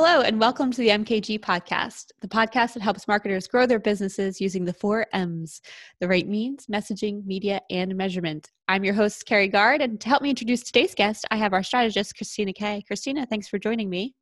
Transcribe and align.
Hello, 0.00 0.20
and 0.20 0.38
welcome 0.38 0.70
to 0.70 0.80
the 0.80 0.90
MKG 0.90 1.40
podcast, 1.40 2.12
the 2.20 2.28
podcast 2.28 2.74
that 2.74 2.84
helps 2.84 3.08
marketers 3.08 3.48
grow 3.48 3.66
their 3.66 3.80
businesses 3.80 4.40
using 4.40 4.64
the 4.64 4.72
four 4.72 5.06
M's 5.12 5.60
the 6.00 6.06
right 6.06 6.28
means, 6.28 6.66
messaging, 6.66 7.26
media, 7.26 7.60
and 7.68 7.96
measurement. 7.96 8.52
I'm 8.68 8.84
your 8.84 8.94
host, 8.94 9.26
Kerry 9.26 9.48
Guard, 9.48 9.82
and 9.82 10.00
to 10.00 10.08
help 10.08 10.22
me 10.22 10.30
introduce 10.30 10.62
today's 10.62 10.94
guest, 10.94 11.24
I 11.32 11.36
have 11.38 11.52
our 11.52 11.64
strategist, 11.64 12.16
Christina 12.16 12.52
Kay. 12.52 12.84
Christina, 12.86 13.26
thanks 13.26 13.48
for 13.48 13.58
joining 13.58 13.90
me. 13.90 14.14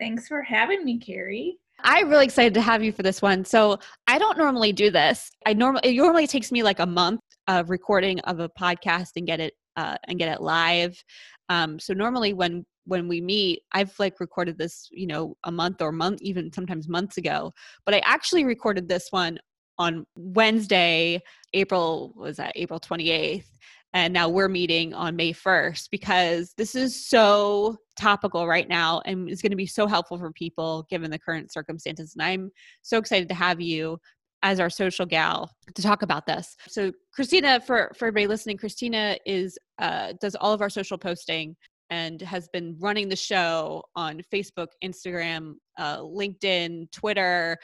Thanks 0.00 0.26
for 0.26 0.42
having 0.42 0.84
me, 0.84 0.98
Carrie. 0.98 1.58
I'm 1.84 2.08
really 2.08 2.24
excited 2.24 2.54
to 2.54 2.60
have 2.60 2.82
you 2.82 2.90
for 2.90 3.04
this 3.04 3.22
one. 3.22 3.44
So, 3.44 3.78
I 4.08 4.18
don't 4.18 4.36
normally 4.36 4.72
do 4.72 4.90
this. 4.90 5.30
I 5.46 5.52
normally 5.52 5.82
it 5.84 5.96
normally 5.96 6.26
takes 6.26 6.50
me 6.50 6.64
like 6.64 6.80
a 6.80 6.86
month 6.86 7.20
of 7.46 7.70
recording 7.70 8.18
of 8.22 8.40
a 8.40 8.48
podcast 8.48 9.10
and 9.14 9.28
get 9.28 9.38
it 9.38 9.54
uh, 9.76 9.96
and 10.08 10.18
get 10.18 10.34
it 10.34 10.42
live. 10.42 11.00
Um, 11.48 11.78
so 11.78 11.94
normally 11.94 12.32
when 12.32 12.64
when 12.90 13.06
we 13.06 13.20
meet 13.20 13.62
i've 13.72 13.96
like 13.98 14.18
recorded 14.18 14.58
this 14.58 14.88
you 14.90 15.06
know 15.06 15.36
a 15.44 15.52
month 15.52 15.80
or 15.80 15.92
month 15.92 16.20
even 16.20 16.52
sometimes 16.52 16.88
months 16.88 17.16
ago 17.16 17.52
but 17.86 17.94
i 17.94 18.00
actually 18.00 18.44
recorded 18.44 18.88
this 18.88 19.06
one 19.10 19.38
on 19.78 20.04
wednesday 20.16 21.20
april 21.54 22.12
was 22.16 22.36
that 22.36 22.52
april 22.56 22.80
28th 22.80 23.44
and 23.92 24.12
now 24.12 24.28
we're 24.28 24.48
meeting 24.48 24.92
on 24.92 25.14
may 25.14 25.32
1st 25.32 25.88
because 25.92 26.52
this 26.56 26.74
is 26.74 27.08
so 27.08 27.76
topical 27.96 28.48
right 28.48 28.68
now 28.68 29.00
and 29.06 29.30
is 29.30 29.40
going 29.40 29.50
to 29.50 29.56
be 29.56 29.66
so 29.66 29.86
helpful 29.86 30.18
for 30.18 30.32
people 30.32 30.84
given 30.90 31.12
the 31.12 31.18
current 31.18 31.52
circumstances 31.52 32.14
and 32.16 32.22
i'm 32.24 32.50
so 32.82 32.98
excited 32.98 33.28
to 33.28 33.34
have 33.34 33.60
you 33.60 33.96
as 34.42 34.60
our 34.60 34.70
social 34.70 35.06
gal 35.06 35.50
to 35.74 35.82
talk 35.82 36.02
about 36.02 36.26
this. 36.26 36.56
So 36.68 36.92
Christina, 37.12 37.60
for 37.60 37.92
for 37.96 38.06
everybody 38.06 38.26
listening, 38.26 38.56
Christina 38.56 39.16
is 39.26 39.58
uh, 39.78 40.14
does 40.20 40.34
all 40.34 40.52
of 40.52 40.60
our 40.60 40.70
social 40.70 40.98
posting 40.98 41.56
and 41.90 42.22
has 42.22 42.48
been 42.48 42.76
running 42.78 43.08
the 43.08 43.16
show 43.16 43.82
on 43.96 44.22
Facebook, 44.32 44.68
Instagram, 44.82 45.54
uh, 45.78 45.98
LinkedIn, 45.98 46.90
Twitter, 46.92 47.58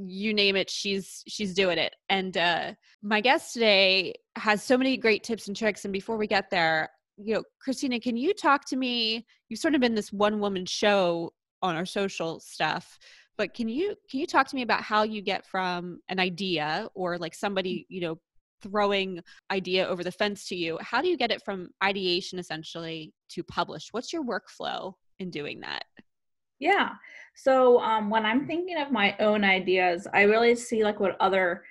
you 0.00 0.32
name 0.32 0.54
it 0.56 0.70
she's 0.70 1.24
she's 1.26 1.54
doing 1.54 1.78
it. 1.78 1.94
And 2.08 2.36
uh 2.36 2.74
my 3.02 3.20
guest 3.20 3.52
today 3.52 4.14
has 4.36 4.62
so 4.62 4.78
many 4.78 4.96
great 4.96 5.24
tips 5.24 5.48
and 5.48 5.56
tricks 5.56 5.84
and 5.84 5.92
before 5.92 6.16
we 6.16 6.26
get 6.26 6.50
there 6.50 6.88
you 7.16 7.34
know 7.34 7.42
christina 7.60 7.98
can 7.98 8.16
you 8.16 8.32
talk 8.32 8.64
to 8.66 8.76
me? 8.76 9.26
You've 9.48 9.60
sort 9.60 9.74
of 9.74 9.80
been 9.80 9.94
this 9.94 10.12
one 10.12 10.40
woman 10.40 10.66
show 10.66 11.32
on 11.62 11.74
our 11.74 11.86
social 11.86 12.38
stuff 12.38 12.98
but 13.36 13.54
can 13.54 13.68
you 13.68 13.96
can 14.10 14.20
you 14.20 14.26
talk 14.26 14.46
to 14.48 14.56
me 14.56 14.62
about 14.62 14.82
how 14.82 15.02
you 15.02 15.20
get 15.20 15.46
from 15.46 16.00
an 16.08 16.20
idea 16.20 16.88
or 16.94 17.18
like 17.18 17.34
somebody 17.34 17.86
you 17.88 18.00
know 18.00 18.18
throwing 18.62 19.20
idea 19.50 19.86
over 19.86 20.02
the 20.02 20.12
fence 20.12 20.46
to 20.48 20.56
you 20.56 20.78
how 20.80 21.00
do 21.00 21.08
you 21.08 21.16
get 21.16 21.30
it 21.30 21.42
from 21.44 21.68
ideation 21.82 22.38
essentially 22.38 23.12
to 23.30 23.42
publish? 23.42 23.88
What's 23.92 24.12
your 24.12 24.24
workflow 24.24 24.94
in 25.18 25.30
doing 25.30 25.60
that? 25.60 25.84
Yeah. 26.58 26.90
So 27.34 27.80
um, 27.80 28.10
when 28.10 28.26
i'm 28.26 28.46
thinking 28.46 28.78
of 28.78 28.90
my 28.90 29.16
own 29.20 29.44
ideas 29.44 30.08
i 30.12 30.22
really 30.22 30.56
see 30.56 30.82
like 30.82 30.98
what 30.98 31.16
other 31.20 31.62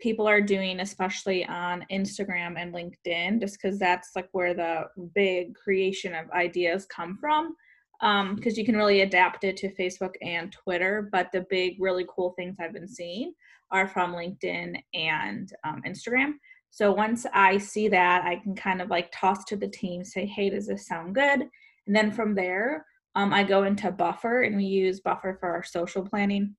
people 0.00 0.26
are 0.26 0.40
doing 0.40 0.80
especially 0.80 1.46
on 1.46 1.86
instagram 1.92 2.58
and 2.58 2.74
linkedin 2.74 3.40
just 3.40 3.58
because 3.60 3.78
that's 3.78 4.10
like 4.16 4.28
where 4.32 4.52
the 4.52 4.86
big 5.14 5.54
creation 5.54 6.14
of 6.14 6.28
ideas 6.32 6.84
come 6.86 7.16
from 7.20 7.54
because 8.00 8.52
um, 8.52 8.58
you 8.58 8.64
can 8.64 8.76
really 8.76 9.00
adapt 9.02 9.44
it 9.44 9.56
to 9.56 9.74
facebook 9.74 10.14
and 10.22 10.52
twitter 10.52 11.08
but 11.12 11.30
the 11.32 11.46
big 11.48 11.76
really 11.78 12.04
cool 12.14 12.34
things 12.36 12.56
i've 12.60 12.72
been 12.72 12.88
seeing 12.88 13.32
are 13.74 13.88
from 13.88 14.14
LinkedIn 14.14 14.80
and 14.94 15.52
um, 15.64 15.82
Instagram. 15.86 16.34
So 16.70 16.92
once 16.92 17.26
I 17.34 17.58
see 17.58 17.88
that, 17.88 18.24
I 18.24 18.36
can 18.36 18.54
kind 18.54 18.80
of 18.80 18.88
like 18.88 19.12
toss 19.12 19.44
to 19.46 19.56
the 19.56 19.68
team, 19.68 20.04
say, 20.04 20.26
hey, 20.26 20.50
does 20.50 20.66
this 20.66 20.86
sound 20.86 21.14
good? 21.14 21.40
And 21.86 21.94
then 21.94 22.10
from 22.10 22.34
there, 22.34 22.86
um, 23.16 23.32
I 23.32 23.44
go 23.44 23.64
into 23.64 23.90
Buffer 23.90 24.42
and 24.42 24.56
we 24.56 24.64
use 24.64 25.00
Buffer 25.00 25.36
for 25.38 25.50
our 25.50 25.62
social 25.62 26.04
planning. 26.08 26.54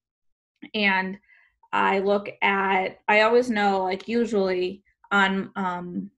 And 0.73 1.17
I 1.73 1.99
look 1.99 2.29
at, 2.41 2.99
I 3.07 3.21
always 3.21 3.49
know, 3.49 3.83
like, 3.83 4.07
usually 4.07 4.83
on, 5.11 5.51
um, 5.55 6.11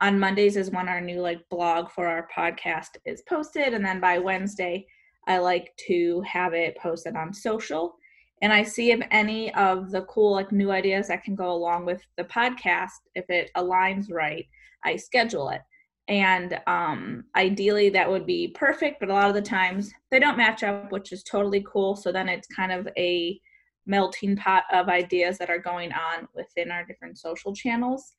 on 0.00 0.18
Mondays 0.18 0.56
is 0.56 0.70
when 0.70 0.88
our 0.88 1.00
new 1.00 1.20
like 1.20 1.40
blog 1.50 1.90
for 1.90 2.06
our 2.06 2.28
podcast 2.36 2.96
is 3.04 3.22
posted. 3.28 3.74
And 3.74 3.84
then 3.84 4.00
by 4.00 4.18
Wednesday, 4.18 4.86
I 5.26 5.38
like 5.38 5.72
to 5.88 6.22
have 6.22 6.54
it 6.54 6.76
posted 6.78 7.16
on 7.16 7.32
social 7.32 7.96
and 8.42 8.52
I 8.52 8.62
see 8.62 8.90
if 8.90 9.00
any 9.10 9.52
of 9.54 9.90
the 9.90 10.02
cool 10.02 10.32
like 10.32 10.52
new 10.52 10.70
ideas 10.70 11.08
that 11.08 11.24
can 11.24 11.34
go 11.34 11.52
along 11.52 11.86
with 11.86 12.02
the 12.16 12.24
podcast, 12.24 12.90
if 13.14 13.24
it 13.30 13.50
aligns 13.56 14.12
right, 14.12 14.46
I 14.84 14.96
schedule 14.96 15.48
it. 15.50 15.62
And 16.08 16.60
um, 16.66 17.24
ideally, 17.34 17.88
that 17.90 18.08
would 18.08 18.26
be 18.26 18.48
perfect, 18.48 19.00
but 19.00 19.08
a 19.08 19.12
lot 19.12 19.28
of 19.28 19.34
the 19.34 19.42
times 19.42 19.92
they 20.10 20.20
don't 20.20 20.36
match 20.36 20.62
up, 20.62 20.92
which 20.92 21.12
is 21.12 21.22
totally 21.24 21.64
cool. 21.66 21.96
So 21.96 22.12
then 22.12 22.28
it's 22.28 22.46
kind 22.46 22.70
of 22.70 22.86
a 22.96 23.40
melting 23.86 24.36
pot 24.36 24.64
of 24.72 24.88
ideas 24.88 25.38
that 25.38 25.50
are 25.50 25.58
going 25.58 25.92
on 25.92 26.28
within 26.34 26.70
our 26.70 26.84
different 26.84 27.18
social 27.18 27.54
channels. 27.54 28.12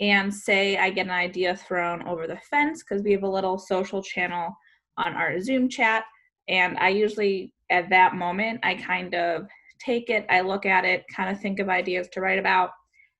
And 0.00 0.34
say 0.34 0.76
I 0.76 0.90
get 0.90 1.06
an 1.06 1.12
idea 1.12 1.56
thrown 1.56 2.06
over 2.06 2.26
the 2.26 2.38
fence 2.50 2.82
because 2.82 3.02
we 3.02 3.12
have 3.12 3.22
a 3.22 3.28
little 3.28 3.58
social 3.58 4.02
channel 4.02 4.56
on 4.98 5.14
our 5.14 5.40
Zoom 5.40 5.68
chat. 5.68 6.04
And 6.48 6.76
I 6.78 6.88
usually, 6.88 7.52
at 7.70 7.88
that 7.90 8.14
moment, 8.14 8.60
I 8.62 8.74
kind 8.74 9.14
of 9.14 9.46
take 9.78 10.10
it, 10.10 10.26
I 10.28 10.40
look 10.40 10.66
at 10.66 10.84
it, 10.84 11.04
kind 11.14 11.30
of 11.30 11.40
think 11.40 11.60
of 11.60 11.68
ideas 11.68 12.08
to 12.12 12.20
write 12.20 12.38
about, 12.38 12.70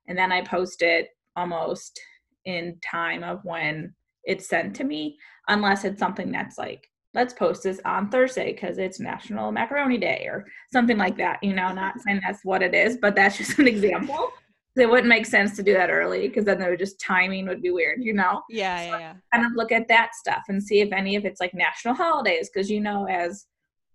and 0.08 0.18
then 0.18 0.32
I 0.32 0.42
post 0.42 0.82
it 0.82 1.08
almost 1.36 1.98
in 2.44 2.78
time 2.84 3.22
of 3.22 3.40
when 3.44 3.94
it's 4.24 4.48
sent 4.48 4.74
to 4.76 4.84
me, 4.84 5.16
unless 5.48 5.84
it's 5.84 5.98
something 5.98 6.30
that's 6.30 6.58
like, 6.58 6.88
let's 7.14 7.32
post 7.32 7.62
this 7.62 7.80
on 7.84 8.10
Thursday 8.10 8.52
because 8.52 8.78
it's 8.78 9.00
National 9.00 9.52
Macaroni 9.52 9.98
Day 9.98 10.26
or 10.28 10.44
something 10.72 10.98
like 10.98 11.16
that. 11.18 11.42
You 11.42 11.54
know, 11.54 11.72
not 11.72 12.00
saying 12.00 12.20
that's 12.26 12.44
what 12.44 12.62
it 12.62 12.74
is, 12.74 12.98
but 13.00 13.14
that's 13.14 13.38
just 13.38 13.58
an 13.58 13.68
example. 13.68 14.30
It 14.76 14.90
wouldn't 14.90 15.08
make 15.08 15.26
sense 15.26 15.54
to 15.56 15.62
do 15.62 15.72
that 15.72 15.90
early 15.90 16.26
because 16.26 16.44
then 16.44 16.58
there 16.58 16.70
would 16.70 16.78
just 16.78 16.98
timing 17.00 17.46
would 17.46 17.62
be 17.62 17.70
weird, 17.70 18.02
you 18.02 18.12
know? 18.12 18.42
Yeah, 18.50 18.82
yeah, 18.82 18.98
yeah. 18.98 19.14
kind 19.32 19.46
of 19.46 19.52
look 19.54 19.70
at 19.70 19.86
that 19.88 20.14
stuff 20.14 20.42
and 20.48 20.62
see 20.62 20.80
if 20.80 20.92
any 20.92 21.14
of 21.14 21.24
it's 21.24 21.40
like 21.40 21.54
national 21.54 21.94
holidays 21.94 22.50
because 22.52 22.68
you 22.70 22.80
know, 22.80 23.06
as 23.06 23.46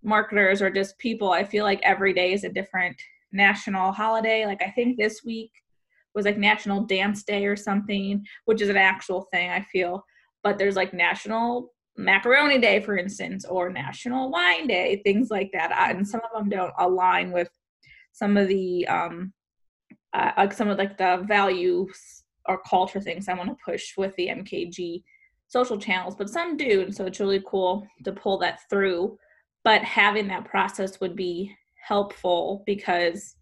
marketers 0.03 0.62
or 0.62 0.69
just 0.69 0.97
people 0.97 1.31
i 1.31 1.44
feel 1.44 1.66
like 1.66 1.81
every 1.84 2.13
day 2.13 2.31
is 2.34 2.44
a 2.44 2.50
different 2.50 2.95
national 3.31 3.91
holiday 3.91 4.45
like 4.45 4.62
i 4.62 4.69
think 4.72 4.97
this 4.97 5.23
week 5.25 5.51
was 6.16 6.25
like 6.25 6.38
national 6.38 6.84
dance 6.84 7.23
day 7.23 7.46
or 7.46 7.56
something 7.56 8.25
which 8.46 8.61
is 8.61 8.69
an 8.69 8.78
actual 8.78 9.28
thing 9.31 9.50
i 9.50 9.61
feel 9.61 10.03
but 10.41 10.57
there's 10.57 10.75
like 10.75 10.94
national 10.94 11.73
macaroni 11.97 12.59
day 12.59 12.79
for 12.79 12.97
instance 12.97 13.44
or 13.46 13.69
national 13.69 14.31
wine 14.31 14.67
day 14.67 15.01
things 15.03 15.29
like 15.29 15.51
that 15.51 15.72
and 15.94 16.07
some 16.07 16.22
of 16.22 16.31
them 16.40 16.50
don't 16.50 16.73
align 16.79 17.31
with 17.31 17.50
some 18.13 18.38
of 18.38 18.47
the 18.47 18.88
um 18.88 19.34
uh, 20.14 20.31
like 20.38 20.53
some 20.53 20.70
of 20.70 20.78
like 20.78 20.97
the 20.97 21.24
values 21.28 22.24
or 22.47 22.62
culture 22.68 23.02
things 23.02 23.28
i 23.28 23.34
want 23.34 23.50
to 23.50 23.56
push 23.64 23.96
with 23.97 24.16
the 24.16 24.28
mkg 24.28 25.03
social 25.50 25.80
channels 25.80 26.16
but 26.16 26.30
some 26.30 26.56
do 26.56 26.81
and 26.81 26.96
so 26.96 27.06
it's 27.06 27.20
really 27.20 27.44
cool 27.46 27.86
to 28.06 28.12
pull 28.12 28.38
that 28.38 28.62
through. 28.70 29.18
But 29.64 29.84
having 29.84 30.28
that 30.30 30.46
process 30.46 31.02
would 31.02 31.16
be 31.16 31.53
helpful 31.86 32.64
because 32.66 33.36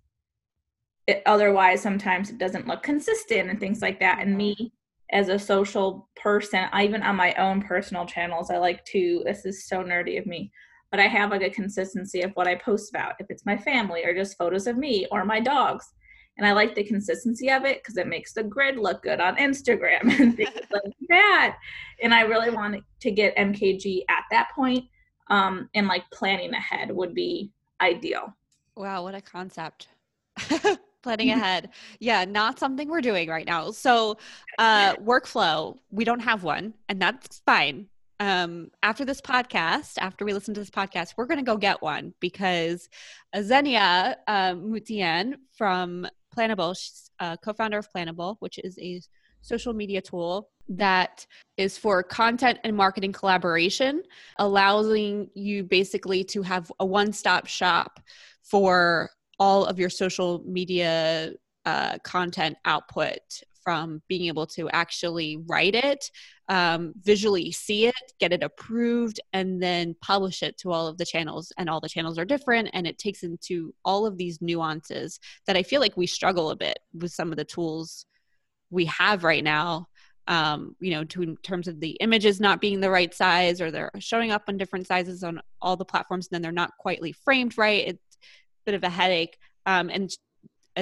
it, 1.05 1.21
otherwise 1.25 1.81
sometimes 1.81 2.29
it 2.29 2.37
doesn't 2.37 2.67
look 2.67 2.81
consistent 2.81 3.49
and 3.49 3.59
things 3.59 3.81
like 3.81 3.99
that. 3.99 4.19
And 4.19 4.35
me 4.35 4.73
as 5.11 5.29
a 5.29 5.37
social 5.37 6.09
person 6.15 6.65
even 6.77 7.03
on 7.03 7.15
my 7.15 7.33
own 7.35 7.61
personal 7.61 8.05
channels 8.05 8.51
i 8.51 8.57
like 8.57 8.83
to 8.83 9.21
this 9.25 9.45
is 9.45 9.65
so 9.65 9.81
nerdy 9.81 10.19
of 10.19 10.25
me 10.25 10.51
but 10.91 10.99
i 10.99 11.07
have 11.07 11.31
like 11.31 11.43
a 11.43 11.49
consistency 11.49 12.23
of 12.23 12.31
what 12.33 12.45
i 12.45 12.53
post 12.55 12.89
about 12.89 13.13
if 13.19 13.25
it's 13.29 13.45
my 13.45 13.55
family 13.55 14.03
or 14.03 14.13
just 14.13 14.37
photos 14.37 14.67
of 14.67 14.75
me 14.75 15.07
or 15.09 15.23
my 15.23 15.39
dogs 15.39 15.93
and 16.37 16.45
i 16.45 16.51
like 16.51 16.75
the 16.75 16.83
consistency 16.83 17.49
of 17.49 17.65
it 17.65 17.81
because 17.81 17.97
it 17.97 18.07
makes 18.07 18.33
the 18.33 18.43
grid 18.43 18.77
look 18.77 19.01
good 19.03 19.19
on 19.19 19.35
instagram 19.37 20.01
and 20.19 20.35
things 20.35 20.51
like 20.71 20.93
that 21.09 21.57
and 22.01 22.13
i 22.13 22.21
really 22.21 22.49
want 22.49 22.83
to 22.99 23.11
get 23.11 23.35
mkg 23.37 24.03
at 24.09 24.23
that 24.31 24.49
point 24.55 24.85
um, 25.29 25.69
and 25.73 25.87
like 25.87 26.09
planning 26.11 26.53
ahead 26.53 26.91
would 26.91 27.13
be 27.13 27.51
ideal. 27.81 28.35
Wow, 28.75 29.03
what 29.03 29.15
a 29.15 29.21
concept. 29.21 29.87
planning 31.03 31.31
ahead. 31.31 31.69
Yeah, 31.99 32.25
not 32.25 32.59
something 32.59 32.87
we're 32.89 33.01
doing 33.01 33.29
right 33.29 33.45
now. 33.45 33.71
So, 33.71 34.17
uh, 34.59 34.95
workflow, 34.97 35.77
we 35.91 36.03
don't 36.03 36.19
have 36.19 36.43
one, 36.43 36.73
and 36.89 37.01
that's 37.01 37.41
fine. 37.45 37.87
Um, 38.19 38.71
after 38.81 39.05
this 39.05 39.21
podcast, 39.21 39.93
after 39.99 40.25
we 40.25 40.33
listen 40.33 40.53
to 40.55 40.59
this 40.59 40.71
podcast, 40.71 41.13
we're 41.17 41.27
going 41.27 41.37
to 41.37 41.43
go 41.43 41.55
get 41.55 41.81
one 41.83 42.13
because 42.19 42.89
Xenia 43.39 44.17
um, 44.27 44.71
Muntean 44.71 45.35
from 45.55 46.07
Planable, 46.37 46.77
she's 46.77 47.09
a 47.19 47.37
co 47.37 47.53
founder 47.53 47.77
of 47.77 47.87
Planable, 47.91 48.37
which 48.39 48.59
is 48.63 48.77
a 48.79 49.01
social 49.41 49.73
media 49.73 50.01
tool 50.01 50.49
that 50.69 51.25
is 51.55 51.77
for 51.77 52.03
content 52.03 52.59
and 52.63 52.75
marketing 52.75 53.13
collaboration, 53.13 54.03
allowing 54.37 55.29
you 55.33 55.63
basically 55.63 56.23
to 56.25 56.41
have 56.41 56.71
a 56.79 56.85
one 56.85 57.13
stop 57.13 57.47
shop 57.47 57.99
for 58.43 59.09
all 59.39 59.65
of 59.65 59.79
your 59.79 59.89
social 59.89 60.43
media 60.45 61.31
uh, 61.65 61.97
content 62.03 62.57
output 62.65 63.19
from 63.67 64.01
being 64.07 64.27
able 64.27 64.47
to 64.47 64.69
actually 64.69 65.43
write 65.45 65.75
it, 65.75 66.09
um, 66.47 66.93
visually 67.01 67.51
see 67.51 67.85
it, 67.85 68.13
get 68.17 68.31
it 68.31 68.41
approved, 68.41 69.19
and 69.33 69.61
then 69.61 69.93
publish 70.01 70.41
it 70.41 70.57
to 70.57 70.71
all 70.71 70.87
of 70.87 70.97
the 70.97 71.03
channels. 71.03 71.51
And 71.57 71.69
all 71.69 71.81
the 71.81 71.89
channels 71.89 72.17
are 72.17 72.23
different, 72.23 72.69
and 72.71 72.87
it 72.87 72.97
takes 72.97 73.23
into 73.23 73.75
all 73.83 74.05
of 74.05 74.17
these 74.17 74.41
nuances 74.41 75.19
that 75.47 75.57
I 75.57 75.63
feel 75.63 75.81
like 75.81 75.97
we 75.97 76.07
struggle 76.07 76.49
a 76.49 76.55
bit 76.55 76.79
with 76.93 77.11
some 77.11 77.29
of 77.29 77.35
the 77.35 77.43
tools 77.43 78.05
we 78.69 78.85
have 78.85 79.25
right 79.25 79.43
now. 79.43 79.87
Um, 80.27 80.77
you 80.79 80.91
know, 80.91 81.03
to 81.03 81.21
in 81.23 81.35
terms 81.35 81.67
of 81.67 81.81
the 81.81 81.97
images 81.99 82.39
not 82.39 82.61
being 82.61 82.79
the 82.79 82.89
right 82.89 83.13
size, 83.13 83.59
or 83.59 83.69
they're 83.69 83.91
showing 83.99 84.31
up 84.31 84.43
on 84.47 84.55
different 84.55 84.87
sizes 84.87 85.25
on 85.25 85.41
all 85.61 85.75
the 85.75 85.83
platforms, 85.83 86.27
and 86.27 86.35
then 86.35 86.41
they're 86.41 86.53
not 86.53 86.77
quietly 86.79 87.11
framed 87.11 87.57
right. 87.57 87.85
It's 87.85 88.15
a 88.23 88.27
bit 88.65 88.75
of 88.75 88.85
a 88.85 88.89
headache. 88.89 89.37
Um, 89.65 89.89
and 89.89 90.09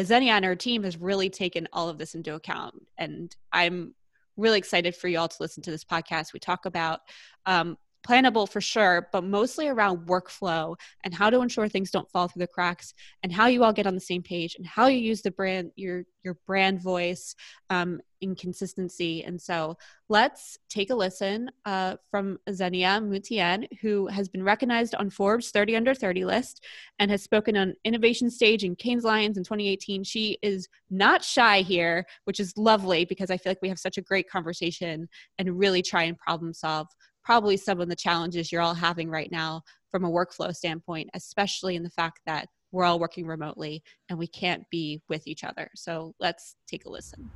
Xenia 0.04 0.34
and 0.34 0.46
her 0.46 0.56
team 0.56 0.84
has 0.84 0.98
really 0.98 1.30
taken 1.30 1.68
all 1.72 1.90
of 1.90 1.98
this 1.98 2.16
into 2.16 2.36
account. 2.36 2.76
And 2.98 3.36
I'm 3.52 3.94
really 4.38 4.58
excited 4.58 4.96
for 4.96 5.08
you 5.08 5.20
all 5.20 5.28
to 5.28 5.38
listen 5.40 5.64
to 5.64 5.72
this 5.72 5.86
podcast. 5.86 6.34
We 6.34 6.40
talk 6.40 6.66
about 6.66 7.02
um, 7.46 7.78
Planable 8.08 8.48
for 8.48 8.62
sure, 8.62 9.10
but 9.12 9.24
mostly 9.24 9.68
around 9.68 10.08
workflow 10.08 10.76
and 11.04 11.14
how 11.14 11.30
to 11.30 11.42
ensure 11.42 11.68
things 11.68 11.90
don't 11.90 12.10
fall 12.12 12.28
through 12.28 12.42
the 12.42 12.48
cracks 12.48 12.94
and 13.24 13.32
how 13.32 13.48
you 13.48 13.64
all 13.64 13.74
get 13.74 13.88
on 13.88 13.96
the 13.96 14.02
same 14.02 14.22
page 14.22 14.56
and 14.58 14.68
how 14.68 14.88
you 14.88 15.00
use 15.00 15.22
the 15.22 15.32
brand, 15.32 15.72
your, 15.76 16.04
your 16.24 16.38
brand 16.46 16.80
voice 16.82 17.36
um, 17.70 18.00
in 18.22 18.36
consistency. 18.36 19.24
And 19.24 19.42
so 19.42 19.78
let's 20.08 20.58
take 20.70 20.90
a 20.90 20.96
listen 20.96 21.50
uh, 21.66 21.96
from 22.12 22.38
Xenia 22.52 23.00
Muntean, 23.02 23.68
who 23.82 24.08
has 24.08 24.30
been 24.30 24.44
recognized 24.44 24.96
on 24.96 25.10
Forbes 25.10 25.52
30 25.52 25.76
under 25.76 25.94
30 25.94 26.26
list 26.26 26.64
and 27.00 27.10
has 27.10 27.24
spoken 27.24 27.58
on 27.58 27.74
innovation 27.86 28.30
stage 28.30 28.64
in 28.64 28.76
Cannes 28.76 29.04
Lions 29.04 29.38
in 29.38 29.44
2018. 29.44 30.04
She 30.04 30.38
is 30.42 30.68
not 30.90 31.24
shy 31.24 31.62
here, 31.62 32.06
which 32.26 32.40
is 32.40 32.56
lovely 32.58 33.06
because 33.06 33.32
I 33.32 33.38
feel 33.38 33.52
like 33.52 33.62
we 33.62 33.70
have 33.70 33.80
such 33.80 33.98
a 33.98 34.02
great 34.02 34.30
conversation 34.30 35.08
and 35.40 35.58
really 35.58 35.82
try 35.82 36.04
and 36.04 36.18
problem 36.18 36.54
solve 36.54 36.88
probably 37.26 37.58
some 37.58 37.82
of 37.82 37.90
the 37.90 37.96
challenges 37.96 38.52
you're 38.52 38.62
all 38.62 38.76
having 38.76 39.10
right 39.10 39.32
now 39.32 39.64
from 39.90 40.06
a 40.06 40.10
workflow 40.10 40.56
standpoint, 40.56 41.10
especially 41.16 41.76
in 41.76 41.82
the 41.82 41.90
fact 41.90 42.22
that 42.28 42.48
we're 42.72 42.86
all 42.86 43.00
working 43.00 43.26
remotely 43.26 43.82
and 44.10 44.20
we 44.20 44.28
can't 44.28 44.64
be 44.70 45.02
with 45.10 45.26
each 45.26 45.44
other. 45.44 45.70
So 45.76 46.14
let's 46.20 46.56
take 46.68 46.86
a 46.86 46.90
listen. 46.90 47.32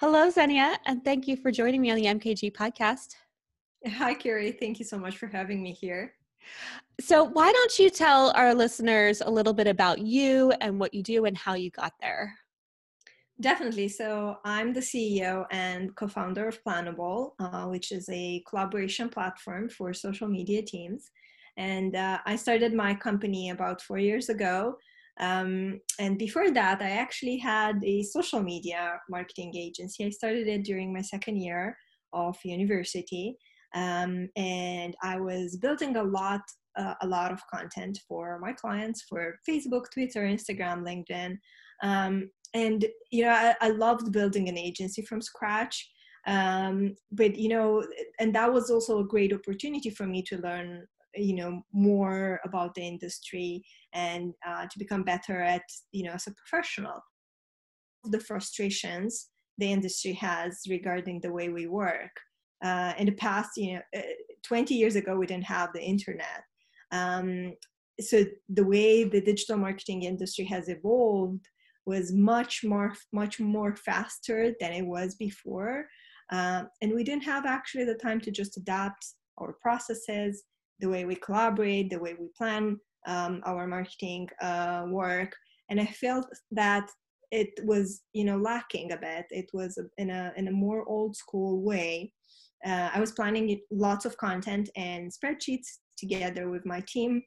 Hello, 0.00 0.28
Xenia, 0.28 0.78
and 0.86 1.04
thank 1.04 1.28
you 1.28 1.36
for 1.36 1.50
joining 1.52 1.80
me 1.80 1.90
on 1.90 1.96
the 1.96 2.06
MKG 2.06 2.52
podcast. 2.52 3.14
Hi, 3.86 4.14
Kerry. 4.14 4.50
Thank 4.52 4.78
you 4.78 4.84
so 4.84 4.98
much 4.98 5.16
for 5.16 5.28
having 5.28 5.62
me 5.62 5.72
here. 5.72 6.14
So, 7.00 7.24
why 7.24 7.52
don't 7.52 7.78
you 7.78 7.90
tell 7.90 8.30
our 8.36 8.54
listeners 8.54 9.20
a 9.20 9.30
little 9.30 9.52
bit 9.52 9.66
about 9.66 9.98
you 9.98 10.52
and 10.60 10.78
what 10.78 10.94
you 10.94 11.02
do 11.02 11.24
and 11.24 11.36
how 11.36 11.54
you 11.54 11.70
got 11.70 11.92
there? 12.00 12.34
Definitely. 13.40 13.88
So, 13.88 14.36
I'm 14.44 14.72
the 14.72 14.80
CEO 14.80 15.44
and 15.50 15.94
co 15.96 16.06
founder 16.06 16.46
of 16.46 16.62
Planable, 16.62 17.32
uh, 17.40 17.66
which 17.66 17.90
is 17.90 18.08
a 18.10 18.42
collaboration 18.48 19.08
platform 19.08 19.68
for 19.68 19.92
social 19.92 20.28
media 20.28 20.62
teams. 20.62 21.10
And 21.56 21.94
uh, 21.96 22.18
I 22.26 22.36
started 22.36 22.74
my 22.74 22.94
company 22.94 23.50
about 23.50 23.80
four 23.80 23.98
years 23.98 24.28
ago. 24.28 24.76
Um, 25.20 25.80
and 26.00 26.18
before 26.18 26.50
that, 26.50 26.82
I 26.82 26.90
actually 26.90 27.38
had 27.38 27.82
a 27.84 28.02
social 28.02 28.42
media 28.42 29.00
marketing 29.08 29.54
agency. 29.56 30.04
I 30.04 30.10
started 30.10 30.48
it 30.48 30.64
during 30.64 30.92
my 30.92 31.02
second 31.02 31.40
year 31.40 31.76
of 32.12 32.36
university. 32.44 33.36
Um, 33.74 34.28
and 34.36 34.94
I 35.02 35.18
was 35.18 35.56
building 35.56 35.96
a 35.96 36.02
lot, 36.02 36.42
uh, 36.76 36.94
a 37.02 37.06
lot 37.06 37.32
of 37.32 37.40
content 37.52 37.98
for 38.08 38.38
my 38.40 38.52
clients 38.52 39.02
for 39.08 39.38
Facebook, 39.48 39.90
Twitter, 39.92 40.22
Instagram, 40.22 40.84
LinkedIn. 40.84 41.38
Um, 41.82 42.30
and 42.54 42.84
you 43.10 43.24
know, 43.24 43.30
I, 43.30 43.54
I, 43.60 43.70
loved 43.70 44.12
building 44.12 44.48
an 44.48 44.56
agency 44.56 45.02
from 45.02 45.20
scratch. 45.20 45.90
Um, 46.26 46.94
but 47.10 47.36
you 47.36 47.48
know, 47.48 47.84
and 48.20 48.32
that 48.34 48.52
was 48.52 48.70
also 48.70 49.00
a 49.00 49.06
great 49.06 49.32
opportunity 49.32 49.90
for 49.90 50.06
me 50.06 50.22
to 50.22 50.38
learn 50.38 50.86
you 51.16 51.34
know 51.34 51.62
more 51.72 52.40
about 52.44 52.74
the 52.74 52.82
industry 52.82 53.64
and 53.92 54.34
uh, 54.46 54.66
to 54.66 54.78
become 54.78 55.02
better 55.02 55.40
at 55.40 55.62
you 55.92 56.04
know 56.04 56.12
as 56.12 56.26
a 56.26 56.34
professional 56.34 57.00
the 58.04 58.20
frustrations 58.20 59.28
the 59.58 59.70
industry 59.70 60.12
has 60.12 60.62
regarding 60.68 61.20
the 61.20 61.32
way 61.32 61.48
we 61.48 61.66
work 61.66 62.10
uh, 62.64 62.94
in 62.98 63.06
the 63.06 63.12
past, 63.12 63.50
you 63.56 63.74
know, 63.74 63.82
uh, 63.96 64.02
20 64.42 64.74
years 64.74 64.96
ago, 64.96 65.16
we 65.16 65.26
didn't 65.26 65.44
have 65.44 65.70
the 65.72 65.82
internet. 65.82 66.42
Um, 66.90 67.54
so 68.00 68.24
the 68.48 68.64
way 68.64 69.04
the 69.04 69.20
digital 69.20 69.56
marketing 69.56 70.02
industry 70.02 70.44
has 70.46 70.68
evolved 70.68 71.46
was 71.86 72.12
much 72.12 72.64
more, 72.64 72.94
much 73.12 73.38
more 73.38 73.76
faster 73.76 74.54
than 74.60 74.72
it 74.72 74.86
was 74.86 75.14
before. 75.16 75.86
Um, 76.32 76.68
and 76.80 76.94
we 76.94 77.04
didn't 77.04 77.24
have 77.24 77.44
actually 77.44 77.84
the 77.84 77.94
time 77.94 78.20
to 78.22 78.30
just 78.30 78.56
adapt 78.56 79.06
our 79.38 79.54
processes, 79.60 80.44
the 80.80 80.88
way 80.88 81.04
we 81.04 81.16
collaborate, 81.16 81.90
the 81.90 81.98
way 81.98 82.14
we 82.18 82.28
plan 82.36 82.78
um, 83.06 83.42
our 83.44 83.66
marketing 83.66 84.28
uh, 84.40 84.86
work. 84.88 85.34
And 85.68 85.78
I 85.80 85.86
felt 85.86 86.26
that 86.52 86.88
it 87.30 87.50
was, 87.64 88.02
you 88.12 88.24
know, 88.24 88.38
lacking 88.38 88.92
a 88.92 88.96
bit. 88.96 89.26
It 89.30 89.50
was 89.52 89.78
in 89.98 90.10
a 90.10 90.32
in 90.36 90.48
a 90.48 90.52
more 90.52 90.88
old 90.88 91.16
school 91.16 91.62
way 91.62 92.12
uh, 92.64 92.90
I 92.94 93.00
was 93.00 93.12
planning 93.12 93.60
lots 93.70 94.04
of 94.04 94.16
content 94.16 94.70
and 94.76 95.10
spreadsheets 95.10 95.78
together 95.96 96.50
with 96.50 96.64
my 96.66 96.80
team. 96.88 97.22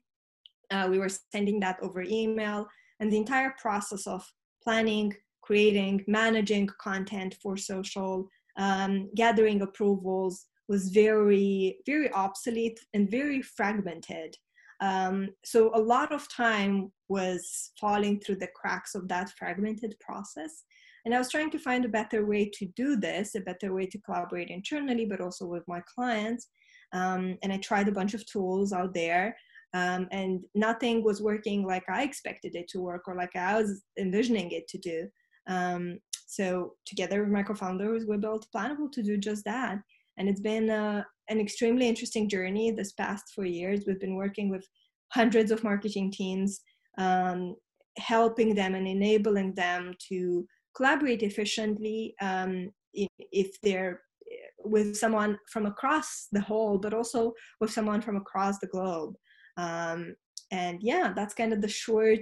Uh, 0.71 0.87
we 0.89 0.99
were 0.99 1.09
sending 1.09 1.59
that 1.61 1.77
over 1.81 2.01
email, 2.01 2.67
and 2.99 3.11
the 3.11 3.17
entire 3.17 3.53
process 3.61 4.07
of 4.07 4.25
planning, 4.63 5.13
creating, 5.41 6.03
managing 6.07 6.67
content 6.79 7.35
for 7.41 7.55
social, 7.55 8.27
um, 8.57 9.09
gathering 9.15 9.61
approvals 9.61 10.45
was 10.67 10.89
very, 10.89 11.77
very 11.85 12.11
obsolete 12.11 12.79
and 12.93 13.09
very 13.09 13.41
fragmented. 13.41 14.35
Um, 14.81 15.29
so 15.43 15.71
a 15.73 15.79
lot 15.79 16.11
of 16.11 16.27
time 16.29 16.91
was 17.07 17.71
falling 17.79 18.19
through 18.19 18.37
the 18.37 18.49
cracks 18.55 18.93
of 18.93 19.07
that 19.07 19.31
fragmented 19.37 19.95
process. 19.99 20.63
And 21.07 21.15
I 21.15 21.19
was 21.19 21.31
trying 21.31 21.51
to 21.51 21.57
find 21.57 21.85
a 21.85 21.87
better 21.99 22.25
way 22.25 22.51
to 22.55 22.65
do 22.75 22.97
this, 22.97 23.33
a 23.33 23.39
better 23.39 23.73
way 23.73 23.85
to 23.85 23.97
collaborate 23.99 24.49
internally, 24.49 25.05
but 25.05 25.21
also 25.21 25.45
with 25.45 25.65
my 25.65 25.81
clients. 25.95 26.47
Um, 26.91 27.37
and 27.41 27.53
I 27.53 27.59
tried 27.59 27.87
a 27.87 27.93
bunch 27.93 28.13
of 28.13 28.25
tools 28.25 28.73
out 28.73 28.93
there, 28.93 29.33
um, 29.73 30.09
and 30.11 30.43
nothing 30.53 31.05
was 31.05 31.21
working 31.21 31.65
like 31.65 31.85
I 31.87 32.03
expected 32.03 32.57
it 32.57 32.67
to 32.71 32.81
work 32.81 33.03
or 33.07 33.15
like 33.15 33.37
I 33.37 33.57
was 33.57 33.83
envisioning 33.97 34.51
it 34.51 34.67
to 34.67 34.77
do. 34.79 35.07
Um, 35.47 35.99
so 36.25 36.73
together 36.85 37.21
with 37.21 37.31
my 37.31 37.41
co-founders, 37.41 38.03
we 38.05 38.17
built 38.17 38.45
Planable 38.53 38.91
to 38.91 39.01
do 39.01 39.15
just 39.15 39.45
that. 39.45 39.79
And 40.17 40.27
it's 40.27 40.41
been 40.41 40.69
uh, 40.69 41.03
an 41.29 41.39
extremely 41.39 41.87
interesting 41.87 42.27
journey 42.27 42.71
this 42.71 42.91
past 42.91 43.31
four 43.33 43.45
years. 43.45 43.85
We've 43.87 43.97
been 43.97 44.15
working 44.17 44.49
with 44.49 44.67
hundreds 45.13 45.51
of 45.51 45.63
marketing 45.63 46.11
teams, 46.11 46.59
um, 46.97 47.55
helping 47.97 48.53
them 48.53 48.75
and 48.75 48.85
enabling 48.85 49.53
them 49.53 49.93
to 50.09 50.45
collaborate 50.77 51.23
efficiently 51.23 52.13
um, 52.21 52.69
if 52.93 53.59
they're 53.61 54.01
eh, 54.31 54.35
with 54.63 54.95
someone 54.95 55.37
from 55.51 55.65
across 55.65 56.27
the 56.31 56.41
whole, 56.41 56.77
but 56.77 56.93
also 56.93 57.33
with 57.59 57.71
someone 57.71 58.01
from 58.01 58.15
across 58.15 58.59
the 58.59 58.67
globe. 58.67 59.15
Um, 59.57 60.15
and 60.51 60.77
yeah, 60.81 61.13
that's 61.15 61.33
kind 61.33 61.51
of 61.51 61.61
the 61.61 61.67
short 61.67 62.19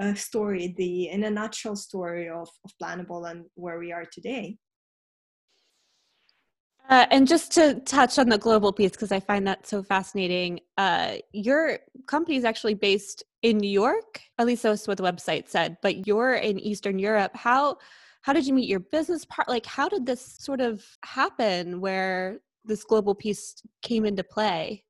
uh, 0.00 0.14
story, 0.14 0.74
the 0.76 1.08
in 1.08 1.24
a 1.24 1.30
nutshell 1.30 1.76
story 1.76 2.28
of, 2.28 2.48
of 2.64 2.70
Planable 2.82 3.30
and 3.30 3.44
where 3.54 3.78
we 3.78 3.92
are 3.92 4.06
today. 4.10 4.56
Uh, 6.88 7.06
and 7.10 7.28
just 7.28 7.52
to 7.52 7.74
touch 7.84 8.18
on 8.18 8.30
the 8.30 8.38
global 8.38 8.72
piece, 8.72 8.92
because 8.92 9.12
I 9.12 9.20
find 9.20 9.46
that 9.46 9.66
so 9.66 9.82
fascinating, 9.82 10.60
uh, 10.78 11.16
your 11.32 11.80
company 12.06 12.36
is 12.36 12.44
actually 12.44 12.74
based 12.74 13.24
in 13.42 13.58
New 13.58 13.70
York. 13.70 14.20
At 14.38 14.46
least 14.46 14.62
that's 14.62 14.88
what 14.88 14.96
the 14.96 15.04
website 15.04 15.48
said. 15.48 15.76
But 15.82 16.06
you're 16.06 16.34
in 16.34 16.58
Eastern 16.58 16.98
Europe. 16.98 17.32
How 17.34 17.78
how 18.22 18.32
did 18.32 18.46
you 18.46 18.52
meet 18.52 18.68
your 18.68 18.80
business 18.80 19.24
part? 19.24 19.48
Like, 19.48 19.64
how 19.64 19.88
did 19.88 20.04
this 20.04 20.36
sort 20.38 20.60
of 20.60 20.84
happen, 21.04 21.80
where 21.80 22.40
this 22.64 22.84
global 22.84 23.14
piece 23.14 23.62
came 23.82 24.04
into 24.04 24.24
play? 24.24 24.84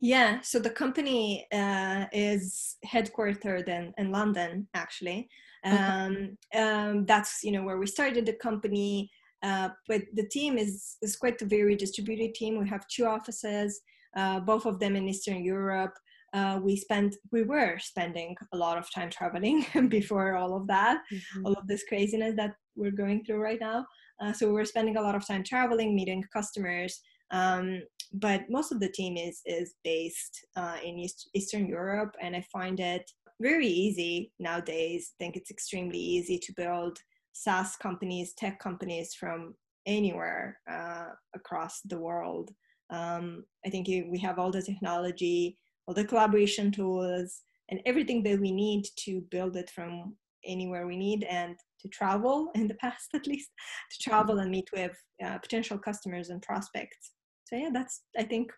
Yeah, 0.00 0.40
so 0.42 0.58
the 0.58 0.70
company 0.70 1.46
uh, 1.52 2.06
is 2.12 2.76
headquartered 2.84 3.68
in, 3.68 3.94
in 3.96 4.10
London, 4.10 4.68
actually. 4.74 5.28
Um, 5.64 6.36
um, 6.54 7.06
that's 7.06 7.42
you 7.42 7.52
know 7.52 7.62
where 7.62 7.78
we 7.78 7.86
started 7.86 8.26
the 8.26 8.34
company. 8.34 9.10
Uh, 9.42 9.68
but 9.88 10.02
the 10.14 10.26
team 10.28 10.56
is, 10.56 10.96
is 11.02 11.16
quite 11.16 11.40
a 11.42 11.46
very 11.46 11.76
distributed 11.76 12.34
team. 12.34 12.58
We 12.58 12.68
have 12.68 12.88
two 12.88 13.06
offices, 13.06 13.80
uh, 14.16 14.40
both 14.40 14.64
of 14.64 14.78
them 14.78 14.96
in 14.96 15.06
Eastern 15.06 15.44
Europe. 15.44 15.94
Uh, 16.34 16.58
we 16.60 16.76
spent, 16.76 17.14
we 17.30 17.44
were 17.44 17.78
spending 17.78 18.36
a 18.52 18.56
lot 18.56 18.76
of 18.76 18.92
time 18.92 19.08
traveling 19.08 19.64
before 19.88 20.36
all 20.36 20.56
of 20.56 20.66
that, 20.66 20.98
mm-hmm. 21.12 21.46
all 21.46 21.52
of 21.52 21.66
this 21.68 21.84
craziness 21.88 22.34
that 22.36 22.54
we're 22.74 22.90
going 22.90 23.24
through 23.24 23.40
right 23.40 23.60
now. 23.60 23.86
Uh, 24.20 24.32
so 24.32 24.46
we 24.46 24.52
were 24.52 24.64
spending 24.64 24.96
a 24.96 25.00
lot 25.00 25.14
of 25.14 25.26
time 25.26 25.44
traveling, 25.44 25.94
meeting 25.94 26.24
customers. 26.32 27.00
Um, 27.30 27.82
but 28.12 28.42
most 28.48 28.72
of 28.72 28.80
the 28.80 28.88
team 28.88 29.16
is 29.16 29.40
is 29.44 29.74
based 29.82 30.46
uh, 30.56 30.76
in 30.84 30.98
East, 30.98 31.30
Eastern 31.34 31.66
Europe, 31.66 32.14
and 32.20 32.36
I 32.36 32.44
find 32.52 32.78
it 32.78 33.10
very 33.40 33.66
easy 33.66 34.32
nowadays. 34.38 35.12
I 35.14 35.24
think 35.24 35.36
it's 35.36 35.50
extremely 35.50 35.98
easy 35.98 36.38
to 36.38 36.52
build 36.56 36.98
SaaS 37.32 37.76
companies, 37.76 38.34
tech 38.34 38.60
companies 38.60 39.14
from 39.14 39.54
anywhere 39.86 40.58
uh, 40.70 41.08
across 41.34 41.80
the 41.84 41.98
world. 41.98 42.52
Um, 42.90 43.44
I 43.66 43.70
think 43.70 43.88
we 43.88 44.18
have 44.20 44.38
all 44.38 44.52
the 44.52 44.62
technology, 44.62 45.58
all 45.86 45.94
the 45.94 46.04
collaboration 46.04 46.70
tools, 46.70 47.42
and 47.70 47.80
everything 47.86 48.22
that 48.22 48.40
we 48.40 48.52
need 48.52 48.84
to 48.96 49.22
build 49.30 49.56
it 49.56 49.70
from 49.70 50.16
anywhere 50.46 50.86
we 50.86 50.96
need 50.96 51.24
and 51.24 51.56
to 51.80 51.88
travel 51.88 52.50
in 52.54 52.68
the 52.68 52.74
past 52.74 53.08
at 53.14 53.26
least 53.26 53.50
to 53.90 54.10
travel 54.10 54.38
and 54.38 54.50
meet 54.50 54.68
with 54.72 54.92
uh, 55.24 55.38
potential 55.38 55.78
customers 55.78 56.30
and 56.30 56.42
prospects. 56.42 57.12
So 57.44 57.56
yeah 57.56 57.70
that's 57.72 58.02
i 58.18 58.22
think 58.22 58.50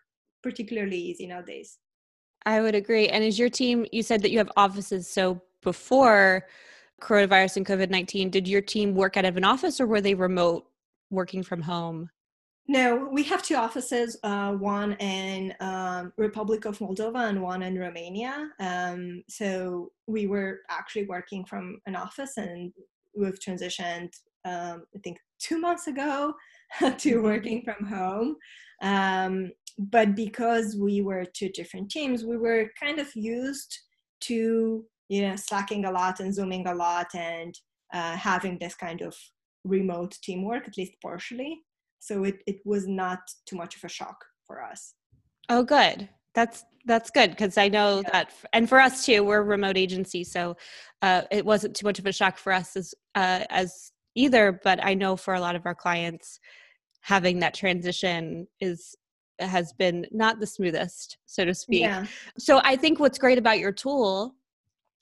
particularly 0.43 0.97
easy 0.97 1.27
nowadays. 1.27 1.77
I 2.45 2.61
would 2.61 2.75
agree. 2.75 3.09
And 3.09 3.23
is 3.23 3.37
your 3.37 3.49
team 3.49 3.85
you 3.91 4.03
said 4.03 4.21
that 4.21 4.31
you 4.31 4.37
have 4.37 4.51
offices. 4.55 5.09
So 5.09 5.41
before 5.61 6.45
coronavirus 7.01 7.57
and 7.57 7.65
covid-19 7.65 8.31
did 8.31 8.47
your 8.47 8.61
team 8.61 8.95
work 8.95 9.17
out 9.17 9.25
of 9.25 9.37
an 9.37 9.43
office 9.43 9.79
or 9.79 9.85
were 9.85 10.01
they 10.01 10.15
remote 10.15 10.65
working 11.11 11.43
from 11.43 11.61
home 11.61 12.09
no, 12.69 13.07
we 13.11 13.23
have 13.23 13.43
two 13.43 13.55
offices, 13.55 14.17
uh, 14.23 14.51
one 14.51 14.93
in 14.93 15.53
um, 15.61 16.11
Republic 16.17 16.65
of 16.65 16.79
Moldova 16.79 17.29
and 17.29 17.41
one 17.41 17.63
in 17.63 17.79
Romania. 17.79 18.49
Um, 18.59 19.23
so 19.29 19.91
we 20.05 20.27
were 20.27 20.59
actually 20.69 21.05
working 21.05 21.45
from 21.45 21.79
an 21.85 21.95
office 21.95 22.35
and 22.35 22.73
we've 23.15 23.39
transitioned, 23.39 24.09
um, 24.43 24.83
I 24.93 24.99
think, 25.01 25.17
two 25.39 25.59
months 25.59 25.87
ago 25.87 26.33
to 26.79 26.85
mm-hmm. 26.85 27.23
working 27.23 27.63
from 27.63 27.85
home. 27.85 28.35
Um, 28.81 29.51
but 29.77 30.13
because 30.13 30.75
we 30.75 31.01
were 31.01 31.23
two 31.23 31.49
different 31.49 31.89
teams, 31.89 32.25
we 32.25 32.37
were 32.37 32.69
kind 32.77 32.99
of 32.99 33.15
used 33.15 33.77
to, 34.21 34.83
you 35.07 35.21
know, 35.21 35.37
slacking 35.37 35.85
a 35.85 35.91
lot 35.91 36.19
and 36.19 36.35
zooming 36.35 36.67
a 36.67 36.75
lot 36.75 37.07
and 37.15 37.57
uh, 37.93 38.17
having 38.17 38.57
this 38.57 38.75
kind 38.75 39.01
of 39.01 39.15
remote 39.63 40.17
teamwork, 40.21 40.67
at 40.67 40.77
least 40.77 40.93
partially 41.01 41.61
so 41.99 42.23
it, 42.23 42.41
it 42.45 42.57
was 42.65 42.87
not 42.87 43.19
too 43.45 43.55
much 43.55 43.75
of 43.75 43.83
a 43.83 43.89
shock 43.89 44.17
for 44.45 44.63
us 44.63 44.93
oh 45.49 45.63
good 45.63 46.07
that's 46.33 46.65
that's 46.85 47.09
good 47.09 47.31
because 47.31 47.57
i 47.57 47.67
know 47.67 48.01
yeah. 48.03 48.09
that 48.11 48.33
and 48.53 48.69
for 48.69 48.79
us 48.79 49.05
too 49.05 49.23
we're 49.23 49.39
a 49.39 49.43
remote 49.43 49.77
agency 49.77 50.23
so 50.23 50.55
uh, 51.01 51.21
it 51.31 51.45
wasn't 51.45 51.75
too 51.75 51.85
much 51.85 51.99
of 51.99 52.05
a 52.05 52.11
shock 52.11 52.37
for 52.37 52.51
us 52.51 52.75
as 52.75 52.93
uh, 53.15 53.43
as 53.49 53.91
either 54.15 54.59
but 54.63 54.83
i 54.83 54.93
know 54.93 55.15
for 55.15 55.33
a 55.33 55.39
lot 55.39 55.55
of 55.55 55.65
our 55.65 55.75
clients 55.75 56.39
having 57.01 57.39
that 57.39 57.53
transition 57.53 58.47
is 58.59 58.95
has 59.39 59.71
been 59.73 60.05
not 60.11 60.39
the 60.39 60.47
smoothest 60.47 61.17
so 61.25 61.45
to 61.45 61.53
speak 61.53 61.81
yeah. 61.81 62.05
so 62.37 62.59
i 62.63 62.75
think 62.75 62.99
what's 62.99 63.19
great 63.19 63.37
about 63.37 63.59
your 63.59 63.71
tool 63.71 64.35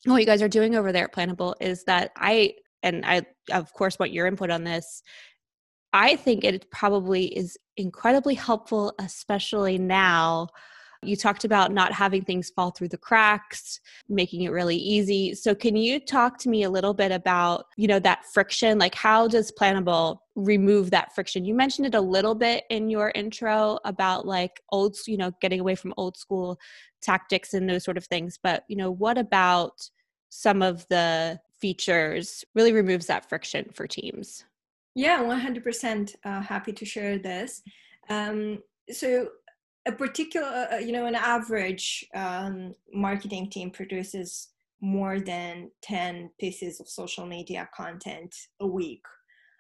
what 0.06 0.20
you 0.20 0.26
guys 0.26 0.42
are 0.42 0.48
doing 0.48 0.76
over 0.76 0.92
there 0.92 1.06
at 1.06 1.14
planable 1.14 1.54
is 1.62 1.84
that 1.86 2.12
i 2.18 2.54
and 2.84 3.06
i 3.06 3.22
of 3.52 3.72
course 3.74 3.98
want 3.98 4.12
your 4.12 4.28
input 4.28 4.50
on 4.50 4.64
this 4.64 5.02
I 5.96 6.18
think 6.18 6.44
it 6.44 6.70
probably 6.72 7.28
is 7.38 7.58
incredibly 7.78 8.34
helpful, 8.34 8.94
especially 9.00 9.78
now. 9.78 10.50
You 11.02 11.16
talked 11.16 11.46
about 11.46 11.72
not 11.72 11.94
having 11.94 12.22
things 12.22 12.50
fall 12.50 12.72
through 12.72 12.90
the 12.90 12.98
cracks, 12.98 13.80
making 14.10 14.42
it 14.42 14.50
really 14.50 14.76
easy. 14.76 15.34
So 15.36 15.56
can 15.56 15.78
you 15.78 16.02
talk 16.02 16.38
to 16.40 16.50
me 16.50 16.64
a 16.64 16.70
little 16.70 16.94
bit 16.94 17.14
about, 17.14 17.68
you 17.78 17.88
know, 17.88 18.00
that 18.00 18.26
friction? 18.34 18.78
Like 18.78 18.94
how 18.94 19.30
does 19.30 19.54
Planable 19.58 20.18
remove 20.36 20.92
that 20.92 21.16
friction? 21.16 21.46
You 21.46 21.54
mentioned 21.54 21.88
it 21.88 21.96
a 21.96 22.02
little 22.02 22.36
bit 22.36 22.66
in 22.70 22.90
your 22.90 23.14
intro 23.16 23.80
about 23.86 24.28
like 24.28 24.62
old, 24.74 24.98
you 25.08 25.16
know, 25.16 25.32
getting 25.40 25.62
away 25.62 25.76
from 25.76 25.94
old 25.96 26.18
school 26.18 26.60
tactics 27.02 27.54
and 27.54 27.70
those 27.70 27.86
sort 27.86 27.96
of 27.96 28.06
things, 28.06 28.38
but 28.44 28.66
you 28.68 28.76
know, 28.76 28.92
what 28.92 29.18
about 29.18 29.90
some 30.28 30.62
of 30.62 30.86
the 30.90 31.40
features 31.58 32.44
really 32.54 32.74
removes 32.74 33.06
that 33.06 33.30
friction 33.30 33.70
for 33.74 33.88
teams? 33.88 34.44
Yeah, 34.96 35.22
100% 35.24 36.16
uh, 36.24 36.42
happy 36.42 36.72
to 36.72 36.86
share 36.86 37.18
this. 37.20 37.62
Um, 38.10 38.60
so, 38.90 39.30
a 39.88 39.92
particular, 39.92 40.68
uh, 40.72 40.78
you 40.78 40.92
know, 40.92 41.06
an 41.06 41.16
average 41.16 42.06
um, 42.16 42.74
marketing 42.92 43.52
team 43.52 43.70
produces 43.70 44.50
more 44.82 45.20
than 45.20 45.70
10 45.84 46.32
pieces 46.40 46.80
of 46.80 46.88
social 46.88 47.26
media 47.26 47.70
content 47.76 48.34
a 48.62 48.68
week. 48.68 49.04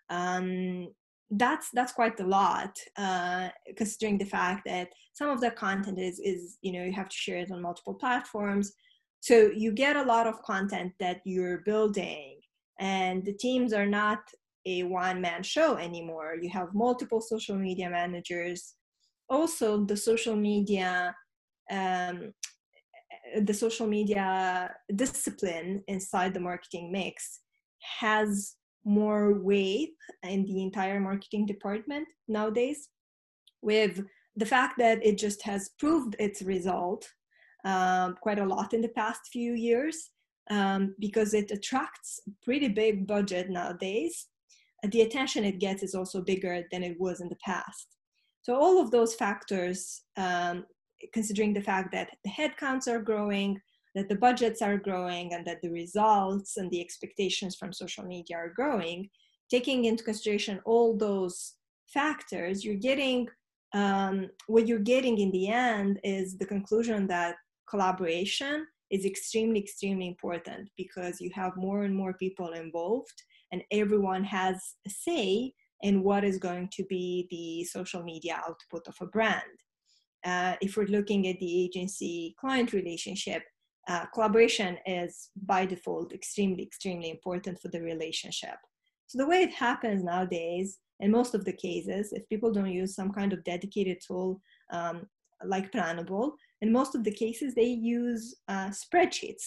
Um, 0.09 0.87
that's 1.31 1.69
that's 1.71 1.91
quite 1.91 2.19
a 2.19 2.25
lot 2.25 2.77
uh, 2.97 3.49
considering 3.75 4.17
the 4.17 4.25
fact 4.25 4.63
that 4.65 4.89
some 5.13 5.29
of 5.29 5.41
the 5.41 5.51
content 5.51 5.99
is 5.99 6.19
is 6.19 6.57
you 6.61 6.71
know 6.71 6.83
you 6.83 6.93
have 6.93 7.09
to 7.09 7.15
share 7.15 7.37
it 7.37 7.51
on 7.51 7.61
multiple 7.61 7.95
platforms 7.95 8.73
so 9.21 9.49
you 9.55 9.71
get 9.71 9.95
a 9.95 10.03
lot 10.03 10.27
of 10.27 10.41
content 10.43 10.93
that 10.99 11.21
you're 11.25 11.59
building 11.59 12.39
and 12.79 13.25
the 13.25 13.33
teams 13.33 13.73
are 13.73 13.87
not 13.87 14.19
a 14.65 14.83
one 14.83 15.21
man 15.21 15.43
show 15.43 15.77
anymore. 15.77 16.35
You 16.41 16.49
have 16.49 16.73
multiple 16.73 17.21
social 17.21 17.55
media 17.55 17.89
managers. 17.89 18.75
Also, 19.29 19.85
the 19.85 19.97
social 19.97 20.35
media, 20.35 21.15
um, 21.71 22.33
the 23.41 23.53
social 23.53 23.87
media 23.87 24.71
discipline 24.95 25.83
inside 25.87 26.33
the 26.33 26.39
marketing 26.39 26.91
mix 26.91 27.41
has 27.99 28.55
more 28.85 29.39
weight 29.41 29.93
in 30.23 30.45
the 30.45 30.61
entire 30.61 30.99
marketing 30.99 31.45
department 31.45 32.07
nowadays 32.27 32.89
with 33.61 34.03
the 34.35 34.45
fact 34.45 34.75
that 34.77 35.03
it 35.03 35.17
just 35.17 35.41
has 35.43 35.71
proved 35.79 36.15
its 36.19 36.41
result 36.43 37.07
um, 37.65 38.15
quite 38.21 38.37
a 38.37 38.45
lot 38.45 38.73
in 38.73 38.81
the 38.81 38.89
past 38.89 39.21
few 39.31 39.53
years 39.53 40.11
um, 40.51 40.93
because 40.99 41.33
it 41.33 41.49
attracts 41.49 42.19
pretty 42.43 42.67
big 42.67 43.07
budget 43.07 43.49
nowadays 43.49 44.27
the 44.91 45.01
attention 45.01 45.43
it 45.45 45.59
gets 45.59 45.83
is 45.83 45.95
also 45.95 46.21
bigger 46.21 46.63
than 46.71 46.83
it 46.83 46.99
was 46.99 47.21
in 47.21 47.29
the 47.29 47.37
past. 47.43 47.87
So 48.41 48.55
all 48.55 48.79
of 48.79 48.91
those 48.91 49.15
factors, 49.15 50.03
um, 50.17 50.65
considering 51.13 51.53
the 51.53 51.61
fact 51.61 51.91
that 51.93 52.09
the 52.23 52.29
headcounts 52.29 52.87
are 52.87 53.01
growing, 53.01 53.59
that 53.95 54.09
the 54.09 54.15
budgets 54.15 54.61
are 54.61 54.77
growing, 54.77 55.33
and 55.33 55.45
that 55.47 55.61
the 55.61 55.71
results 55.71 56.57
and 56.57 56.69
the 56.69 56.81
expectations 56.81 57.55
from 57.55 57.73
social 57.73 58.03
media 58.03 58.37
are 58.37 58.53
growing, 58.55 59.09
taking 59.49 59.85
into 59.85 60.03
consideration 60.03 60.59
all 60.65 60.95
those 60.97 61.53
factors, 61.87 62.63
you're 62.65 62.75
getting 62.75 63.27
um, 63.73 64.29
what 64.47 64.67
you're 64.67 64.79
getting 64.79 65.17
in 65.17 65.31
the 65.31 65.49
end 65.49 65.99
is 66.03 66.37
the 66.37 66.45
conclusion 66.45 67.07
that 67.07 67.35
collaboration 67.69 68.65
is 68.89 69.05
extremely, 69.05 69.59
extremely 69.59 70.07
important 70.07 70.69
because 70.77 71.19
you 71.19 71.29
have 71.33 71.57
more 71.57 71.83
and 71.83 71.93
more 71.93 72.13
people 72.13 72.53
involved 72.53 73.21
and 73.55 73.63
everyone 73.71 74.25
has 74.25 74.75
a 74.85 74.89
say 74.89 75.53
in 75.81 76.03
what 76.03 76.25
is 76.25 76.37
going 76.37 76.67
to 76.73 76.83
be 76.89 77.25
the 77.31 77.63
social 77.63 78.03
media 78.03 78.41
output 78.45 78.85
of 78.89 78.95
a 78.99 79.05
brand. 79.05 79.57
Uh, 80.25 80.55
if 80.61 80.75
we're 80.75 80.97
looking 80.97 81.25
at 81.29 81.39
the 81.39 81.63
agency 81.63 82.35
client 82.37 82.73
relationship, 82.73 83.43
uh, 83.87 84.05
collaboration 84.13 84.77
is 84.85 85.29
by 85.45 85.65
default 85.65 86.11
extremely, 86.11 86.63
extremely 86.63 87.09
important 87.09 87.57
for 87.61 87.69
the 87.69 87.81
relationship. 87.81 88.57
So, 89.07 89.19
the 89.19 89.27
way 89.27 89.41
it 89.43 89.53
happens 89.53 90.03
nowadays, 90.03 90.79
in 90.99 91.11
most 91.11 91.33
of 91.33 91.45
the 91.45 91.53
cases, 91.53 92.11
if 92.11 92.27
people 92.27 92.51
don't 92.51 92.71
use 92.81 92.93
some 92.93 93.11
kind 93.13 93.31
of 93.31 93.43
dedicated 93.45 93.99
tool 94.05 94.41
um, 94.73 95.07
like 95.45 95.71
Planable, 95.71 96.31
in 96.61 96.73
most 96.73 96.93
of 96.95 97.05
the 97.05 97.13
cases, 97.23 97.53
they 97.53 97.67
use 97.67 98.35
uh, 98.49 98.69
spreadsheets 98.81 99.45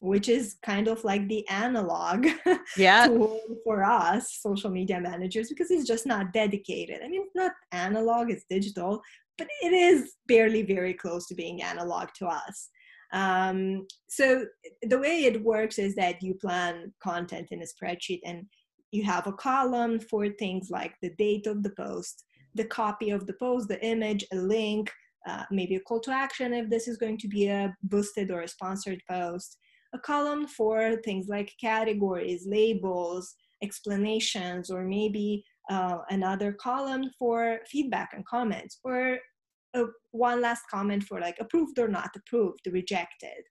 which 0.00 0.28
is 0.28 0.56
kind 0.62 0.88
of 0.88 1.04
like 1.04 1.28
the 1.28 1.46
analog 1.48 2.26
yeah. 2.76 3.06
tool 3.06 3.38
for 3.64 3.84
us 3.84 4.38
social 4.40 4.70
media 4.70 4.98
managers 4.98 5.48
because 5.50 5.70
it's 5.70 5.86
just 5.86 6.06
not 6.06 6.32
dedicated. 6.32 7.00
I 7.04 7.08
mean, 7.08 7.22
it's 7.22 7.34
not 7.34 7.52
analog, 7.72 8.30
it's 8.30 8.46
digital, 8.48 9.02
but 9.36 9.46
it 9.62 9.72
is 9.72 10.14
barely 10.26 10.62
very 10.62 10.94
close 10.94 11.26
to 11.26 11.34
being 11.34 11.62
analog 11.62 12.08
to 12.18 12.26
us. 12.26 12.70
Um, 13.12 13.86
so 14.08 14.46
the 14.82 14.98
way 14.98 15.24
it 15.24 15.42
works 15.42 15.78
is 15.78 15.94
that 15.96 16.22
you 16.22 16.34
plan 16.34 16.92
content 17.02 17.48
in 17.50 17.62
a 17.62 17.66
spreadsheet 17.66 18.20
and 18.24 18.46
you 18.92 19.04
have 19.04 19.26
a 19.26 19.32
column 19.32 20.00
for 20.00 20.28
things 20.28 20.70
like 20.70 20.94
the 21.02 21.10
date 21.18 21.46
of 21.46 21.62
the 21.62 21.70
post, 21.70 22.24
the 22.54 22.64
copy 22.64 23.10
of 23.10 23.26
the 23.26 23.34
post, 23.34 23.68
the 23.68 23.84
image, 23.84 24.24
a 24.32 24.36
link, 24.36 24.90
uh, 25.28 25.44
maybe 25.50 25.76
a 25.76 25.80
call 25.80 26.00
to 26.00 26.10
action 26.10 26.54
if 26.54 26.70
this 26.70 26.88
is 26.88 26.96
going 26.96 27.18
to 27.18 27.28
be 27.28 27.48
a 27.48 27.74
boosted 27.82 28.30
or 28.30 28.40
a 28.40 28.48
sponsored 28.48 29.02
post, 29.08 29.58
a 29.92 29.98
column 29.98 30.46
for 30.46 30.96
things 31.04 31.28
like 31.28 31.52
categories, 31.60 32.46
labels, 32.46 33.34
explanations, 33.62 34.70
or 34.70 34.84
maybe 34.84 35.44
uh, 35.70 35.98
another 36.10 36.52
column 36.52 37.10
for 37.18 37.60
feedback 37.66 38.10
and 38.14 38.26
comments, 38.26 38.78
or 38.84 39.18
a, 39.74 39.84
one 40.12 40.40
last 40.40 40.62
comment 40.70 41.02
for 41.02 41.20
like 41.20 41.36
approved 41.40 41.78
or 41.78 41.88
not 41.88 42.10
approved, 42.16 42.66
rejected. 42.70 43.42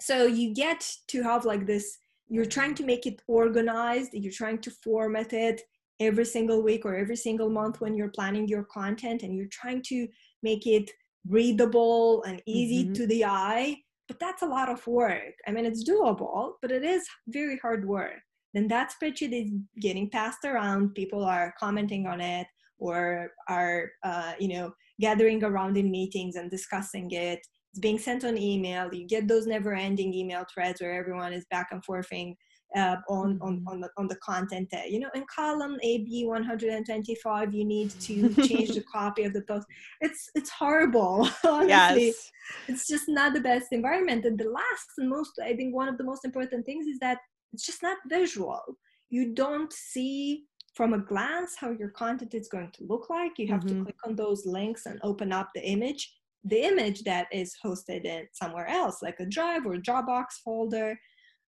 So 0.00 0.26
you 0.26 0.54
get 0.54 0.88
to 1.08 1.22
have 1.22 1.44
like 1.44 1.66
this, 1.66 1.98
you're 2.28 2.44
trying 2.44 2.74
to 2.76 2.84
make 2.84 3.06
it 3.06 3.22
organized, 3.28 4.10
you're 4.12 4.32
trying 4.32 4.58
to 4.58 4.70
format 4.70 5.32
it 5.32 5.62
every 6.00 6.24
single 6.24 6.62
week 6.62 6.84
or 6.84 6.96
every 6.96 7.16
single 7.16 7.48
month 7.48 7.80
when 7.80 7.94
you're 7.94 8.08
planning 8.08 8.48
your 8.48 8.64
content 8.64 9.22
and 9.22 9.36
you're 9.36 9.52
trying 9.52 9.82
to 9.82 10.08
make 10.42 10.66
it 10.66 10.90
readable 11.28 12.22
and 12.24 12.42
easy 12.46 12.84
mm-hmm. 12.84 12.94
to 12.94 13.06
the 13.06 13.24
eye 13.24 13.76
but 14.08 14.18
that's 14.18 14.42
a 14.42 14.46
lot 14.46 14.68
of 14.68 14.86
work. 14.86 15.34
I 15.46 15.50
mean 15.52 15.66
it's 15.66 15.88
doable 15.88 16.52
but 16.60 16.72
it 16.72 16.84
is 16.84 17.06
very 17.28 17.58
hard 17.58 17.86
work. 17.86 18.20
Then 18.54 18.68
that 18.68 18.92
spreadsheet 18.92 19.32
is 19.32 19.50
getting 19.80 20.10
passed 20.10 20.44
around. 20.44 20.94
People 20.94 21.24
are 21.24 21.54
commenting 21.58 22.06
on 22.06 22.20
it 22.20 22.46
or 22.78 23.30
are 23.48 23.90
uh, 24.02 24.32
you 24.38 24.48
know 24.48 24.72
gathering 25.00 25.42
around 25.42 25.76
in 25.76 25.90
meetings 25.90 26.36
and 26.36 26.50
discussing 26.50 27.10
it. 27.10 27.40
It's 27.70 27.80
being 27.80 27.98
sent 27.98 28.24
on 28.24 28.36
email. 28.36 28.92
You 28.92 29.06
get 29.06 29.26
those 29.28 29.46
never 29.46 29.74
ending 29.74 30.12
email 30.12 30.44
threads 30.52 30.80
where 30.80 30.92
everyone 30.94 31.32
is 31.32 31.46
back 31.50 31.68
and 31.70 31.82
forthing 31.84 32.36
uh, 32.76 32.96
on, 33.08 33.38
on, 33.40 33.58
mm-hmm. 33.58 33.68
on, 33.68 33.80
the, 33.80 33.88
on 33.96 34.08
the 34.08 34.16
content 34.16 34.68
there. 34.70 34.86
You 34.86 35.00
know, 35.00 35.10
in 35.14 35.24
column 35.34 35.78
AB 35.82 36.24
125, 36.24 37.54
you 37.54 37.64
need 37.64 37.90
to 38.00 38.34
change 38.46 38.70
the 38.70 38.84
copy 38.92 39.24
of 39.24 39.32
the 39.32 39.42
post. 39.42 39.66
It's, 40.00 40.30
it's 40.34 40.50
horrible, 40.50 41.28
honestly. 41.44 42.06
Yes. 42.06 42.30
It's 42.68 42.86
just 42.86 43.08
not 43.08 43.34
the 43.34 43.40
best 43.40 43.68
environment. 43.72 44.24
And 44.24 44.38
the 44.38 44.50
last 44.50 44.88
and 44.98 45.08
most, 45.08 45.32
I 45.42 45.54
think 45.54 45.74
one 45.74 45.88
of 45.88 45.98
the 45.98 46.04
most 46.04 46.24
important 46.24 46.66
things 46.66 46.86
is 46.86 46.98
that 47.00 47.18
it's 47.52 47.66
just 47.66 47.82
not 47.82 47.98
visual. 48.08 48.62
You 49.10 49.34
don't 49.34 49.72
see 49.72 50.44
from 50.74 50.94
a 50.94 50.98
glance 50.98 51.54
how 51.58 51.70
your 51.70 51.90
content 51.90 52.34
is 52.34 52.48
going 52.48 52.70
to 52.72 52.84
look 52.84 53.10
like. 53.10 53.32
You 53.38 53.48
have 53.48 53.60
mm-hmm. 53.60 53.80
to 53.80 53.84
click 53.84 53.96
on 54.06 54.16
those 54.16 54.46
links 54.46 54.86
and 54.86 54.98
open 55.02 55.32
up 55.32 55.50
the 55.54 55.62
image. 55.62 56.14
The 56.44 56.64
image 56.64 57.02
that 57.02 57.26
is 57.30 57.54
hosted 57.64 58.04
in 58.04 58.26
somewhere 58.32 58.66
else, 58.66 59.02
like 59.02 59.20
a 59.20 59.26
Drive 59.26 59.66
or 59.66 59.76
Dropbox 59.76 60.26
folder. 60.44 60.98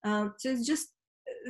Um, 0.03 0.33
so 0.37 0.51
it's 0.51 0.67
just 0.67 0.89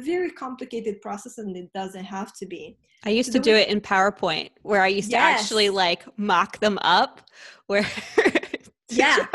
very 0.02 0.30
complicated 0.32 1.02
process 1.02 1.38
and 1.38 1.56
it 1.56 1.72
doesn't 1.74 2.06
have 2.06 2.34
to 2.34 2.46
be 2.46 2.78
i 3.06 3.10
used 3.10 3.32
to 3.32 3.40
do 3.40 3.54
it 3.56 3.68
in 3.70 3.80
powerpoint 3.80 4.50
where 4.62 4.82
i 4.82 4.88
used 4.88 5.12
yes. 5.12 5.40
to 5.40 5.42
actually 5.42 5.70
like 5.70 6.06
mock 6.18 6.60
them 6.60 6.78
up 6.82 7.22
where 7.68 7.86
yeah 8.90 9.26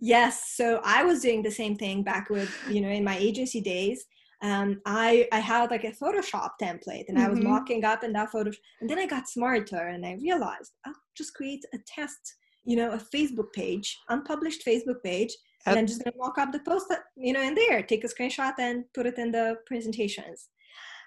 yes 0.00 0.54
so 0.54 0.80
i 0.84 1.02
was 1.04 1.20
doing 1.20 1.42
the 1.42 1.50
same 1.50 1.76
thing 1.76 2.02
back 2.02 2.30
with 2.30 2.50
you 2.68 2.80
know 2.80 2.88
in 2.88 3.04
my 3.04 3.16
agency 3.18 3.60
days 3.60 4.04
um, 4.42 4.80
I 4.84 5.28
I 5.30 5.38
had 5.38 5.70
like 5.70 5.84
a 5.84 5.92
Photoshop 5.92 6.50
template 6.60 7.04
and 7.08 7.16
mm-hmm. 7.16 7.26
I 7.26 7.28
was 7.28 7.38
mm-hmm. 7.38 7.48
mocking 7.48 7.84
up 7.84 8.02
in 8.02 8.12
that 8.14 8.32
photo 8.32 8.50
and 8.80 8.90
then 8.90 8.98
I 8.98 9.06
got 9.06 9.28
smarter 9.28 9.88
and 9.88 10.04
I 10.04 10.18
realized 10.20 10.72
I'll 10.84 10.92
just 11.16 11.34
create 11.34 11.64
a 11.72 11.78
test, 11.86 12.34
you 12.64 12.76
know, 12.76 12.90
a 12.90 12.98
Facebook 12.98 13.52
page, 13.52 13.96
unpublished 14.08 14.66
Facebook 14.66 15.00
page 15.04 15.32
and 15.66 15.78
I'm 15.78 15.86
just 15.86 16.02
gonna 16.02 16.16
mock 16.16 16.38
up 16.38 16.52
the 16.52 16.60
post, 16.60 16.86
that, 16.88 17.00
you 17.16 17.32
know, 17.32 17.42
in 17.42 17.54
there, 17.54 17.82
take 17.82 18.04
a 18.04 18.08
screenshot 18.08 18.54
and 18.58 18.84
put 18.94 19.06
it 19.06 19.18
in 19.18 19.32
the 19.32 19.56
presentations. 19.66 20.48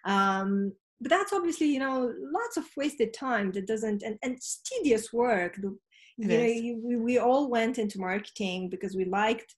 Um, 0.06 0.72
but 1.02 1.10
that's 1.10 1.34
obviously, 1.34 1.68
you 1.68 1.80
know, 1.80 2.14
lots 2.32 2.58
of 2.58 2.66
wasted 2.78 3.14
time 3.14 3.52
that 3.52 3.68
doesn't, 3.68 4.02
and, 4.04 4.18
and 4.24 4.34
it's 4.36 4.62
tedious 4.66 5.12
work. 5.12 5.56
The, 5.56 5.78
you 6.18 6.28
know, 6.28 6.46
you, 6.46 6.82
we, 6.82 6.96
we 6.96 7.18
all 7.18 7.50
went 7.50 7.78
into 7.78 8.00
marketing 8.00 8.70
because 8.70 8.96
we 8.96 9.06
liked 9.06 9.54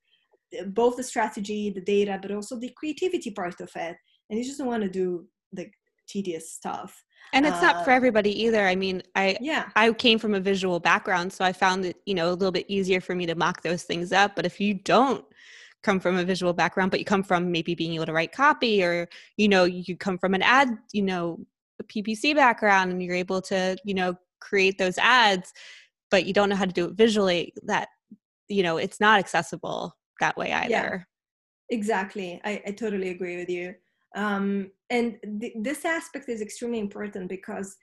both 0.67 0.97
the 0.97 1.03
strategy, 1.03 1.69
the 1.69 1.81
data, 1.81 2.17
but 2.21 2.31
also 2.31 2.57
the 2.57 2.73
creativity 2.75 3.29
part 3.31 3.61
of 3.61 3.69
it. 3.75 3.95
And 4.29 4.39
you 4.39 4.45
just 4.45 4.57
don't 4.57 4.67
want 4.67 4.83
to 4.83 4.89
do 4.89 5.27
the 5.53 5.67
tedious 6.07 6.53
stuff 6.53 7.03
and 7.33 7.45
it's 7.45 7.57
uh, 7.57 7.61
not 7.61 7.85
for 7.85 7.91
uh, 7.91 7.95
everybody 7.95 8.43
either. 8.43 8.65
I 8.67 8.75
mean 8.75 9.03
i 9.15 9.37
yeah. 9.41 9.69
I 9.75 9.91
came 9.93 10.19
from 10.19 10.33
a 10.33 10.39
visual 10.39 10.79
background 10.79 11.31
so 11.31 11.43
i 11.45 11.53
found 11.53 11.85
it 11.85 11.97
you 12.05 12.13
know 12.13 12.29
a 12.29 12.33
little 12.33 12.51
bit 12.51 12.65
easier 12.67 13.01
for 13.01 13.15
me 13.15 13.25
to 13.25 13.35
mock 13.35 13.61
those 13.61 13.83
things 13.83 14.11
up. 14.11 14.35
But 14.35 14.45
if 14.45 14.59
you 14.59 14.73
don't 14.73 15.25
come 15.83 15.99
from 15.99 16.17
a 16.17 16.23
visual 16.23 16.53
background 16.53 16.91
but 16.91 16.99
you 16.99 17.05
come 17.05 17.23
from 17.23 17.51
maybe 17.51 17.75
being 17.75 17.93
able 17.93 18.05
to 18.05 18.13
write 18.13 18.31
copy 18.31 18.83
or 18.83 19.07
you 19.37 19.47
know 19.47 19.63
you 19.63 19.95
come 19.95 20.17
from 20.17 20.33
an 20.33 20.41
ad 20.41 20.69
you 20.91 21.03
know 21.03 21.37
a 21.79 21.83
ppc 21.83 22.35
background 22.35 22.91
and 22.91 23.01
you're 23.01 23.15
able 23.15 23.39
to 23.39 23.77
you 23.85 23.93
know 23.93 24.15
create 24.39 24.77
those 24.79 24.97
ads 24.97 25.53
but 26.09 26.25
you 26.25 26.33
don't 26.33 26.49
know 26.49 26.55
how 26.55 26.65
to 26.65 26.73
do 26.73 26.85
it 26.85 26.93
visually 26.93 27.53
that 27.63 27.89
you 28.49 28.63
know 28.63 28.77
it's 28.77 28.99
not 28.99 29.19
accessible 29.19 29.95
that 30.19 30.37
way 30.37 30.51
either. 30.51 30.69
Yeah, 30.69 30.97
exactly. 31.69 32.41
I, 32.43 32.61
I 32.67 32.71
totally 32.71 33.09
agree 33.09 33.37
with 33.37 33.49
you. 33.49 33.75
Um, 34.15 34.71
and 34.89 35.17
th- 35.41 35.53
this 35.61 35.85
aspect 35.85 36.29
is 36.29 36.41
extremely 36.41 36.79
important 36.79 37.29
because 37.29 37.75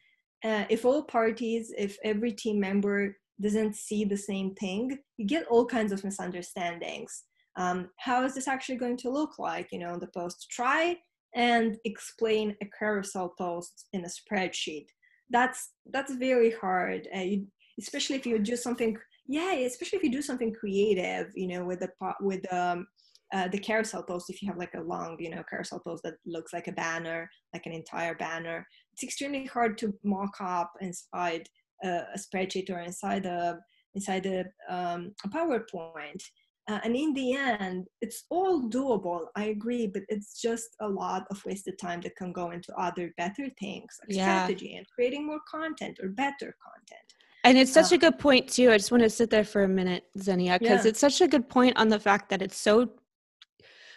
uh, 0.45 0.65
if 0.69 0.85
all 0.85 1.03
parties, 1.03 1.73
if 1.77 1.97
every 2.05 2.33
team 2.33 2.61
member 2.61 3.17
doesn't 3.41 3.77
see 3.77 4.05
the 4.05 4.17
same 4.17 4.55
thing, 4.55 4.99
you 5.17 5.27
get 5.27 5.47
all 5.49 5.67
kinds 5.67 5.93
of 5.93 6.05
misunderstandings. 6.05 7.25
Um, 7.57 7.91
how 7.99 8.25
is 8.25 8.35
this 8.35 8.49
actually 8.49 8.77
going 8.77 8.97
to 8.99 9.11
look 9.11 9.39
like? 9.39 9.69
You 9.73 9.79
know, 9.81 9.99
the 9.99 10.09
post 10.09 10.47
try 10.51 10.97
and 11.35 11.77
explain 11.85 12.57
a 12.63 12.67
carousel 12.79 13.35
post 13.37 13.87
in 13.93 14.05
a 14.05 14.09
spreadsheet. 14.09 14.87
That's 15.31 15.71
that's 15.91 16.15
very 16.15 16.53
hard, 16.53 17.09
uh, 17.17 17.21
you, 17.21 17.47
especially 17.81 18.17
if 18.17 18.27
you 18.27 18.39
do 18.39 18.57
something. 18.57 18.97
Yeah, 19.27 19.53
especially 19.55 19.99
if 19.99 20.05
you 20.05 20.13
do 20.13 20.23
something 20.23 20.53
creative. 20.53 21.33
You 21.35 21.49
know, 21.49 21.65
with 21.65 21.81
the 21.81 21.91
with 22.21 22.53
um, 22.53 22.87
uh, 23.35 23.49
the 23.49 23.59
carousel 23.59 24.03
post 24.03 24.31
if 24.31 24.41
you 24.41 24.49
have 24.49 24.59
like 24.59 24.75
a 24.75 24.81
long 24.81 25.17
you 25.19 25.29
know 25.29 25.43
carousel 25.51 25.81
post 25.81 26.03
that 26.05 26.15
looks 26.25 26.53
like 26.53 26.69
a 26.69 26.73
banner 26.73 27.29
like 27.53 27.67
an 27.67 27.73
entire 27.73 28.15
banner 28.15 28.67
it's 28.93 29.03
extremely 29.03 29.45
hard 29.47 29.77
to 29.77 29.93
mock 30.05 30.37
up 30.41 30.73
inside 30.81 31.49
a, 31.83 31.89
a 31.89 32.19
spreadsheet 32.19 32.71
or 32.71 32.79
inside 32.79 33.27
a 33.27 33.59
inside 33.95 34.27
a, 34.27 34.45
um, 34.73 35.13
a 35.25 35.29
powerpoint 35.29 36.23
uh, 36.69 36.79
and 36.85 36.95
in 36.95 37.13
the 37.15 37.35
end 37.35 37.87
it's 38.01 38.25
all 38.31 38.69
doable 38.71 39.27
i 39.37 39.47
agree 39.47 39.89
but 39.89 40.03
it's 40.09 40.41
just 40.41 40.69
a 40.81 40.89
lot 40.89 41.25
of 41.31 41.45
wasted 41.45 41.79
time 41.81 42.01
that 42.01 42.17
can 42.17 42.33
go 42.33 42.53
into 42.53 42.73
other 42.79 43.13
better 43.17 43.49
things 43.59 43.99
like 44.03 44.17
yeah. 44.17 44.45
strategy 44.45 44.77
and 44.77 44.87
creating 44.95 45.27
more 45.27 45.41
content 45.51 45.99
or 46.01 46.09
better 46.09 46.55
content 46.65 47.15
and 47.47 47.59
it's 47.59 47.73
such 47.73 47.93
uh, 47.93 47.97
a 47.97 47.99
good 47.99 48.19
point 48.19 48.49
too. 48.49 48.73
I 48.73 48.79
just 48.79 48.91
want 48.91 49.03
to 49.03 49.11
sit 49.11 49.29
there 49.29 49.45
for 49.45 49.65
a 49.65 49.69
minute, 49.69 50.05
Xenia, 50.19 50.59
because 50.59 50.87
yeah. 50.87 50.89
it's 50.89 50.99
such 50.99 51.21
a 51.21 51.29
good 51.29 51.47
point 51.47 51.77
on 51.77 51.89
the 51.91 52.01
fact 52.01 52.31
that 52.31 52.41
it's 52.41 52.57
so 52.57 52.89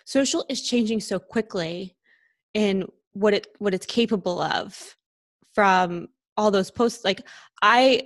social 0.07 0.45
is 0.47 0.61
changing 0.61 1.01
so 1.01 1.19
quickly 1.19 1.95
in 2.53 2.87
what 3.11 3.33
it 3.33 3.47
what 3.59 3.73
it's 3.73 3.85
capable 3.85 4.39
of 4.41 4.95
from 5.53 6.07
all 6.37 6.49
those 6.49 6.71
posts 6.71 7.03
like 7.03 7.21
i 7.61 8.01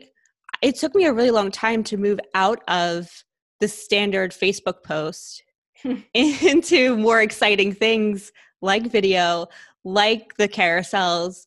it 0.61 0.75
took 0.75 0.95
me 0.95 1.05
a 1.05 1.13
really 1.13 1.31
long 1.31 1.51
time 1.51 1.83
to 1.83 1.97
move 1.97 2.19
out 2.33 2.61
of 2.67 3.23
the 3.59 3.67
standard 3.67 4.31
facebook 4.31 4.83
post 4.83 5.43
hmm. 5.83 5.95
into 6.13 6.97
more 6.97 7.21
exciting 7.21 7.71
things 7.73 8.31
like 8.61 8.87
video 8.87 9.45
like 9.83 10.35
the 10.37 10.47
carousels 10.47 11.45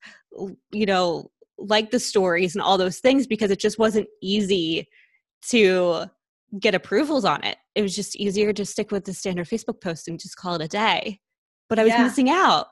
you 0.71 0.87
know 0.87 1.31
like 1.59 1.91
the 1.91 2.01
stories 2.01 2.55
and 2.55 2.63
all 2.63 2.79
those 2.79 2.99
things 2.99 3.27
because 3.27 3.51
it 3.51 3.59
just 3.59 3.79
wasn't 3.79 4.09
easy 4.23 4.89
to 5.49 6.07
get 6.59 6.75
approvals 6.75 7.25
on 7.25 7.43
it. 7.45 7.57
It 7.75 7.83
was 7.83 7.95
just 7.95 8.17
easier 8.17 8.53
to 8.53 8.65
stick 8.65 8.91
with 8.91 9.05
the 9.05 9.15
standard 9.15 9.49
Facebook 9.49 9.81
post 9.81 10.09
and 10.09 10.19
just 10.19 10.37
call 10.37 10.55
it 10.55 10.63
a 10.63 10.69
day. 10.69 11.21
But 11.69 11.79
I 11.79 11.85
was 11.85 11.93
yeah. 11.93 12.05
missing 12.05 12.31
out. 12.31 12.67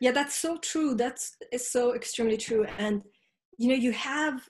Yeah, 0.00 0.10
that's 0.10 0.34
so 0.34 0.56
true. 0.58 0.94
That's 0.94 1.36
is 1.52 1.70
so 1.70 1.94
extremely 1.94 2.36
true. 2.36 2.66
And 2.78 3.02
you 3.58 3.68
know, 3.68 3.74
you 3.74 3.92
have 3.92 4.40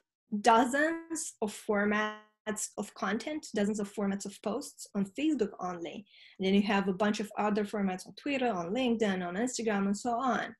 dozens 0.40 1.34
of 1.42 1.54
formats 1.68 2.68
of 2.78 2.92
content, 2.94 3.46
dozens 3.54 3.78
of 3.78 3.92
formats 3.92 4.24
of 4.24 4.40
posts 4.42 4.86
on 4.94 5.04
Facebook 5.18 5.50
only. 5.60 6.06
And 6.38 6.46
then 6.46 6.54
you 6.54 6.62
have 6.62 6.88
a 6.88 6.94
bunch 6.94 7.20
of 7.20 7.30
other 7.38 7.64
formats 7.64 8.06
on 8.06 8.14
Twitter, 8.14 8.50
on 8.50 8.72
LinkedIn, 8.74 9.26
on 9.26 9.34
Instagram, 9.34 9.86
and 9.86 9.96
so 9.96 10.12
on. 10.12 10.54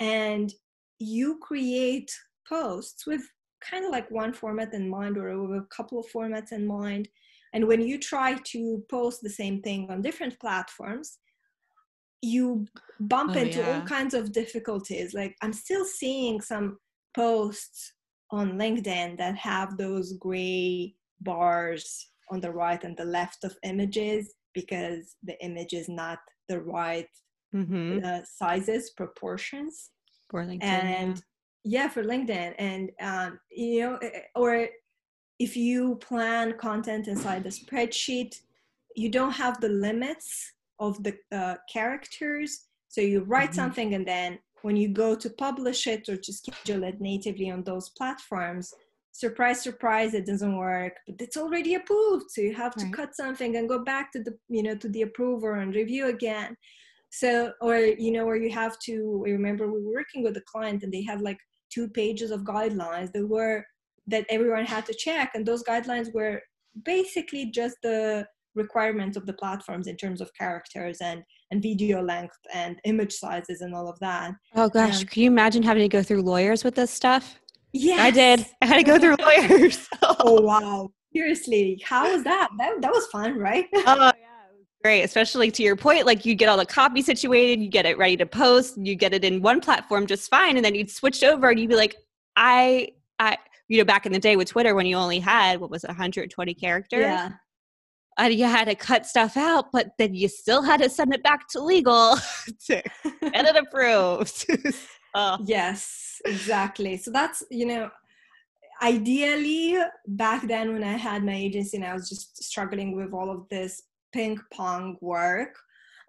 And 0.00 0.52
you 0.98 1.38
create 1.40 2.10
posts 2.48 3.06
with 3.06 3.22
kind 3.62 3.84
of 3.84 3.90
like 3.90 4.10
one 4.10 4.32
format 4.32 4.74
in 4.74 4.88
mind 4.88 5.16
or 5.16 5.40
with 5.46 5.62
a 5.62 5.66
couple 5.74 5.98
of 5.98 6.06
formats 6.14 6.52
in 6.52 6.66
mind 6.66 7.08
and 7.52 7.66
when 7.66 7.80
you 7.80 7.98
try 7.98 8.34
to 8.44 8.84
post 8.90 9.22
the 9.22 9.30
same 9.30 9.62
thing 9.62 9.88
on 9.90 10.02
different 10.02 10.38
platforms, 10.40 11.18
you 12.22 12.66
bump 13.00 13.36
oh, 13.36 13.38
into 13.38 13.58
yeah. 13.58 13.80
all 13.80 13.86
kinds 13.86 14.14
of 14.14 14.32
difficulties. 14.32 15.14
Like 15.14 15.36
I'm 15.42 15.52
still 15.52 15.84
seeing 15.84 16.40
some 16.40 16.78
posts 17.14 17.92
on 18.30 18.58
LinkedIn 18.58 19.18
that 19.18 19.36
have 19.36 19.76
those 19.76 20.14
gray 20.14 20.94
bars 21.20 22.08
on 22.30 22.40
the 22.40 22.50
right 22.50 22.82
and 22.82 22.96
the 22.96 23.04
left 23.04 23.44
of 23.44 23.56
images 23.62 24.34
because 24.54 25.16
the 25.22 25.42
image 25.44 25.72
is 25.72 25.88
not 25.88 26.18
the 26.48 26.60
right 26.60 27.08
mm-hmm. 27.54 28.04
uh, 28.04 28.20
sizes, 28.24 28.90
proportions. 28.90 29.90
For 30.30 30.44
LinkedIn. 30.44 30.62
And 30.62 31.22
yeah. 31.64 31.82
yeah, 31.82 31.88
for 31.88 32.02
LinkedIn. 32.02 32.54
And, 32.58 32.90
um, 33.00 33.38
you 33.50 33.80
know, 33.80 33.96
eh, 34.02 34.22
or 34.34 34.68
if 35.38 35.56
you 35.56 35.96
plan 35.96 36.54
content 36.58 37.08
inside 37.08 37.44
the 37.44 37.50
spreadsheet, 37.50 38.40
you 38.94 39.10
don't 39.10 39.32
have 39.32 39.60
the 39.60 39.68
limits 39.68 40.52
of 40.80 41.02
the 41.02 41.16
uh, 41.32 41.56
characters. 41.70 42.66
So 42.88 43.00
you 43.00 43.24
write 43.24 43.50
mm-hmm. 43.50 43.56
something 43.56 43.94
and 43.94 44.06
then 44.06 44.38
when 44.62 44.76
you 44.76 44.88
go 44.88 45.14
to 45.14 45.30
publish 45.30 45.86
it 45.86 46.08
or 46.08 46.16
to 46.16 46.32
schedule 46.32 46.84
it 46.84 47.00
natively 47.00 47.50
on 47.50 47.62
those 47.62 47.90
platforms, 47.90 48.72
surprise, 49.12 49.62
surprise, 49.62 50.14
it 50.14 50.26
doesn't 50.26 50.56
work, 50.56 50.94
but 51.06 51.20
it's 51.20 51.36
already 51.36 51.74
approved. 51.74 52.30
So 52.30 52.40
you 52.40 52.54
have 52.54 52.74
to 52.76 52.84
right. 52.84 52.94
cut 52.94 53.14
something 53.14 53.56
and 53.56 53.68
go 53.68 53.84
back 53.84 54.12
to 54.12 54.22
the, 54.22 54.36
you 54.48 54.62
know, 54.62 54.74
to 54.76 54.88
the 54.88 55.02
approver 55.02 55.56
and 55.56 55.74
review 55.74 56.08
again. 56.08 56.56
So, 57.10 57.52
or, 57.60 57.78
you 57.78 58.12
know, 58.12 58.26
where 58.26 58.36
you 58.36 58.50
have 58.50 58.78
to 58.80 59.22
remember 59.24 59.70
we 59.70 59.82
were 59.84 59.92
working 59.92 60.22
with 60.22 60.36
a 60.36 60.42
client 60.42 60.82
and 60.82 60.92
they 60.92 61.02
had 61.02 61.20
like 61.20 61.38
two 61.70 61.88
pages 61.88 62.30
of 62.30 62.42
guidelines 62.42 63.12
that 63.12 63.26
were 63.26 63.64
that 64.06 64.26
everyone 64.28 64.64
had 64.64 64.86
to 64.86 64.94
check 64.94 65.32
and 65.34 65.44
those 65.44 65.62
guidelines 65.64 66.12
were 66.12 66.40
basically 66.84 67.46
just 67.46 67.76
the 67.82 68.26
requirements 68.54 69.16
of 69.16 69.26
the 69.26 69.32
platforms 69.34 69.86
in 69.86 69.96
terms 69.96 70.20
of 70.20 70.32
characters 70.34 70.98
and 71.02 71.22
and 71.50 71.62
video 71.62 72.02
length 72.02 72.36
and 72.52 72.80
image 72.84 73.12
sizes 73.12 73.60
and 73.60 73.74
all 73.74 73.88
of 73.88 73.98
that. 74.00 74.32
Oh 74.54 74.68
gosh 74.68 75.00
um, 75.00 75.06
can 75.06 75.22
you 75.22 75.30
imagine 75.30 75.62
having 75.62 75.82
to 75.82 75.88
go 75.88 76.02
through 76.02 76.22
lawyers 76.22 76.64
with 76.64 76.74
this 76.74 76.90
stuff? 76.90 77.38
Yeah 77.72 78.02
i 78.02 78.10
did. 78.10 78.46
I 78.62 78.66
had 78.66 78.76
to 78.76 78.82
go 78.82 78.98
through 78.98 79.16
lawyers. 79.20 79.88
Oh 80.02 80.40
wow. 80.40 80.90
Seriously 81.14 81.82
how 81.84 82.12
was 82.12 82.24
that? 82.24 82.48
That, 82.58 82.80
that 82.80 82.92
was 82.92 83.06
fun 83.08 83.38
right? 83.38 83.66
Oh 83.74 84.12
yeah 84.18 84.36
great 84.82 85.02
especially 85.02 85.50
to 85.50 85.64
your 85.64 85.74
point 85.74 86.06
like 86.06 86.24
you 86.24 86.34
get 86.36 86.48
all 86.48 86.56
the 86.56 86.64
copy 86.64 87.02
situated 87.02 87.60
you 87.60 87.68
get 87.68 87.86
it 87.86 87.98
ready 87.98 88.16
to 88.16 88.24
post 88.26 88.78
you 88.78 88.94
get 88.94 89.12
it 89.12 89.24
in 89.24 89.42
one 89.42 89.60
platform 89.60 90.06
just 90.06 90.30
fine 90.30 90.54
and 90.56 90.64
then 90.64 90.76
you'd 90.76 90.88
switch 90.88 91.24
over 91.24 91.48
and 91.50 91.58
you'd 91.58 91.70
be 91.70 91.74
like 91.74 91.96
i 92.36 92.86
i 93.18 93.36
you 93.68 93.78
know 93.78 93.84
back 93.84 94.06
in 94.06 94.12
the 94.12 94.18
day 94.18 94.36
with 94.36 94.48
twitter 94.48 94.74
when 94.74 94.86
you 94.86 94.96
only 94.96 95.18
had 95.18 95.60
what 95.60 95.70
was 95.70 95.84
it 95.84 95.88
120 95.88 96.54
characters 96.54 97.00
yeah 97.00 97.30
and 98.18 98.34
you 98.34 98.44
had 98.44 98.66
to 98.66 98.74
cut 98.74 99.06
stuff 99.06 99.36
out, 99.36 99.66
but 99.72 99.90
then 99.98 100.14
you 100.14 100.28
still 100.28 100.62
had 100.62 100.80
to 100.82 100.88
send 100.88 101.14
it 101.14 101.22
back 101.22 101.48
to 101.48 101.60
legal 101.60 102.16
to 102.66 102.82
get 103.04 103.46
it 103.46 103.56
approved. 103.56 104.46
oh. 105.14 105.38
Yes, 105.44 106.20
exactly. 106.24 106.96
So 106.96 107.10
that's, 107.10 107.42
you 107.50 107.66
know, 107.66 107.90
ideally 108.82 109.78
back 110.06 110.46
then 110.46 110.72
when 110.72 110.84
I 110.84 110.96
had 110.96 111.24
my 111.24 111.34
agency 111.34 111.76
and 111.76 111.86
I 111.86 111.94
was 111.94 112.08
just 112.08 112.42
struggling 112.42 112.96
with 112.96 113.12
all 113.12 113.30
of 113.30 113.48
this 113.50 113.82
ping 114.12 114.38
pong 114.52 114.96
work, 115.00 115.56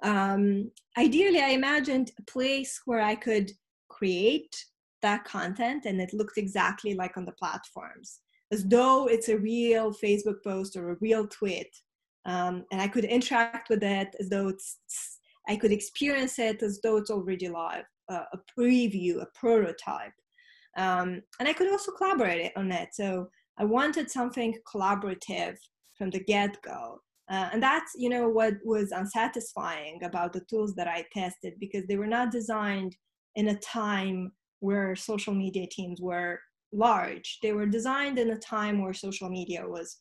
um, 0.03 0.71
ideally 0.97 1.41
I 1.41 1.49
imagined 1.49 2.11
a 2.19 2.23
place 2.23 2.81
where 2.85 3.01
I 3.01 3.15
could 3.15 3.51
create 3.89 4.55
that 5.07 5.25
content 5.25 5.81
and 5.85 5.97
it 6.05 6.13
looked 6.19 6.37
exactly 6.37 6.93
like 7.01 7.15
on 7.17 7.25
the 7.25 7.39
platforms 7.43 8.09
as 8.55 8.61
though 8.73 9.07
it's 9.13 9.29
a 9.29 9.43
real 9.53 9.87
Facebook 10.03 10.39
post 10.43 10.71
or 10.77 10.83
a 10.91 10.97
real 11.07 11.25
tweet 11.39 11.73
um, 12.27 12.65
and 12.71 12.81
I 12.81 12.87
could 12.89 13.05
interact 13.05 13.69
with 13.69 13.81
it 13.83 14.13
as 14.19 14.29
though 14.29 14.49
it's, 14.49 14.77
I 15.47 15.55
could 15.55 15.71
experience 15.71 16.37
it 16.39 16.61
as 16.61 16.79
though 16.83 16.97
it's 16.97 17.09
already 17.09 17.47
live, 17.47 17.85
uh, 18.11 18.25
a 18.33 18.39
preview, 18.59 19.21
a 19.21 19.27
prototype. 19.33 20.11
Um, 20.77 21.21
and 21.39 21.47
I 21.47 21.53
could 21.53 21.71
also 21.71 21.93
collaborate 21.93 22.51
on 22.57 22.71
it. 22.71 22.89
So 22.91 23.29
I 23.57 23.63
wanted 23.63 24.11
something 24.11 24.53
collaborative 24.71 25.55
from 25.97 26.09
the 26.09 26.19
get-go. 26.19 26.99
Uh, 27.31 27.49
and 27.51 27.63
that's, 27.63 27.93
you 27.95 28.09
know, 28.09 28.27
what 28.27 28.55
was 28.63 28.91
unsatisfying 28.91 30.03
about 30.03 30.33
the 30.33 30.45
tools 30.49 30.75
that 30.75 30.87
I 30.87 31.05
tested 31.13 31.53
because 31.59 31.85
they 31.87 31.97
were 31.97 32.07
not 32.07 32.31
designed 32.31 32.95
in 33.35 33.49
a 33.49 33.59
time 33.59 34.33
where 34.59 34.95
social 34.95 35.33
media 35.33 35.67
teams 35.69 36.01
were 36.01 36.39
large. 36.71 37.39
They 37.41 37.53
were 37.53 37.65
designed 37.65 38.19
in 38.19 38.31
a 38.31 38.37
time 38.37 38.81
where 38.81 38.93
social 38.93 39.29
media 39.29 39.67
was 39.67 39.97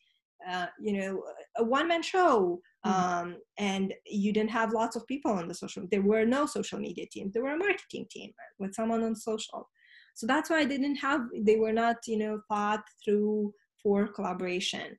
uh, 0.48 0.66
you 0.80 0.92
know 0.92 1.22
a 1.56 1.64
one-man 1.64 2.02
show 2.02 2.60
mm-hmm. 2.86 2.90
um, 2.90 3.36
and 3.58 3.92
you 4.06 4.32
didn't 4.32 4.50
have 4.50 4.72
lots 4.72 4.94
of 4.94 5.06
people 5.06 5.32
on 5.32 5.48
the 5.48 5.54
social 5.54 5.84
there 5.90 6.02
were 6.02 6.24
no 6.24 6.46
social 6.46 6.78
media 6.78 7.06
teams 7.10 7.32
there 7.32 7.42
were 7.42 7.54
a 7.54 7.58
marketing 7.58 8.06
team 8.10 8.30
with 8.58 8.74
someone 8.74 9.02
on 9.02 9.16
social 9.16 9.68
so 10.14 10.26
that's 10.26 10.50
why 10.50 10.64
they 10.64 10.76
didn't 10.76 10.96
have 10.96 11.22
they 11.40 11.56
were 11.56 11.72
not 11.72 11.96
you 12.06 12.18
know 12.18 12.40
thought 12.48 12.84
through 13.04 13.52
for 13.82 14.06
collaboration 14.08 14.96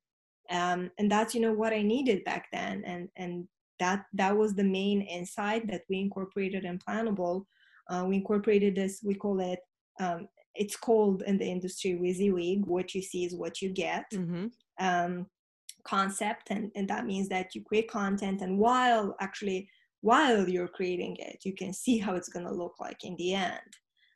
um, 0.50 0.89
and 0.98 1.10
that's 1.10 1.34
you 1.34 1.39
know 1.39 1.54
what 1.54 1.72
i 1.72 1.82
needed 1.82 2.24
back 2.26 2.48
then 2.52 2.84
and 2.86 3.08
and 3.15 3.48
that 3.80 4.06
that 4.13 4.36
was 4.36 4.54
the 4.54 4.63
main 4.63 5.02
insight 5.02 5.67
that 5.67 5.84
we 5.89 6.00
incorporated 6.00 6.65
in 6.65 6.80
planable 6.80 7.46
uh, 7.89 8.06
we 8.08 8.15
incorporated 8.15 8.76
this 8.76 9.02
we 9.04 9.15
call 9.15 9.39
it 9.39 9.60
um, 10.00 10.28
it's 10.56 10.76
called 10.76 11.23
in 11.28 11.38
the 11.38 11.45
industry 11.45 11.97
WYSIWYG 12.02 12.65
what 12.65 12.93
you 12.93 13.02
see 13.02 13.26
is 13.26 13.36
what 13.36 13.62
you 13.62 13.69
get 13.69 14.06
mm-hmm. 14.13 14.47
um, 14.80 15.28
concept 15.84 16.50
and, 16.50 16.71
and 16.76 16.88
that 16.89 17.06
means 17.06 17.30
that 17.30 17.56
you 17.56 17.63
create 17.63 17.89
content 17.89 18.41
and 18.41 18.58
while 18.58 19.15
actually 19.21 19.69
while 20.02 20.47
you're 20.47 20.67
creating 20.67 21.15
it 21.19 21.39
you 21.43 21.54
can 21.54 21.73
see 21.73 21.97
how 21.97 22.13
it's 22.15 22.30
going 22.30 22.45
to 22.45 22.54
look 22.54 22.76
like 22.80 23.04
in 23.04 23.15
the 23.17 23.34
end. 23.34 23.71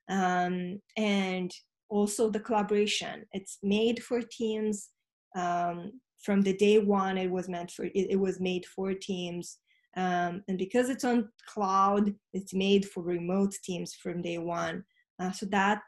Um, 0.10 0.82
and 0.98 1.52
also 1.92 2.30
the 2.30 2.40
collaboration. 2.40 3.26
It's 3.34 3.60
made 3.62 4.02
for 4.02 4.22
teams 4.22 4.90
um, 5.38 5.92
from 6.24 6.42
the 6.42 6.56
day 6.56 6.80
one 6.80 7.18
it 7.18 7.30
was 7.30 7.48
meant 7.50 7.72
for 7.72 7.86
it, 7.86 7.92
it 7.94 8.20
was 8.20 8.40
made 8.40 8.66
for 8.66 8.94
teams 8.94 9.58
um, 9.98 10.44
and 10.48 10.58
because 10.58 10.90
it's 10.90 11.04
on 11.04 11.30
cloud 11.48 12.14
it's 12.34 12.54
made 12.54 12.86
for 12.86 13.04
remote 13.04 13.54
teams 13.64 13.94
from 13.94 14.22
day 14.22 14.38
one. 14.38 14.84
Uh, 15.20 15.32
so 15.32 15.46
that 15.48 15.82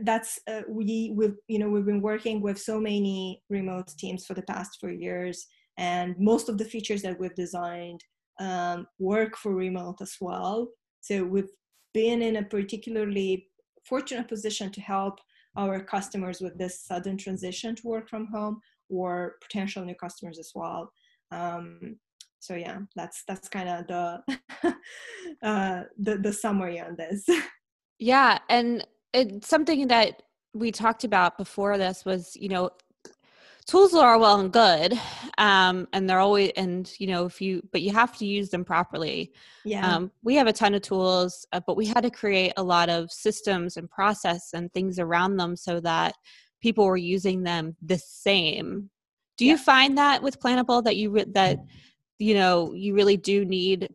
that's 0.00 0.38
uh, 0.48 0.62
we 0.68 1.12
we've 1.14 1.36
you 1.46 1.58
know 1.58 1.70
we've 1.70 1.86
been 1.86 2.02
working 2.02 2.40
with 2.40 2.58
so 2.58 2.80
many 2.80 3.42
remote 3.50 3.88
teams 3.98 4.26
for 4.26 4.34
the 4.34 4.42
past 4.42 4.78
four 4.80 4.90
years 4.90 5.46
and 5.78 6.14
most 6.18 6.48
of 6.48 6.58
the 6.58 6.64
features 6.64 7.02
that 7.02 7.18
we've 7.18 7.34
designed 7.34 8.02
um, 8.38 8.86
work 8.98 9.36
for 9.36 9.54
remote 9.54 10.00
as 10.00 10.16
well. 10.20 10.68
So 11.00 11.24
we've 11.24 11.50
been 11.94 12.22
in 12.22 12.36
a 12.36 12.42
particularly 12.42 13.46
fortunate 13.88 14.28
position 14.28 14.70
to 14.72 14.80
help 14.80 15.20
our 15.56 15.82
customers 15.82 16.40
with 16.40 16.56
this 16.58 16.82
sudden 16.82 17.16
transition 17.16 17.74
to 17.76 17.86
work 17.86 18.08
from 18.08 18.26
home 18.26 18.60
or 18.88 19.36
potential 19.40 19.84
new 19.84 19.94
customers 19.94 20.38
as 20.38 20.52
well. 20.54 20.92
Um, 21.30 21.96
so 22.40 22.54
yeah 22.54 22.78
that's 22.96 23.22
that's 23.28 23.48
kind 23.48 23.68
of 23.68 23.86
the 23.86 24.74
uh, 25.42 25.82
the 25.98 26.16
the 26.18 26.32
summary 26.32 26.80
on 26.80 26.96
this. 26.96 27.24
Yeah 28.02 28.38
and 28.48 28.86
it's 29.12 29.46
something 29.46 29.88
that 29.88 30.22
we 30.54 30.72
talked 30.72 31.04
about 31.04 31.36
before 31.36 31.76
this 31.76 32.02
was 32.06 32.34
you 32.34 32.48
know 32.48 32.70
tools 33.66 33.94
are 33.94 34.18
well 34.18 34.40
and 34.40 34.52
good 34.52 34.98
um, 35.38 35.86
and 35.92 36.08
they're 36.08 36.18
always 36.18 36.50
and 36.56 36.92
you 36.98 37.06
know 37.06 37.26
if 37.26 37.40
you 37.40 37.62
but 37.72 37.82
you 37.82 37.92
have 37.92 38.16
to 38.18 38.26
use 38.26 38.48
them 38.48 38.64
properly. 38.64 39.32
Yeah. 39.64 39.86
Um, 39.86 40.10
we 40.22 40.34
have 40.36 40.46
a 40.46 40.52
ton 40.52 40.74
of 40.74 40.82
tools 40.82 41.46
uh, 41.52 41.60
but 41.66 41.76
we 41.76 41.86
had 41.86 42.02
to 42.02 42.10
create 42.10 42.52
a 42.56 42.62
lot 42.62 42.88
of 42.88 43.12
systems 43.12 43.76
and 43.76 43.88
process 43.88 44.50
and 44.54 44.72
things 44.72 44.98
around 44.98 45.36
them 45.36 45.56
so 45.56 45.78
that 45.80 46.14
people 46.60 46.86
were 46.86 46.96
using 46.96 47.42
them 47.42 47.76
the 47.82 47.98
same. 47.98 48.90
Do 49.38 49.46
you 49.46 49.56
find 49.56 49.96
that 49.98 50.22
with 50.22 50.40
planable 50.40 50.82
that 50.84 50.96
you 50.96 51.10
re- 51.10 51.24
that 51.32 51.58
you 52.20 52.34
know 52.34 52.72
you 52.72 52.94
really 52.94 53.16
do 53.16 53.44
need 53.44 53.88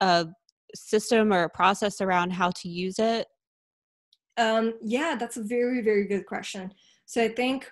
a 0.00 0.26
system 0.74 1.32
or 1.32 1.44
a 1.44 1.50
process 1.50 2.00
around 2.00 2.30
how 2.30 2.50
to 2.50 2.68
use 2.68 2.98
it 2.98 3.26
um, 4.40 4.74
yeah, 4.80 5.16
that's 5.18 5.36
a 5.36 5.42
very, 5.42 5.82
very 5.82 6.06
good 6.06 6.26
question. 6.26 6.72
So 7.04 7.22
I 7.22 7.28
think 7.28 7.68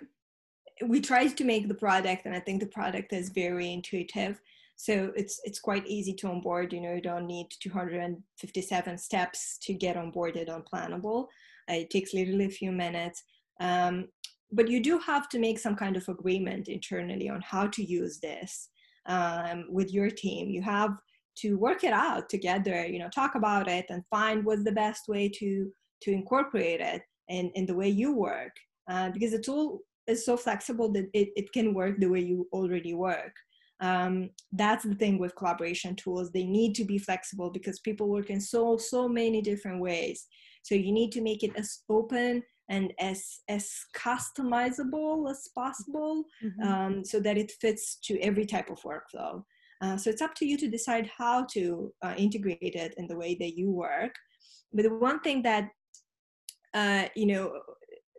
we 0.86 1.00
tried 1.00 1.36
to 1.38 1.44
make 1.44 1.66
the 1.66 1.74
product, 1.74 2.26
and 2.26 2.34
I 2.34 2.40
think 2.40 2.60
the 2.60 2.66
product 2.66 3.12
is 3.12 3.30
very 3.30 3.72
intuitive. 3.72 4.40
So 4.76 5.12
it's 5.16 5.40
it's 5.44 5.58
quite 5.60 5.86
easy 5.86 6.12
to 6.14 6.28
onboard. 6.28 6.72
You 6.72 6.82
know, 6.82 6.94
you 6.94 7.00
don't 7.00 7.26
need 7.26 7.46
257 7.60 8.98
steps 8.98 9.58
to 9.62 9.72
get 9.72 9.96
onboarded 9.96 10.50
on 10.50 10.62
Planable. 10.70 11.24
Uh, 11.70 11.74
it 11.74 11.90
takes 11.90 12.14
literally 12.14 12.44
a 12.44 12.50
few 12.50 12.70
minutes. 12.70 13.22
Um, 13.60 14.08
but 14.52 14.68
you 14.68 14.82
do 14.82 14.98
have 14.98 15.28
to 15.30 15.38
make 15.38 15.58
some 15.58 15.74
kind 15.74 15.96
of 15.96 16.08
agreement 16.08 16.68
internally 16.68 17.28
on 17.28 17.42
how 17.42 17.66
to 17.66 17.82
use 17.82 18.18
this 18.20 18.68
um, 19.08 19.66
with 19.70 19.92
your 19.92 20.10
team. 20.10 20.48
You 20.50 20.62
have 20.62 20.96
to 21.38 21.56
work 21.56 21.84
it 21.84 21.92
out 21.92 22.28
together. 22.28 22.86
You 22.86 23.00
know, 23.00 23.08
talk 23.08 23.34
about 23.34 23.68
it 23.68 23.86
and 23.88 24.02
find 24.10 24.44
what's 24.44 24.64
the 24.64 24.72
best 24.72 25.08
way 25.08 25.28
to 25.40 25.70
to 26.02 26.12
incorporate 26.12 26.80
it 26.80 27.02
in, 27.28 27.50
in 27.54 27.66
the 27.66 27.74
way 27.74 27.88
you 27.88 28.12
work 28.12 28.52
uh, 28.88 29.10
because 29.10 29.32
the 29.32 29.38
tool 29.38 29.80
is 30.06 30.24
so 30.24 30.36
flexible 30.36 30.90
that 30.92 31.08
it, 31.12 31.28
it 31.36 31.52
can 31.52 31.74
work 31.74 31.98
the 31.98 32.08
way 32.08 32.20
you 32.20 32.48
already 32.52 32.94
work 32.94 33.32
um, 33.80 34.30
that's 34.52 34.84
the 34.84 34.94
thing 34.94 35.18
with 35.18 35.36
collaboration 35.36 35.94
tools 35.94 36.30
they 36.30 36.44
need 36.44 36.74
to 36.74 36.84
be 36.84 36.98
flexible 36.98 37.50
because 37.50 37.78
people 37.80 38.08
work 38.08 38.30
in 38.30 38.40
so 38.40 38.76
so 38.76 39.08
many 39.08 39.40
different 39.40 39.80
ways 39.80 40.26
so 40.62 40.74
you 40.74 40.92
need 40.92 41.12
to 41.12 41.20
make 41.20 41.42
it 41.42 41.52
as 41.56 41.80
open 41.88 42.42
and 42.68 42.92
as 42.98 43.40
as 43.48 43.70
customizable 43.96 45.30
as 45.30 45.48
possible 45.54 46.24
mm-hmm. 46.44 46.68
um, 46.68 47.04
so 47.04 47.20
that 47.20 47.38
it 47.38 47.52
fits 47.60 47.96
to 48.02 48.18
every 48.20 48.46
type 48.46 48.70
of 48.70 48.80
workflow 48.82 49.42
uh, 49.80 49.96
so 49.96 50.10
it's 50.10 50.22
up 50.22 50.34
to 50.34 50.44
you 50.44 50.56
to 50.58 50.68
decide 50.68 51.10
how 51.16 51.44
to 51.44 51.92
uh, 52.02 52.14
integrate 52.16 52.74
it 52.74 52.94
in 52.96 53.06
the 53.06 53.16
way 53.16 53.34
that 53.34 53.56
you 53.56 53.70
work 53.70 54.14
but 54.72 54.82
the 54.82 54.94
one 54.94 55.20
thing 55.20 55.42
that 55.42 55.68
uh, 56.74 57.06
you 57.14 57.26
know, 57.26 57.52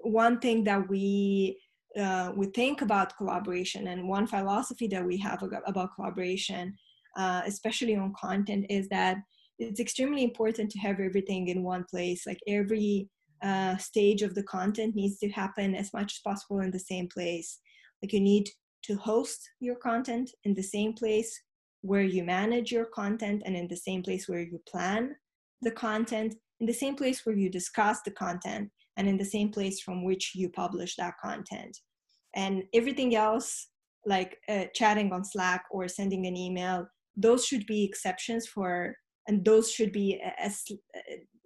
one 0.02 0.40
thing 0.40 0.64
that 0.64 0.88
we 0.90 1.60
uh, 2.00 2.32
we 2.36 2.46
think 2.48 2.82
about 2.82 3.18
collaboration 3.18 3.88
and 3.88 4.08
one 4.08 4.28
philosophy 4.28 4.88
that 4.88 5.04
we 5.04 5.18
have 5.18 5.44
about 5.66 5.96
collaboration, 5.96 6.76
uh, 7.18 7.42
especially 7.46 7.96
on 7.96 8.14
content, 8.20 8.66
is 8.70 8.88
that 8.90 9.18
it's 9.58 9.80
extremely 9.80 10.24
important 10.24 10.70
to 10.70 10.80
have 10.80 11.00
everything 11.00 11.48
in 11.48 11.64
one 11.64 11.84
place. 11.90 12.26
Like 12.28 12.40
every 12.48 13.10
uh, 13.42 13.78
stage 13.78 14.22
of 14.22 14.36
the 14.36 14.44
content 14.44 14.96
needs 14.96 15.18
to 15.20 15.30
happen 15.30 15.76
as 15.76 15.94
much 15.94 16.14
as 16.14 16.20
possible 16.20 16.60
in 16.60 16.72
the 16.72 16.80
same 16.80 17.08
place. 17.08 17.60
Like 18.02 18.14
you 18.14 18.22
need 18.22 18.50
to 18.84 18.96
host 18.96 19.50
your 19.60 19.76
content 19.76 20.32
in 20.44 20.54
the 20.54 20.64
same 20.64 20.94
place 20.94 21.40
where 21.82 22.04
you 22.04 22.24
manage 22.24 22.72
your 22.72 22.86
content 22.86 23.42
and 23.46 23.56
in 23.56 23.68
the 23.68 23.76
same 23.78 24.04
place 24.04 24.28
where 24.28 24.42
you 24.42 24.60
plan 24.68 25.16
the 25.62 25.72
content 25.72 26.36
in 26.60 26.66
the 26.66 26.74
same 26.74 26.96
place 26.96 27.26
where 27.26 27.36
you 27.36 27.50
discuss 27.50 28.02
the 28.02 28.12
content 28.12 28.70
and 28.98 29.08
in 29.08 29.18
the 29.18 29.26
same 29.26 29.50
place 29.50 29.80
from 29.80 30.04
which 30.04 30.34
you 30.36 30.50
publish 30.50 30.96
that 30.98 31.14
content. 31.24 31.78
And 32.36 32.64
everything 32.74 33.16
else, 33.16 33.68
like 34.06 34.38
uh, 34.50 34.66
chatting 34.74 35.12
on 35.14 35.24
Slack 35.24 35.64
or 35.72 35.88
sending 35.88 36.26
an 36.28 36.36
email, 36.36 36.88
those 37.16 37.46
should 37.46 37.66
be 37.66 37.84
exceptions 37.84 38.48
for, 38.48 38.96
and 39.28 39.44
those 39.44 39.72
should 39.72 39.92
be 39.92 40.22
as 40.38 40.64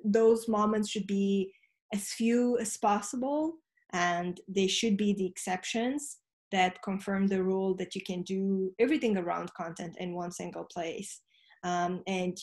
those 0.04 0.48
moments 0.48 0.90
should 0.90 1.08
be 1.08 1.54
as 1.94 2.10
few 2.10 2.58
as 2.58 2.78
possible, 2.78 3.54
and 3.94 4.42
they 4.48 4.68
should 4.68 4.98
be 4.98 5.14
the 5.14 5.26
exceptions 5.26 6.18
that 6.52 6.82
confirm 6.84 7.28
the 7.28 7.44
rule 7.44 7.76
that 7.76 7.96
you 7.96 8.02
can 8.06 8.24
do 8.24 8.72
everything 8.80 9.18
around 9.18 9.54
content 9.54 9.96
in 10.00 10.14
one 10.14 10.32
single 10.32 10.66
place. 10.66 11.22
Um, 11.64 12.02
and 12.08 12.38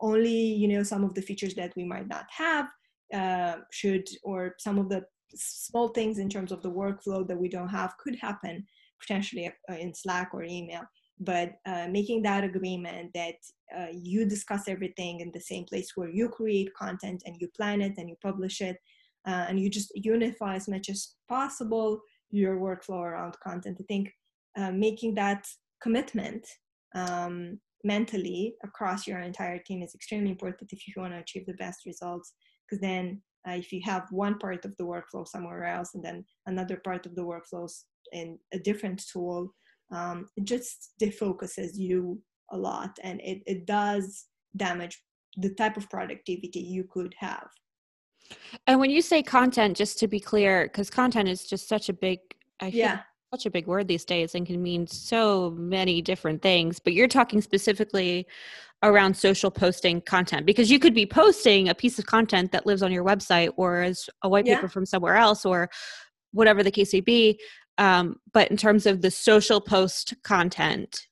only 0.00 0.36
you 0.36 0.68
know 0.68 0.82
some 0.82 1.04
of 1.04 1.14
the 1.14 1.22
features 1.22 1.54
that 1.54 1.72
we 1.76 1.84
might 1.84 2.08
not 2.08 2.26
have 2.30 2.66
uh, 3.12 3.56
should 3.70 4.06
or 4.22 4.54
some 4.58 4.78
of 4.78 4.88
the 4.88 5.04
small 5.34 5.88
things 5.88 6.18
in 6.18 6.28
terms 6.28 6.52
of 6.52 6.62
the 6.62 6.70
workflow 6.70 7.26
that 7.26 7.38
we 7.38 7.48
don't 7.48 7.68
have 7.68 7.96
could 7.98 8.16
happen 8.20 8.64
potentially 9.00 9.52
uh, 9.70 9.74
in 9.74 9.94
slack 9.94 10.30
or 10.32 10.42
email 10.44 10.82
but 11.20 11.52
uh, 11.66 11.86
making 11.90 12.22
that 12.22 12.44
agreement 12.44 13.10
that 13.14 13.36
uh, 13.76 13.86
you 13.92 14.24
discuss 14.24 14.68
everything 14.68 15.20
in 15.20 15.30
the 15.32 15.40
same 15.40 15.64
place 15.64 15.92
where 15.94 16.10
you 16.10 16.28
create 16.28 16.74
content 16.74 17.22
and 17.26 17.36
you 17.40 17.48
plan 17.56 17.80
it 17.80 17.94
and 17.96 18.08
you 18.08 18.16
publish 18.22 18.60
it 18.60 18.76
uh, 19.26 19.46
and 19.48 19.60
you 19.60 19.70
just 19.70 19.92
unify 19.94 20.56
as 20.56 20.68
much 20.68 20.88
as 20.88 21.14
possible 21.28 22.00
your 22.30 22.56
workflow 22.56 23.00
around 23.00 23.36
content. 23.42 23.78
I 23.80 23.84
think 23.84 24.12
uh, 24.56 24.72
making 24.72 25.14
that 25.14 25.46
commitment 25.80 26.46
um, 26.94 27.60
mentally 27.84 28.54
across 28.64 29.06
your 29.06 29.20
entire 29.20 29.58
team 29.58 29.82
is 29.82 29.94
extremely 29.94 30.30
important 30.30 30.72
if 30.72 30.86
you 30.86 30.94
want 30.96 31.12
to 31.12 31.18
achieve 31.18 31.46
the 31.46 31.54
best 31.54 31.86
results 31.86 32.32
because 32.66 32.80
then 32.80 33.20
uh, 33.46 33.52
if 33.52 33.72
you 33.72 33.80
have 33.84 34.06
one 34.10 34.38
part 34.38 34.64
of 34.64 34.74
the 34.78 34.84
workflow 34.84 35.26
somewhere 35.26 35.64
else 35.64 35.90
and 35.94 36.02
then 36.02 36.24
another 36.46 36.80
part 36.82 37.04
of 37.04 37.14
the 37.14 37.22
workflows 37.22 37.82
in 38.12 38.38
a 38.52 38.58
different 38.58 39.02
tool 39.12 39.52
um, 39.94 40.26
it 40.36 40.44
just 40.44 40.92
defocuses 41.00 41.76
you 41.76 42.20
a 42.50 42.56
lot 42.56 42.98
and 43.02 43.20
it, 43.20 43.42
it 43.46 43.66
does 43.66 44.26
damage 44.56 45.02
the 45.36 45.50
type 45.54 45.76
of 45.76 45.88
productivity 45.90 46.60
you 46.60 46.84
could 46.84 47.14
have 47.18 47.48
and 48.66 48.78
when 48.78 48.90
you 48.90 49.02
say 49.02 49.22
content 49.22 49.76
just 49.76 49.98
to 49.98 50.06
be 50.06 50.20
clear 50.20 50.64
because 50.64 50.90
content 50.90 51.28
is 51.28 51.46
just 51.46 51.68
such 51.68 51.88
a 51.88 51.92
big 51.92 52.18
I 52.60 52.66
yeah 52.68 53.00
such 53.32 53.46
a 53.46 53.50
big 53.50 53.66
word 53.66 53.88
these 53.88 54.04
days 54.04 54.36
and 54.36 54.46
can 54.46 54.62
mean 54.62 54.86
so 54.86 55.50
many 55.50 56.00
different 56.00 56.40
things 56.40 56.78
but 56.78 56.92
you're 56.92 57.08
talking 57.08 57.40
specifically 57.40 58.26
around 58.84 59.16
social 59.16 59.50
posting 59.50 60.00
content 60.02 60.46
because 60.46 60.70
you 60.70 60.78
could 60.78 60.94
be 60.94 61.06
posting 61.06 61.68
a 61.68 61.74
piece 61.74 61.98
of 61.98 62.06
content 62.06 62.52
that 62.52 62.66
lives 62.66 62.82
on 62.82 62.92
your 62.92 63.04
website 63.04 63.50
or 63.56 63.82
as 63.82 64.08
a 64.22 64.28
white 64.28 64.44
paper 64.44 64.62
yeah. 64.62 64.68
from 64.68 64.86
somewhere 64.86 65.16
else 65.16 65.44
or 65.44 65.68
whatever 66.32 66.62
the 66.62 66.70
case 66.70 66.92
may 66.92 67.00
be 67.00 67.40
um, 67.78 68.20
but 68.32 68.50
in 68.50 68.56
terms 68.56 68.86
of 68.86 69.02
the 69.02 69.10
social 69.10 69.60
post 69.60 70.14
content 70.22 71.06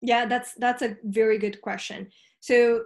yeah 0.00 0.26
that's 0.26 0.54
that's 0.54 0.82
a 0.82 0.96
very 1.04 1.38
good 1.38 1.60
question 1.60 2.08
so 2.40 2.82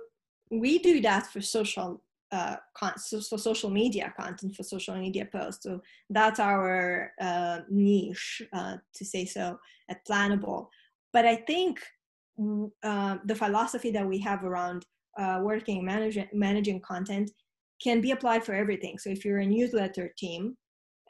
we 0.50 0.78
do 0.78 1.00
that 1.00 1.26
for 1.26 1.40
social 1.40 2.02
uh, 2.32 2.56
con- 2.76 2.98
so, 2.98 3.20
so, 3.20 3.36
social 3.36 3.70
media 3.70 4.12
content 4.18 4.54
for 4.54 4.62
social 4.62 4.96
media 4.96 5.26
posts. 5.30 5.62
So 5.62 5.80
that's 6.10 6.40
our 6.40 7.12
uh, 7.20 7.60
niche, 7.70 8.42
uh, 8.52 8.76
to 8.94 9.04
say 9.04 9.24
so, 9.24 9.58
at 9.88 10.04
Planable. 10.06 10.66
But 11.12 11.24
I 11.24 11.36
think 11.36 11.80
uh, 12.82 13.16
the 13.24 13.34
philosophy 13.34 13.90
that 13.92 14.06
we 14.06 14.18
have 14.18 14.44
around 14.44 14.84
uh, 15.18 15.40
working 15.42 15.84
managing 15.84 16.28
managing 16.32 16.80
content 16.80 17.30
can 17.82 18.00
be 18.00 18.10
applied 18.10 18.44
for 18.44 18.54
everything. 18.54 18.98
So 18.98 19.08
if 19.10 19.24
you're 19.24 19.38
a 19.38 19.46
newsletter 19.46 20.12
team, 20.18 20.56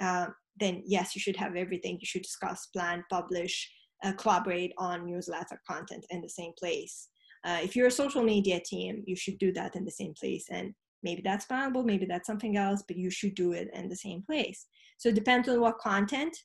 uh, 0.01 0.27
then 0.59 0.83
yes, 0.87 1.14
you 1.14 1.21
should 1.21 1.37
have 1.37 1.57
everything. 1.57 1.99
You 2.01 2.07
should 2.07 2.23
discuss, 2.23 2.66
plan, 2.66 3.05
publish, 3.11 3.71
collaborate 4.19 4.73
on 4.79 5.07
newsletter 5.07 5.61
content 5.69 6.05
in 6.11 6.21
the 6.21 6.29
same 6.29 6.53
place. 6.59 7.09
if 7.45 7.77
you're 7.77 7.87
a 7.87 8.03
social 8.03 8.23
media 8.23 8.61
team, 8.64 9.03
you 9.07 9.16
should 9.16 9.38
do 9.38 9.53
that 9.53 9.77
in 9.77 9.85
the 9.85 9.90
same 9.90 10.14
place. 10.14 10.47
And 10.51 10.75
maybe 11.03 11.23
that's 11.25 11.47
Planable, 11.47 11.85
maybe 11.85 12.07
that's 12.07 12.27
something 12.27 12.57
else, 12.57 12.83
but 12.87 12.97
you 12.97 13.11
should 13.11 13.35
do 13.35 13.53
it 13.53 13.69
in 13.73 13.88
the 13.88 13.97
same 13.97 14.23
place. 14.23 14.66
So 14.99 15.09
it 15.09 15.14
depends 15.14 15.49
on 15.49 15.61
what 15.61 15.79
content 15.79 16.37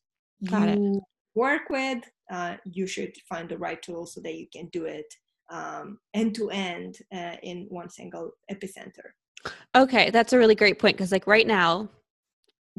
Got 0.45 0.69
you 0.69 0.97
it. 0.97 1.03
work 1.35 1.69
with. 1.69 2.03
Uh, 2.31 2.55
you 2.65 2.87
should 2.87 3.13
find 3.27 3.49
the 3.49 3.57
right 3.57 3.81
tool 3.81 4.05
so 4.05 4.21
that 4.21 4.35
you 4.35 4.47
can 4.55 4.67
do 4.71 4.85
it 4.85 5.05
um, 5.51 5.99
end 6.13 6.33
to 6.35 6.49
end 6.49 6.97
uh, 7.13 7.35
in 7.43 7.67
one 7.69 7.89
single 7.89 8.31
epicenter. 8.51 9.07
Okay, 9.75 10.09
that's 10.11 10.33
a 10.33 10.37
really 10.37 10.55
great 10.55 10.79
point 10.79 10.95
because, 10.97 11.11
like, 11.11 11.27
right 11.27 11.47
now, 11.47 11.89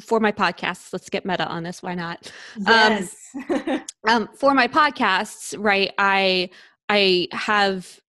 for 0.01 0.21
my 0.21 0.33
podcasts, 0.33 0.93
let's 0.93 1.09
get 1.11 1.25
meta 1.25 1.47
on 1.47 1.63
this. 1.63 1.83
Why 1.83 1.95
not? 1.95 2.33
Um, 2.59 2.65
yes. 2.67 3.17
Um, 3.51 3.83
um, 4.09 4.29
for 4.35 4.55
my 4.55 4.69
podcasts, 4.69 5.55
right? 5.59 5.93
I 5.99 6.51
I 6.89 7.29
have 7.33 8.01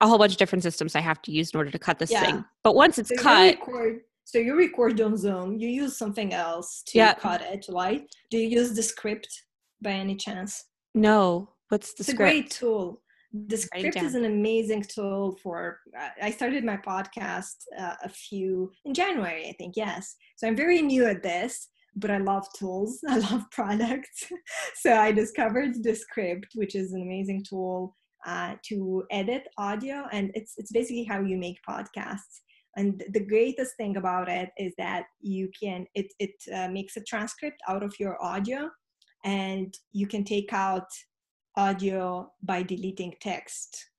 a 0.00 0.08
whole 0.08 0.18
bunch 0.18 0.32
of 0.32 0.38
different 0.38 0.62
systems 0.62 0.96
I 0.96 1.00
have 1.00 1.20
to 1.22 1.32
use 1.32 1.50
in 1.52 1.58
order 1.58 1.70
to 1.70 1.78
cut 1.78 1.98
this 1.98 2.10
yeah. 2.10 2.24
thing. 2.24 2.44
But 2.64 2.74
once 2.74 2.98
it's 2.98 3.10
so 3.10 3.16
cut, 3.16 3.44
you 3.44 3.50
record, 3.60 4.00
so 4.24 4.38
you 4.38 4.56
record 4.56 5.00
on 5.00 5.16
Zoom. 5.16 5.58
You 5.58 5.68
use 5.68 5.98
something 5.98 6.32
else 6.32 6.82
to 6.86 6.98
yeah. 6.98 7.14
cut 7.14 7.42
it, 7.42 7.66
right? 7.68 8.02
Do 8.30 8.38
you 8.38 8.48
use 8.48 8.74
Descript 8.74 9.28
by 9.82 9.90
any 9.90 10.16
chance? 10.16 10.64
No. 10.94 11.50
What's 11.68 11.94
the 11.94 12.02
it's 12.02 12.10
script? 12.10 12.20
a 12.20 12.24
great 12.24 12.50
tool. 12.50 13.02
Descript 13.46 13.96
is 13.96 14.14
an 14.16 14.24
amazing 14.24 14.82
tool 14.82 15.38
for. 15.42 15.78
Uh, 15.96 16.08
I 16.20 16.30
started 16.32 16.64
my 16.64 16.76
podcast 16.76 17.54
uh, 17.78 17.94
a 18.02 18.08
few 18.08 18.72
in 18.84 18.92
January, 18.92 19.48
I 19.48 19.52
think. 19.52 19.74
Yes, 19.76 20.16
so 20.36 20.48
I'm 20.48 20.56
very 20.56 20.82
new 20.82 21.06
at 21.06 21.22
this, 21.22 21.68
but 21.94 22.10
I 22.10 22.18
love 22.18 22.46
tools. 22.58 22.98
I 23.08 23.18
love 23.18 23.44
products. 23.52 24.26
so 24.74 24.94
I 24.94 25.12
discovered 25.12 25.80
Descript, 25.82 26.48
which 26.54 26.74
is 26.74 26.92
an 26.92 27.02
amazing 27.02 27.44
tool 27.48 27.96
uh, 28.26 28.54
to 28.64 29.04
edit 29.12 29.46
audio, 29.58 30.06
and 30.10 30.32
it's 30.34 30.54
it's 30.56 30.72
basically 30.72 31.04
how 31.04 31.20
you 31.20 31.36
make 31.36 31.58
podcasts. 31.68 32.40
And 32.76 33.02
the 33.12 33.24
greatest 33.24 33.76
thing 33.76 33.96
about 33.96 34.28
it 34.28 34.50
is 34.56 34.72
that 34.78 35.04
you 35.20 35.50
can 35.60 35.86
it 35.94 36.12
it 36.18 36.34
uh, 36.52 36.68
makes 36.68 36.96
a 36.96 37.04
transcript 37.04 37.60
out 37.68 37.84
of 37.84 37.94
your 38.00 38.20
audio, 38.20 38.70
and 39.24 39.72
you 39.92 40.08
can 40.08 40.24
take 40.24 40.52
out 40.52 40.88
audio 41.56 42.32
by 42.42 42.62
deleting 42.62 43.14
text. 43.20 43.90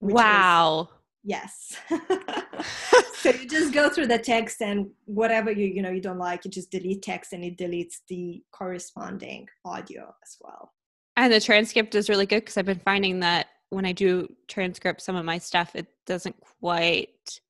Wow. 0.00 0.88
Is, 0.90 0.96
yes. 1.24 1.76
so 3.14 3.30
you 3.30 3.46
just 3.46 3.72
go 3.72 3.88
through 3.90 4.06
the 4.06 4.18
text 4.18 4.62
and 4.62 4.88
whatever 5.04 5.50
you 5.50 5.66
you 5.66 5.82
know 5.82 5.90
you 5.90 6.00
don't 6.00 6.18
like, 6.18 6.44
you 6.44 6.50
just 6.50 6.70
delete 6.70 7.02
text 7.02 7.32
and 7.32 7.44
it 7.44 7.58
deletes 7.58 7.98
the 8.08 8.42
corresponding 8.52 9.48
audio 9.64 10.14
as 10.22 10.36
well. 10.40 10.72
And 11.16 11.32
the 11.32 11.40
transcript 11.40 11.94
is 11.94 12.08
really 12.08 12.26
good 12.26 12.40
because 12.40 12.56
I've 12.56 12.66
been 12.66 12.78
finding 12.78 13.20
that 13.20 13.48
when 13.70 13.84
I 13.84 13.92
do 13.92 14.28
transcript 14.48 15.00
some 15.00 15.16
of 15.16 15.24
my 15.24 15.38
stuff, 15.38 15.74
it 15.74 15.86
doesn't 16.06 16.36
quite. 16.60 17.40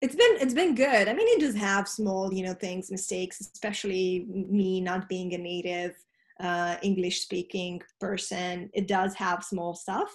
It's 0.00 0.14
been 0.14 0.36
it's 0.40 0.54
been 0.54 0.74
good. 0.74 1.08
I 1.08 1.14
mean, 1.14 1.28
it 1.28 1.40
does 1.40 1.54
have 1.54 1.88
small, 1.88 2.32
you 2.32 2.44
know, 2.44 2.54
things, 2.54 2.90
mistakes, 2.90 3.40
especially 3.40 4.26
me 4.28 4.80
not 4.80 5.08
being 5.08 5.32
a 5.34 5.38
native 5.38 5.94
uh, 6.40 6.76
English 6.82 7.20
speaking 7.20 7.80
person. 8.00 8.70
It 8.74 8.88
does 8.88 9.14
have 9.14 9.44
small 9.44 9.74
stuff, 9.74 10.10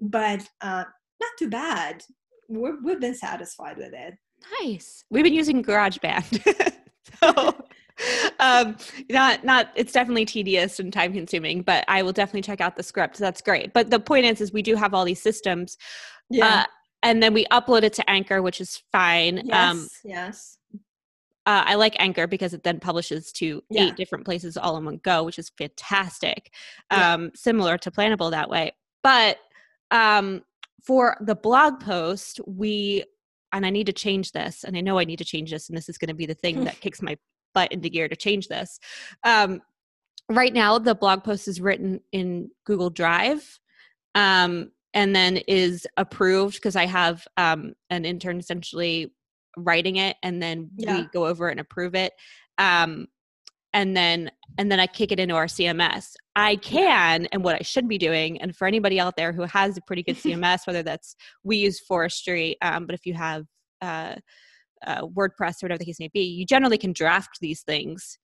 but 0.00 0.46
uh, 0.60 0.84
not 1.20 1.30
too 1.38 1.48
bad. 1.48 2.02
We're, 2.48 2.82
we've 2.82 3.00
been 3.00 3.14
satisfied 3.14 3.78
with 3.78 3.92
it. 3.92 4.14
Nice. 4.60 5.04
We've 5.10 5.24
been 5.24 5.32
using 5.32 5.62
GarageBand. 5.62 6.74
so 7.22 7.54
um, 8.40 8.76
not 9.10 9.44
not 9.44 9.70
it's 9.74 9.92
definitely 9.92 10.24
tedious 10.24 10.78
and 10.80 10.92
time 10.92 11.12
consuming, 11.12 11.62
but 11.62 11.84
I 11.88 12.02
will 12.02 12.12
definitely 12.12 12.42
check 12.42 12.60
out 12.60 12.76
Descript. 12.76 13.18
That's 13.18 13.40
great. 13.40 13.72
But 13.72 13.90
the 13.90 14.00
point 14.00 14.26
is, 14.26 14.40
is 14.40 14.52
we 14.52 14.62
do 14.62 14.74
have 14.76 14.94
all 14.94 15.04
these 15.04 15.22
systems. 15.22 15.76
Yeah. 16.30 16.46
Uh, 16.46 16.64
and 17.04 17.22
then 17.22 17.34
we 17.34 17.46
upload 17.46 17.82
it 17.82 17.92
to 17.94 18.08
Anchor, 18.08 18.42
which 18.42 18.60
is 18.60 18.82
fine. 18.92 19.40
Um, 19.40 19.46
yes. 19.46 19.70
Um, 19.70 19.88
yes. 20.04 20.58
Uh, 21.44 21.64
I 21.66 21.74
like 21.74 21.96
Anchor 21.98 22.26
because 22.26 22.54
it 22.54 22.62
then 22.62 22.78
publishes 22.78 23.32
to 23.32 23.62
yeah. 23.68 23.84
eight 23.84 23.96
different 23.96 24.24
places 24.24 24.56
all 24.56 24.76
in 24.76 24.84
one 24.84 25.00
go, 25.02 25.24
which 25.24 25.38
is 25.38 25.50
fantastic. 25.58 26.52
Um, 26.90 27.24
yeah. 27.24 27.28
Similar 27.34 27.78
to 27.78 27.90
Planable 27.90 28.30
that 28.30 28.48
way. 28.48 28.72
But 29.02 29.38
um, 29.90 30.42
for 30.84 31.16
the 31.20 31.34
blog 31.34 31.80
post, 31.80 32.40
we 32.46 33.04
and 33.54 33.66
I 33.66 33.70
need 33.70 33.86
to 33.86 33.92
change 33.92 34.32
this, 34.32 34.64
and 34.64 34.76
I 34.76 34.80
know 34.80 34.98
I 34.98 35.04
need 35.04 35.18
to 35.18 35.24
change 35.24 35.50
this, 35.50 35.68
and 35.68 35.76
this 35.76 35.88
is 35.88 35.98
going 35.98 36.08
to 36.08 36.14
be 36.14 36.26
the 36.26 36.34
thing 36.34 36.64
that 36.64 36.80
kicks 36.80 37.02
my 37.02 37.18
butt 37.54 37.72
into 37.72 37.88
gear 37.88 38.08
to 38.08 38.16
change 38.16 38.48
this. 38.48 38.78
Um, 39.24 39.60
right 40.30 40.54
now, 40.54 40.78
the 40.78 40.94
blog 40.94 41.22
post 41.24 41.48
is 41.48 41.60
written 41.60 42.00
in 42.12 42.50
Google 42.64 42.90
Drive. 42.90 43.58
Um, 44.14 44.70
and 44.94 45.14
then 45.16 45.38
is 45.48 45.86
approved 45.96 46.56
because 46.56 46.76
I 46.76 46.86
have 46.86 47.26
um, 47.36 47.74
an 47.90 48.04
intern 48.04 48.38
essentially 48.38 49.12
writing 49.56 49.96
it, 49.96 50.16
and 50.22 50.42
then 50.42 50.70
yeah. 50.76 50.98
we 50.98 51.06
go 51.12 51.26
over 51.26 51.48
it 51.48 51.52
and 51.52 51.60
approve 51.60 51.94
it. 51.94 52.12
Um, 52.58 53.06
and 53.74 53.96
then 53.96 54.30
and 54.58 54.70
then 54.70 54.80
I 54.80 54.86
kick 54.86 55.12
it 55.12 55.20
into 55.20 55.34
our 55.34 55.46
CMS. 55.46 56.12
I 56.36 56.56
can, 56.56 57.26
and 57.32 57.42
what 57.42 57.56
I 57.56 57.62
should 57.62 57.88
be 57.88 57.98
doing, 57.98 58.40
and 58.40 58.54
for 58.54 58.66
anybody 58.66 59.00
out 59.00 59.16
there 59.16 59.32
who 59.32 59.42
has 59.42 59.76
a 59.76 59.80
pretty 59.86 60.02
good 60.02 60.16
CMS, 60.22 60.66
whether 60.66 60.82
that's 60.82 61.16
we 61.42 61.56
use 61.56 61.80
Forestry, 61.80 62.56
um, 62.62 62.86
but 62.86 62.94
if 62.94 63.06
you 63.06 63.14
have 63.14 63.44
uh, 63.80 64.16
uh, 64.86 65.02
WordPress 65.02 65.62
or 65.62 65.66
whatever 65.66 65.78
the 65.78 65.86
case 65.86 66.00
may 66.00 66.10
be, 66.12 66.20
you 66.20 66.44
generally 66.44 66.78
can 66.78 66.92
draft 66.92 67.38
these 67.40 67.62
things 67.62 68.18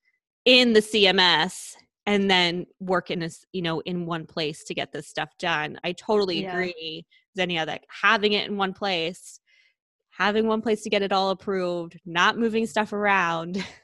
in 0.45 0.73
the 0.73 0.81
CMS 0.81 1.75
and 2.07 2.31
then 2.31 2.65
work 2.81 3.11
in 3.11 3.19
this, 3.19 3.45
you 3.53 3.61
know, 3.61 3.81
in 3.81 4.07
one 4.07 4.27
place 4.27 4.65
to 4.65 4.75
get 4.75 4.93
this 4.93 5.09
stuff 5.09 5.29
done. 5.39 5.79
I 5.85 5.93
totally 5.93 6.43
Yeah. 6.43 6.53
agree, 6.53 7.05
Xenia, 7.37 7.67
that 7.67 7.85
having 8.03 8.33
it 8.33 8.49
in 8.49 8.57
one 8.57 8.73
place, 8.73 9.41
having 10.19 10.49
one 10.49 10.61
place 10.61 10.83
to 10.83 10.91
get 10.91 11.03
it 11.03 11.13
all 11.13 11.31
approved, 11.31 11.99
not 12.05 12.37
moving 12.37 12.67
stuff 12.67 12.93
around. 12.93 13.65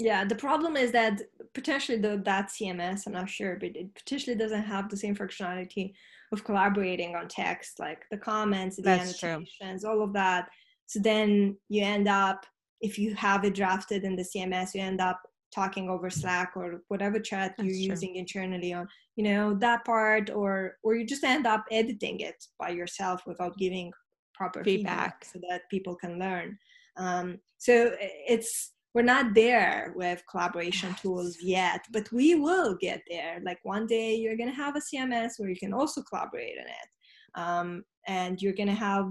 Yeah, 0.00 0.24
the 0.24 0.36
problem 0.36 0.76
is 0.76 0.92
that 0.92 1.22
potentially 1.54 1.98
the 1.98 2.22
that 2.24 2.50
CMS, 2.50 3.08
I'm 3.08 3.14
not 3.14 3.28
sure, 3.28 3.56
but 3.56 3.74
it 3.74 3.92
potentially 3.96 4.36
doesn't 4.36 4.62
have 4.62 4.88
the 4.88 4.96
same 4.96 5.16
functionality 5.16 5.92
of 6.30 6.44
collaborating 6.44 7.16
on 7.16 7.26
text, 7.26 7.80
like 7.80 8.04
the 8.12 8.16
comments, 8.16 8.76
the 8.76 8.82
That's 8.82 9.18
true. 9.18 9.30
annotations, 9.30 9.84
all 9.84 10.00
of 10.00 10.12
that. 10.12 10.50
So 10.86 11.00
then 11.00 11.56
you 11.68 11.82
end 11.82 12.06
up, 12.06 12.46
if 12.80 12.96
you 12.96 13.12
have 13.16 13.44
it 13.44 13.56
drafted 13.56 14.04
in 14.04 14.14
the 14.14 14.22
CMS, 14.22 14.72
you 14.72 14.82
end 14.82 15.00
up 15.00 15.20
talking 15.52 15.90
over 15.90 16.10
Slack 16.10 16.52
or 16.54 16.84
whatever 16.86 17.18
chat 17.18 17.56
you're 17.58 17.66
true. 17.66 17.74
using 17.74 18.14
internally 18.14 18.72
on, 18.72 18.86
you 19.16 19.24
know, 19.24 19.54
that 19.54 19.84
part, 19.84 20.30
or 20.30 20.76
or 20.84 20.94
you 20.94 21.04
just 21.06 21.24
end 21.24 21.44
up 21.44 21.64
editing 21.72 22.20
it 22.20 22.36
by 22.56 22.68
yourself 22.68 23.22
without 23.26 23.58
giving 23.58 23.90
proper 24.38 24.62
Feedback. 24.64 25.24
feedback, 25.24 25.24
so 25.24 25.38
that 25.48 25.68
people 25.68 25.94
can 25.96 26.18
learn. 26.18 26.56
Um, 26.96 27.38
so 27.58 27.72
it's 28.00 28.72
we're 28.94 29.02
not 29.02 29.34
there 29.34 29.92
with 29.96 30.22
collaboration 30.30 30.94
tools 31.00 31.36
yet, 31.42 31.82
but 31.92 32.10
we 32.10 32.34
will 32.34 32.74
get 32.80 33.02
there. 33.08 33.40
Like 33.44 33.58
one 33.62 33.86
day 33.86 34.14
you're 34.14 34.36
gonna 34.36 34.62
have 34.64 34.76
a 34.76 34.80
CMS 34.80 35.32
where 35.38 35.50
you 35.50 35.56
can 35.64 35.74
also 35.74 36.00
collaborate 36.02 36.56
in 36.62 36.68
it, 36.80 36.88
um, 37.34 37.84
and 38.06 38.40
you're 38.40 38.58
gonna 38.60 38.82
have 38.90 39.06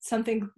something 0.00 0.48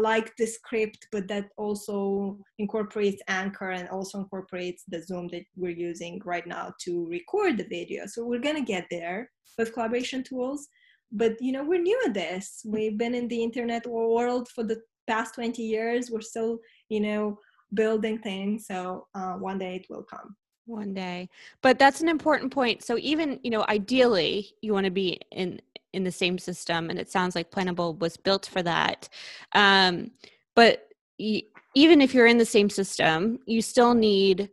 like 0.00 0.34
Descript, 0.36 1.08
but 1.12 1.28
that 1.28 1.46
also 1.56 2.38
incorporates 2.58 3.22
Anchor 3.28 3.70
and 3.70 3.88
also 3.88 4.18
incorporates 4.18 4.84
the 4.88 5.02
Zoom 5.02 5.28
that 5.28 5.44
we're 5.56 5.82
using 5.90 6.20
right 6.24 6.46
now 6.46 6.72
to 6.84 7.06
record 7.08 7.58
the 7.58 7.68
video. 7.76 8.06
So 8.06 8.26
we're 8.26 8.46
gonna 8.48 8.64
get 8.64 8.86
there 8.90 9.30
with 9.58 9.74
collaboration 9.74 10.22
tools. 10.22 10.68
But 11.10 11.40
you 11.40 11.52
know, 11.52 11.64
we're 11.64 11.80
new 11.82 12.00
at 12.06 12.14
this. 12.14 12.62
We've 12.64 12.96
been 12.98 13.14
in 13.14 13.28
the 13.28 13.42
internet 13.42 13.86
world 13.86 14.48
for 14.48 14.62
the 14.64 14.80
past 15.06 15.34
20 15.34 15.62
years. 15.62 16.10
We're 16.10 16.20
still, 16.20 16.58
you 16.88 17.00
know, 17.00 17.38
building 17.72 18.18
things. 18.18 18.66
So 18.66 19.06
uh, 19.14 19.34
one 19.34 19.58
day 19.58 19.76
it 19.76 19.86
will 19.90 20.02
come. 20.04 20.36
one 20.66 20.92
day 20.92 21.28
but 21.62 21.78
that's 21.78 22.02
an 22.02 22.08
important 22.10 22.52
point 22.52 22.82
so 22.84 22.98
even 22.98 23.40
you 23.42 23.50
know 23.54 23.64
ideally 23.78 24.34
you 24.60 24.70
want 24.74 24.84
to 24.84 24.90
be 24.90 25.18
in 25.32 25.58
in 25.96 26.04
the 26.04 26.12
same 26.12 26.36
system 26.38 26.90
and 26.90 26.98
it 26.98 27.10
sounds 27.10 27.34
like 27.34 27.50
planable 27.50 27.98
was 28.04 28.18
built 28.18 28.44
for 28.54 28.62
that 28.62 29.08
um, 29.54 30.10
but 30.54 30.88
y- 31.18 31.42
even 31.74 32.02
if 32.02 32.12
you're 32.12 32.26
in 32.34 32.36
the 32.36 32.44
same 32.56 32.68
system 32.68 33.38
you 33.46 33.62
still 33.62 33.94
need 33.94 34.50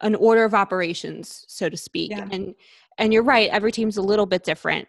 an 0.00 0.14
order 0.14 0.44
of 0.44 0.54
operations 0.54 1.44
so 1.46 1.68
to 1.68 1.76
speak 1.76 2.10
Yeah. 2.10 2.26
and 2.30 2.54
and 2.98 3.12
you're 3.12 3.22
right 3.22 3.50
every 3.50 3.72
team's 3.72 3.98
a 3.98 4.02
little 4.12 4.26
bit 4.26 4.44
different 4.44 4.88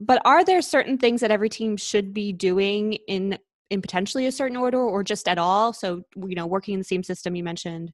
but 0.00 0.20
are 0.24 0.44
there 0.44 0.62
certain 0.62 0.98
things 0.98 1.20
that 1.20 1.30
every 1.30 1.48
team 1.48 1.76
should 1.76 2.12
be 2.12 2.32
doing 2.32 2.94
in 3.08 3.38
in 3.70 3.80
potentially 3.80 4.26
a 4.26 4.32
certain 4.32 4.56
order 4.56 4.80
or 4.80 5.02
just 5.02 5.28
at 5.28 5.38
all 5.38 5.72
so 5.72 6.02
you 6.26 6.34
know 6.34 6.46
working 6.46 6.74
in 6.74 6.80
the 6.80 6.84
same 6.84 7.02
system 7.02 7.34
you 7.34 7.44
mentioned 7.44 7.92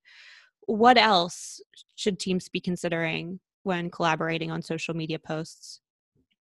what 0.67 0.99
else 0.99 1.61
should 1.95 2.19
teams 2.19 2.49
be 2.49 2.61
considering 2.61 3.39
when 3.63 3.91
collaborating 3.91 4.51
on 4.51 4.63
social 4.63 4.95
media 4.95 5.19
posts 5.19 5.81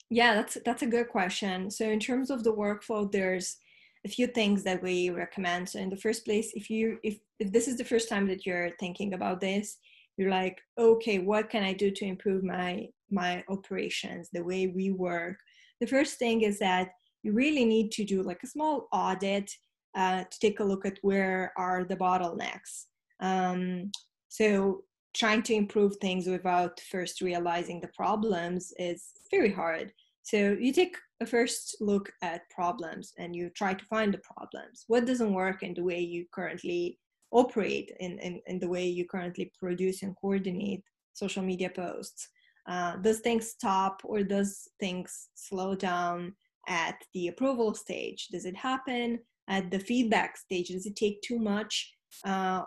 Yeah, 0.09 0.35
that's 0.35 0.57
that's 0.63 0.83
a 0.83 0.87
good 0.87 1.09
question. 1.09 1.69
So 1.69 1.85
in 1.89 1.99
terms 1.99 2.29
of 2.29 2.43
the 2.43 2.53
workflow, 2.53 3.11
there's 3.11 3.57
a 4.05 4.09
few 4.09 4.27
things 4.27 4.63
that 4.63 4.81
we 4.81 5.09
recommend. 5.09 5.67
So 5.67 5.79
in 5.79 5.89
the 5.89 5.97
first 5.97 6.23
place, 6.23 6.51
if 6.53 6.69
you 6.69 6.97
if 7.03 7.19
if 7.39 7.51
this 7.51 7.67
is 7.67 7.77
the 7.77 7.83
first 7.91 8.07
time 8.09 8.27
that 8.27 8.45
you're 8.45 8.71
thinking 8.79 9.13
about 9.13 9.41
this, 9.41 9.77
you're 10.15 10.31
like, 10.31 10.61
okay, 10.77 11.19
what 11.19 11.49
can 11.49 11.63
I 11.63 11.73
do 11.73 11.91
to 11.91 12.05
improve 12.05 12.43
my 12.43 12.87
my 13.11 13.43
operations, 13.49 14.29
the 14.31 14.43
way 14.43 14.67
we 14.67 14.91
work? 14.91 15.37
The 15.79 15.87
first 15.87 16.17
thing 16.17 16.41
is 16.41 16.59
that 16.59 16.89
you 17.23 17.33
really 17.33 17.65
need 17.65 17.91
to 17.91 18.03
do 18.03 18.23
like 18.23 18.41
a 18.43 18.47
small 18.47 18.87
audit 18.91 19.51
uh, 19.95 20.23
to 20.23 20.39
take 20.39 20.59
a 20.59 20.63
look 20.63 20.85
at 20.85 20.99
where 21.01 21.51
are 21.57 21.83
the 21.83 21.95
bottlenecks. 21.95 22.85
Um, 23.19 23.91
so 24.29 24.83
trying 25.15 25.41
to 25.43 25.53
improve 25.55 25.95
things 25.97 26.27
without 26.27 26.79
first 26.91 27.21
realizing 27.21 27.81
the 27.81 27.89
problems 27.95 28.71
is 28.77 29.11
very 29.31 29.51
hard. 29.51 29.91
So 30.23 30.55
you 30.59 30.71
take 30.73 30.95
a 31.21 31.25
first 31.25 31.77
look 31.79 32.11
at 32.21 32.49
problems 32.49 33.13
and 33.17 33.35
you 33.35 33.49
try 33.55 33.73
to 33.73 33.85
find 33.85 34.13
the 34.13 34.19
problems. 34.19 34.83
What 34.87 35.05
doesn't 35.05 35.33
work 35.33 35.63
in 35.63 35.73
the 35.73 35.83
way 35.83 35.99
you 35.99 36.25
currently 36.33 36.99
operate, 37.31 37.91
in, 37.99 38.19
in, 38.19 38.41
in 38.45 38.59
the 38.59 38.67
way 38.67 38.87
you 38.87 39.05
currently 39.05 39.51
produce 39.59 40.03
and 40.03 40.15
coordinate 40.21 40.83
social 41.13 41.43
media 41.43 41.69
posts? 41.69 42.29
Uh, 42.67 42.97
does 42.97 43.19
things 43.19 43.49
stop 43.49 44.01
or 44.03 44.23
does 44.23 44.67
things 44.79 45.29
slow 45.35 45.73
down 45.75 46.33
at 46.67 46.95
the 47.13 47.29
approval 47.29 47.73
stage? 47.73 48.27
Does 48.31 48.45
it 48.45 48.55
happen 48.55 49.19
at 49.47 49.71
the 49.71 49.79
feedback 49.79 50.37
stage? 50.37 50.67
Does 50.67 50.85
it 50.85 50.95
take 50.95 51.21
too 51.21 51.39
much? 51.39 51.93
Uh, 52.25 52.63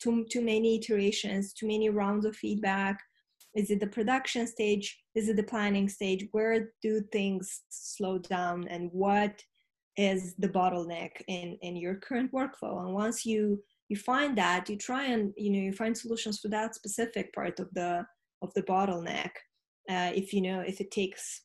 too 0.00 0.24
too 0.30 0.40
many 0.40 0.76
iterations, 0.76 1.52
too 1.52 1.66
many 1.66 1.88
rounds 1.90 2.24
of 2.24 2.36
feedback? 2.36 2.98
Is 3.54 3.70
it 3.70 3.80
the 3.80 3.86
production 3.86 4.46
stage? 4.46 4.98
Is 5.14 5.28
it 5.28 5.36
the 5.36 5.42
planning 5.42 5.88
stage? 5.88 6.26
Where 6.32 6.72
do 6.80 7.02
things 7.12 7.62
slow 7.68 8.18
down, 8.18 8.66
and 8.68 8.90
what 8.92 9.42
is 9.98 10.34
the 10.38 10.48
bottleneck 10.48 11.10
in 11.28 11.58
in 11.60 11.76
your 11.76 11.96
current 11.96 12.32
workflow? 12.32 12.84
And 12.84 12.94
once 12.94 13.26
you 13.26 13.62
you 13.88 13.96
find 13.96 14.38
that, 14.38 14.70
you 14.70 14.76
try 14.76 15.04
and 15.06 15.34
you 15.36 15.50
know 15.50 15.58
you 15.58 15.72
find 15.72 15.96
solutions 15.96 16.38
for 16.38 16.48
that 16.48 16.74
specific 16.74 17.34
part 17.34 17.60
of 17.60 17.68
the 17.74 18.06
of 18.42 18.52
the 18.54 18.62
bottleneck. 18.62 19.30
Uh, 19.90 20.12
if 20.14 20.32
you 20.32 20.40
know 20.40 20.60
if 20.60 20.80
it 20.80 20.90
takes 20.90 21.42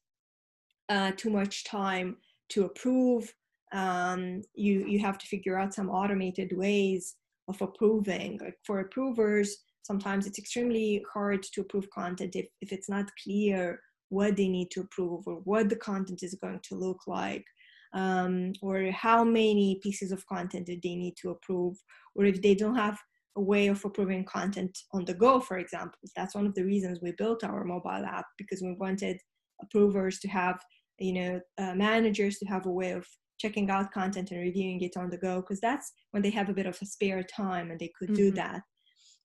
uh, 0.90 1.12
too 1.18 1.30
much 1.30 1.66
time 1.66 2.18
to 2.50 2.66
approve, 2.66 3.34
um, 3.74 4.42
you 4.56 4.86
you 4.88 5.00
have 5.00 5.18
to 5.18 5.28
figure 5.28 5.58
out 5.58 5.74
some 5.74 5.90
automated 5.90 6.52
ways 6.56 7.16
of 7.48 7.62
approving. 7.62 8.40
Like 8.42 8.58
for 8.66 8.80
approvers, 8.80 9.58
sometimes 9.84 10.28
it's 10.28 10.40
extremely 10.40 11.04
hard 11.14 11.44
to 11.44 11.62
approve 11.62 11.90
content 11.90 12.36
if, 12.36 12.48
if 12.62 12.72
it's 12.72 12.90
not 12.90 13.10
clear 13.24 13.80
what 14.10 14.36
they 14.36 14.48
need 14.48 14.70
to 14.72 14.82
approve 14.82 15.24
or 15.28 15.36
what 15.44 15.70
the 15.70 15.76
content 15.76 16.24
is 16.24 16.38
going 16.42 16.60
to 16.64 16.76
look 16.76 17.02
like. 17.08 17.46
Um, 17.94 18.52
or 18.62 18.92
how 18.92 19.24
many 19.24 19.80
pieces 19.82 20.12
of 20.12 20.28
content 20.28 20.68
do 20.68 20.78
they 20.84 20.96
need 20.96 21.16
to 21.22 21.30
approve, 21.30 21.78
or 22.16 22.26
if 22.26 22.42
they 22.42 22.54
don't 22.54 22.76
have 22.76 23.00
a 23.38 23.42
way 23.42 23.68
of 23.68 23.84
approving 23.86 24.26
content 24.26 24.78
on 24.94 25.06
the 25.06 25.14
go, 25.14 25.40
for 25.40 25.58
example. 25.60 25.98
That's 26.16 26.36
one 26.36 26.46
of 26.46 26.56
the 26.56 26.66
reasons 26.66 27.00
we 27.02 27.14
built 27.14 27.44
our 27.44 27.64
mobile 27.64 28.06
app 28.06 28.26
because 28.38 28.62
we 28.62 28.74
wanted 28.74 29.18
approvers 29.62 30.20
to 30.20 30.28
have, 30.28 30.60
you 31.00 31.14
know, 31.14 31.42
uh, 31.58 31.74
managers 31.76 32.38
to 32.40 32.46
have 32.48 32.66
a 32.66 32.72
way 32.72 32.92
of 32.92 33.06
checking 33.38 33.70
out 33.70 33.92
content 33.92 34.32
and 34.32 34.42
reviewing 34.42 34.82
it 34.82 34.98
on 34.98 35.10
the 35.10 35.18
go 35.18 35.42
because 35.42 35.60
that's 35.60 35.94
when 36.12 36.24
they 36.24 36.32
have 36.32 36.50
a 36.50 36.54
bit 36.54 36.66
of 36.66 36.78
a 36.82 36.86
spare 36.86 37.24
time 37.24 37.72
and 37.72 37.80
they 37.80 37.92
could 37.98 38.14
do 38.14 38.32
Mhm. 38.32 38.36
that 38.36 38.62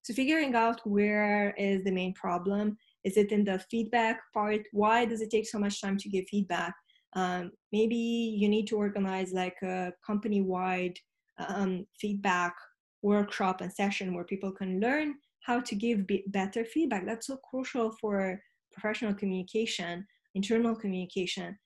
so 0.02 0.12
figuring 0.12 0.54
out 0.54 0.80
where 0.84 1.54
is 1.56 1.82
the 1.84 1.90
main 1.90 2.12
problem 2.14 2.76
is 3.04 3.16
it 3.16 3.32
in 3.32 3.44
the 3.44 3.58
feedback 3.70 4.20
part 4.34 4.62
why 4.72 5.04
does 5.04 5.20
it 5.20 5.30
take 5.30 5.46
so 5.48 5.58
much 5.58 5.80
time 5.80 5.96
to 5.96 6.08
give 6.08 6.24
feedback 6.28 6.74
um, 7.14 7.52
maybe 7.72 7.96
you 7.96 8.48
need 8.48 8.66
to 8.66 8.76
organize 8.76 9.32
like 9.32 9.56
a 9.62 9.92
company-wide 10.06 10.98
um, 11.38 11.86
feedback 12.00 12.54
workshop 13.02 13.60
and 13.60 13.72
session 13.72 14.14
where 14.14 14.24
people 14.24 14.52
can 14.52 14.80
learn 14.80 15.14
how 15.40 15.60
to 15.60 15.74
give 15.74 16.06
better 16.28 16.64
feedback. 16.64 17.04
That's 17.04 17.26
so 17.26 17.36
crucial 17.36 17.92
for 18.00 18.40
professional 18.72 19.14
communication 19.14 20.06
internal 20.34 20.74
communication 20.74 21.58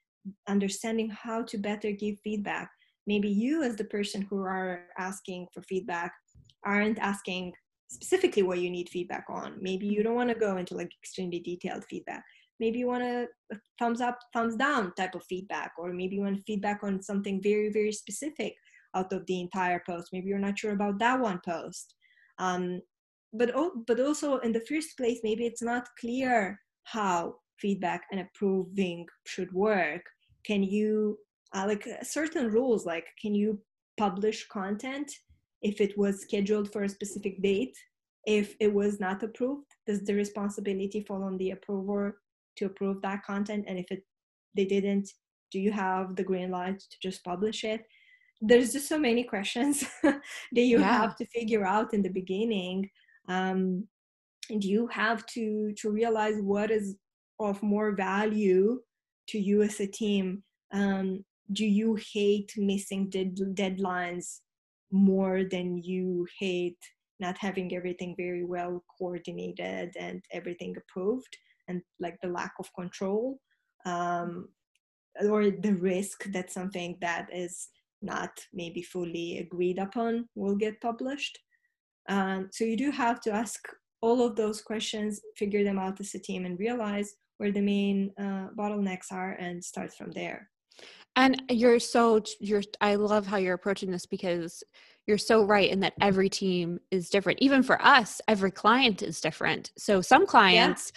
understanding 0.48 1.08
how 1.10 1.42
to 1.42 1.58
better 1.58 1.92
give 1.92 2.18
feedback. 2.20 2.70
Maybe 3.06 3.28
you 3.28 3.62
as 3.62 3.76
the 3.76 3.84
person 3.84 4.22
who 4.22 4.40
are 4.40 4.86
asking 4.98 5.46
for 5.54 5.62
feedback 5.62 6.12
aren't 6.64 6.98
asking 6.98 7.52
specifically 7.88 8.42
what 8.42 8.58
you 8.58 8.68
need 8.68 8.88
feedback 8.88 9.26
on. 9.28 9.56
Maybe 9.60 9.86
you 9.86 10.02
don't 10.02 10.16
want 10.16 10.30
to 10.30 10.34
go 10.34 10.56
into 10.56 10.74
like 10.74 10.90
extremely 11.00 11.38
detailed 11.38 11.84
feedback. 11.84 12.24
Maybe 12.58 12.80
you 12.80 12.88
want 12.88 13.04
a, 13.04 13.28
a 13.52 13.54
uh, 13.54 13.58
thumbs 13.78 14.00
up 14.00 14.18
thumbs 14.32 14.56
down 14.56 14.92
type 14.96 15.14
of 15.14 15.22
feedback 15.24 15.72
or 15.78 15.92
maybe 15.92 16.16
you 16.16 16.22
want 16.22 16.42
feedback 16.46 16.82
on 16.82 17.02
something 17.02 17.40
very 17.42 17.70
very 17.70 17.92
specific 17.92 18.54
out 18.96 19.12
of 19.12 19.26
the 19.26 19.40
entire 19.40 19.82
post. 19.86 20.08
Maybe 20.12 20.28
you're 20.28 20.38
not 20.38 20.58
sure 20.58 20.72
about 20.72 20.98
that 20.98 21.20
one 21.20 21.40
post. 21.44 21.94
Um, 22.38 22.80
but 23.32 23.50
but 23.86 24.00
also 24.00 24.38
in 24.38 24.52
the 24.52 24.64
first 24.68 24.96
place 24.96 25.20
maybe 25.22 25.44
it's 25.46 25.62
not 25.62 25.88
clear 26.00 26.58
how 26.84 27.34
feedback 27.60 28.02
and 28.10 28.20
approving 28.20 29.06
should 29.26 29.52
work. 29.52 30.02
Can 30.44 30.62
you 30.62 31.18
uh, 31.54 31.64
like 31.66 31.86
uh, 31.86 32.02
certain 32.02 32.50
rules 32.50 32.86
like 32.86 33.06
can 33.20 33.34
you 33.34 33.60
publish 33.98 34.46
content 34.48 35.10
if 35.62 35.80
it 35.80 35.96
was 35.96 36.20
scheduled 36.20 36.72
for 36.72 36.84
a 36.84 36.88
specific 36.88 37.42
date? 37.42 37.76
If 38.26 38.54
it 38.60 38.72
was 38.72 39.00
not 39.00 39.22
approved 39.22 39.66
does 39.86 40.02
the 40.02 40.14
responsibility 40.14 41.00
fall 41.06 41.22
on 41.22 41.36
the 41.38 41.50
approver 41.50 42.20
to 42.56 42.66
approve 42.66 43.02
that 43.02 43.22
content? 43.24 43.64
And 43.68 43.78
if 43.78 43.86
it 43.90 44.02
they 44.56 44.64
didn't 44.64 45.08
do 45.52 45.58
you 45.60 45.72
have 45.72 46.16
the 46.16 46.24
green 46.24 46.50
light 46.50 46.80
to 46.80 46.96
just 47.02 47.24
publish 47.24 47.64
it 47.64 47.82
there's 48.40 48.72
just 48.72 48.88
so 48.88 48.98
many 48.98 49.24
questions 49.24 49.84
that 50.02 50.20
you 50.52 50.78
yeah. 50.78 50.98
have 50.98 51.16
to 51.16 51.26
figure 51.26 51.64
out 51.64 51.94
in 51.94 52.02
the 52.02 52.10
beginning 52.10 52.88
um, 53.28 53.86
and 54.50 54.62
you 54.62 54.86
have 54.88 55.24
to 55.26 55.72
to 55.76 55.90
realize 55.90 56.36
what 56.40 56.70
is 56.70 56.96
of 57.40 57.62
more 57.62 57.94
value 57.94 58.80
to 59.28 59.38
you 59.38 59.62
as 59.62 59.80
a 59.80 59.86
team 59.86 60.42
um, 60.72 61.24
do 61.52 61.66
you 61.66 61.96
hate 62.12 62.52
missing 62.56 63.08
dead- 63.08 63.38
deadlines 63.54 64.40
more 64.92 65.44
than 65.50 65.78
you 65.82 66.26
hate 66.38 66.78
not 67.18 67.36
having 67.38 67.74
everything 67.74 68.14
very 68.16 68.44
well 68.44 68.84
coordinated 68.98 69.94
and 69.98 70.22
everything 70.32 70.74
approved 70.76 71.36
and 71.68 71.80
like 71.98 72.16
the 72.22 72.28
lack 72.28 72.52
of 72.58 72.68
control 72.74 73.40
um, 73.86 74.48
or 75.30 75.50
the 75.50 75.74
risk 75.74 76.24
that 76.32 76.52
something 76.52 76.96
that 77.00 77.28
is 77.32 77.68
not 78.06 78.30
maybe 78.52 78.82
fully 78.82 79.38
agreed 79.38 79.78
upon 79.78 80.28
will 80.34 80.56
get 80.56 80.80
published. 80.80 81.38
Um, 82.08 82.48
so 82.52 82.64
you 82.64 82.76
do 82.76 82.90
have 82.90 83.20
to 83.22 83.32
ask 83.32 83.60
all 84.00 84.24
of 84.24 84.36
those 84.36 84.62
questions 84.62 85.20
figure 85.36 85.64
them 85.64 85.78
out 85.78 86.00
as 86.00 86.14
a 86.14 86.18
team 86.18 86.44
and 86.44 86.58
realize 86.58 87.14
where 87.38 87.52
the 87.52 87.60
main 87.60 88.12
uh, 88.18 88.48
bottlenecks 88.58 89.10
are 89.10 89.32
and 89.32 89.62
start 89.62 89.92
from 89.92 90.10
there. 90.12 90.48
And 91.16 91.42
you're 91.50 91.80
so 91.80 92.22
you're 92.40 92.62
i 92.80 92.94
love 92.94 93.26
how 93.26 93.38
you're 93.38 93.54
approaching 93.54 93.90
this 93.90 94.06
because 94.06 94.62
you're 95.06 95.18
so 95.18 95.44
right 95.44 95.70
in 95.70 95.80
that 95.80 95.94
every 96.00 96.28
team 96.28 96.78
is 96.90 97.08
different. 97.08 97.40
Even 97.40 97.62
for 97.62 97.80
us 97.82 98.20
every 98.28 98.50
client 98.50 99.02
is 99.02 99.20
different. 99.20 99.72
So 99.78 100.00
some 100.00 100.26
clients 100.26 100.92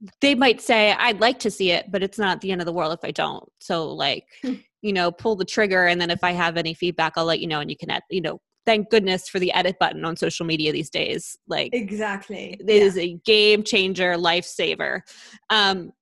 yeah. 0.00 0.10
they 0.20 0.34
might 0.34 0.60
say 0.60 0.92
i'd 0.92 1.20
like 1.20 1.40
to 1.40 1.50
see 1.50 1.70
it 1.72 1.90
but 1.90 2.02
it's 2.02 2.18
not 2.18 2.40
the 2.40 2.52
end 2.52 2.60
of 2.60 2.66
the 2.66 2.72
world 2.72 2.92
if 2.92 3.04
i 3.04 3.10
don't. 3.10 3.48
So 3.60 3.92
like 3.92 4.26
hmm. 4.42 4.54
You 4.84 4.92
know 4.92 5.10
pull 5.10 5.34
the 5.34 5.44
trigger 5.44 5.86
and 5.86 6.00
then 6.00 6.10
if 6.10 6.22
i 6.22 6.30
have 6.30 6.56
any 6.56 6.74
feedback 6.74 7.14
i'll 7.16 7.24
let 7.24 7.40
you 7.40 7.46
know 7.46 7.60
and 7.60 7.70
you 7.70 7.76
can 7.76 7.90
you 8.10 8.20
know 8.20 8.38
thank 8.66 8.90
goodness 8.90 9.28
for 9.28 9.38
the 9.38 9.52
edit 9.52 9.76
button 9.78 10.04
on 10.04 10.16
social 10.16 10.46
media 10.46 10.72
these 10.72 10.90
days. 10.90 11.36
Like 11.46 11.74
exactly. 11.74 12.56
it 12.58 12.66
yeah. 12.66 12.82
is 12.82 12.96
a 12.98 13.18
game 13.24 13.62
changer 13.62 14.14
lifesaver. 14.14 15.00
Um 15.50 15.92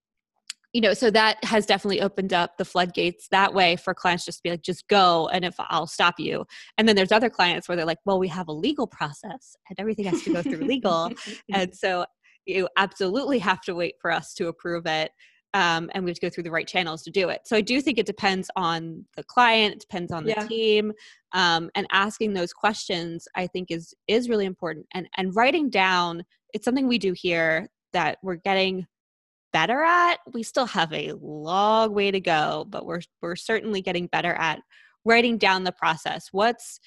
you 0.72 0.80
know 0.80 0.95
so 0.95 1.11
that 1.11 1.43
has 1.45 1.66
definitely 1.66 2.01
opened 2.01 2.33
up 2.33 2.57
the 2.57 2.64
floodgates 2.64 3.28
that 3.30 3.53
way 3.53 3.76
for 3.76 3.93
clients 3.93 4.24
just 4.24 4.39
to 4.39 4.43
be 4.43 4.51
like 4.51 4.62
just 4.62 4.89
go 4.89 5.28
and 5.28 5.45
if 5.45 5.55
i'll 5.59 5.87
stop 5.87 6.14
you. 6.18 6.45
And 6.78 6.89
then 6.89 6.97
there's 6.97 7.12
other 7.12 7.28
clients 7.28 7.68
where 7.68 7.76
they're 7.76 7.85
like 7.87 7.99
well 8.07 8.18
we 8.18 8.28
have 8.28 8.49
a 8.49 8.53
legal 8.53 8.87
process 8.87 9.57
and 9.68 9.78
everything 9.78 10.07
has 10.07 10.22
to 10.22 10.33
go 10.33 10.43
through 10.43 10.64
legal. 10.66 11.11
And 11.53 11.74
so 11.74 12.07
you 12.47 12.68
absolutely 12.76 13.39
have 13.39 13.61
to 13.62 13.74
wait 13.74 13.95
for 14.01 14.11
us 14.11 14.35
to 14.35 14.49
approve 14.49 14.87
it 14.87 15.12
um, 15.55 15.90
and 15.94 16.05
we 16.05 16.11
have 16.11 16.18
to 16.18 16.26
go 16.26 16.30
through 16.30 16.44
the 16.44 16.50
right 16.50 16.66
channels 16.66 17.03
to 17.03 17.11
do 17.11 17.28
it 17.28 17.40
so 17.44 17.57
i 17.57 17.61
do 17.61 17.80
think 17.80 17.98
it 17.98 18.07
depends 18.07 18.50
on 18.57 19.05
the 19.16 19.24
client 19.24 19.74
it 19.74 19.80
depends 19.80 20.12
on 20.12 20.24
the 20.24 20.30
yeah. 20.30 20.46
team 20.46 20.92
um, 21.32 21.70
and 21.74 21.86
asking 21.92 22.32
those 22.32 22.53
questions 22.53 23.26
i 23.36 23.46
think 23.46 23.70
is 23.70 23.94
is 24.09 24.28
really 24.28 24.46
important 24.46 24.86
and 24.94 25.09
and 25.16 25.34
writing 25.36 25.70
down 25.70 26.22
it's 26.53 26.64
something 26.64 26.86
we 26.86 26.98
do 26.98 27.12
here 27.12 27.68
that 27.92 28.18
we're 28.22 28.36
getting 28.36 28.86
better 29.53 29.82
at. 29.82 30.16
We 30.32 30.42
still 30.42 30.66
have 30.66 30.92
a 30.92 31.12
long 31.20 31.92
way 31.92 32.11
to 32.11 32.20
go, 32.20 32.66
but 32.68 32.86
we're 32.86 33.03
we're 33.20 33.36
certainly 33.36 33.82
getting 33.82 34.07
better 34.07 34.32
at 34.34 34.61
writing 35.05 35.38
down 35.38 35.64
the 35.64 35.72
process. 35.72 36.28
What's 36.32 36.80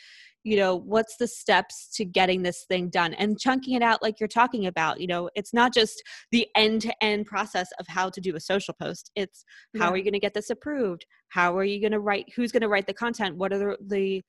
you 0.46 0.56
know 0.56 0.76
what's 0.76 1.18
the 1.18 1.28
steps 1.28 1.90
to 1.96 2.06
getting 2.06 2.44
this 2.44 2.66
thing 2.70 2.88
done 2.90 3.14
and 3.16 3.40
chunking 3.40 3.74
it 3.74 3.82
out 3.82 4.02
like 4.02 4.20
you're 4.20 4.28
talking 4.28 4.68
about 4.68 5.02
you 5.02 5.08
know 5.08 5.30
it's 5.36 5.54
not 5.54 5.74
just 5.74 6.02
the 6.32 6.48
end 6.56 6.82
to 6.82 7.04
end 7.04 7.26
process 7.26 7.68
of 7.80 7.88
how 7.88 8.10
to 8.10 8.22
do 8.22 8.36
a 8.36 8.40
social 8.40 8.74
post 8.74 9.12
it's 9.16 9.44
how 9.78 9.86
yeah. 9.86 9.92
are 9.92 9.98
you 9.98 10.04
going 10.04 10.14
to 10.14 10.20
get 10.20 10.34
this 10.34 10.52
approved 10.52 11.06
how 11.30 11.58
are 11.58 11.66
you 11.66 11.82
going 11.82 11.92
to 11.92 12.00
write 12.00 12.26
who's 12.36 12.52
going 12.52 12.62
to 12.62 12.70
write 12.70 12.88
the 12.88 12.94
content 12.94 13.36
what 13.36 13.52
are 13.52 13.58
the, 13.58 13.78
the 13.88 14.24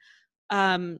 um 0.50 0.98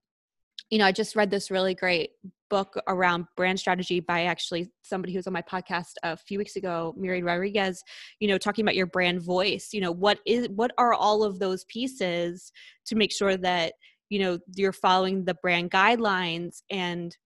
you 0.70 0.78
know 0.78 0.86
i 0.86 0.92
just 0.92 1.16
read 1.16 1.30
this 1.30 1.50
really 1.50 1.74
great 1.74 2.10
book 2.48 2.74
around 2.86 3.26
brand 3.36 3.58
strategy 3.58 4.00
by 4.00 4.24
actually 4.24 4.70
somebody 4.82 5.12
who 5.12 5.18
was 5.18 5.26
on 5.26 5.32
my 5.32 5.42
podcast 5.42 5.92
a 6.02 6.16
few 6.16 6.38
weeks 6.38 6.56
ago, 6.56 6.94
Miriam 6.96 7.24
Rodriguez, 7.24 7.82
you 8.20 8.28
know, 8.28 8.38
talking 8.38 8.64
about 8.64 8.76
your 8.76 8.86
brand 8.86 9.22
voice. 9.22 9.70
You 9.72 9.80
know, 9.80 9.92
what 9.92 10.20
is 10.26 10.48
what 10.50 10.72
are 10.78 10.94
all 10.94 11.22
of 11.22 11.38
those 11.38 11.64
pieces 11.64 12.52
to 12.86 12.94
make 12.94 13.12
sure 13.12 13.36
that, 13.38 13.74
you 14.08 14.18
know, 14.18 14.38
you're 14.54 14.72
following 14.72 15.24
the 15.24 15.34
brand 15.34 15.70
guidelines 15.70 16.62
and 16.70 17.16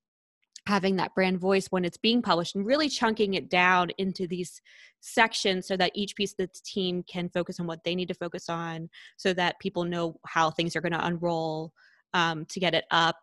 having 0.67 0.97
that 0.97 1.15
brand 1.15 1.39
voice 1.39 1.67
when 1.71 1.85
it's 1.85 1.97
being 1.97 2.23
published 2.23 2.55
and 2.55 2.67
really 2.67 2.89
chunking 2.89 3.35
it 3.35 3.49
down 3.49 3.91
into 3.99 4.27
these 4.27 4.61
sections 5.01 5.67
so 5.67 5.77
that 5.77 5.93
each 5.95 6.15
piece 6.15 6.33
of 6.33 6.37
the 6.39 6.49
team 6.65 7.03
can 7.11 7.29
focus 7.31 7.59
on 7.59 7.67
what 7.67 7.83
they 7.85 7.95
need 7.95 8.09
to 8.09 8.15
focus 8.15 8.49
on 8.49 8.89
so 9.17 9.33
that 9.33 9.59
people 9.61 9.85
know 9.85 10.17
how 10.27 10.51
things 10.51 10.77
are 10.77 10.81
going 10.81 10.93
to 10.93 11.07
unroll 11.07 11.73
um, 12.15 12.45
to 12.47 12.61
get 12.61 12.75
it 12.75 12.85
up. 12.91 13.17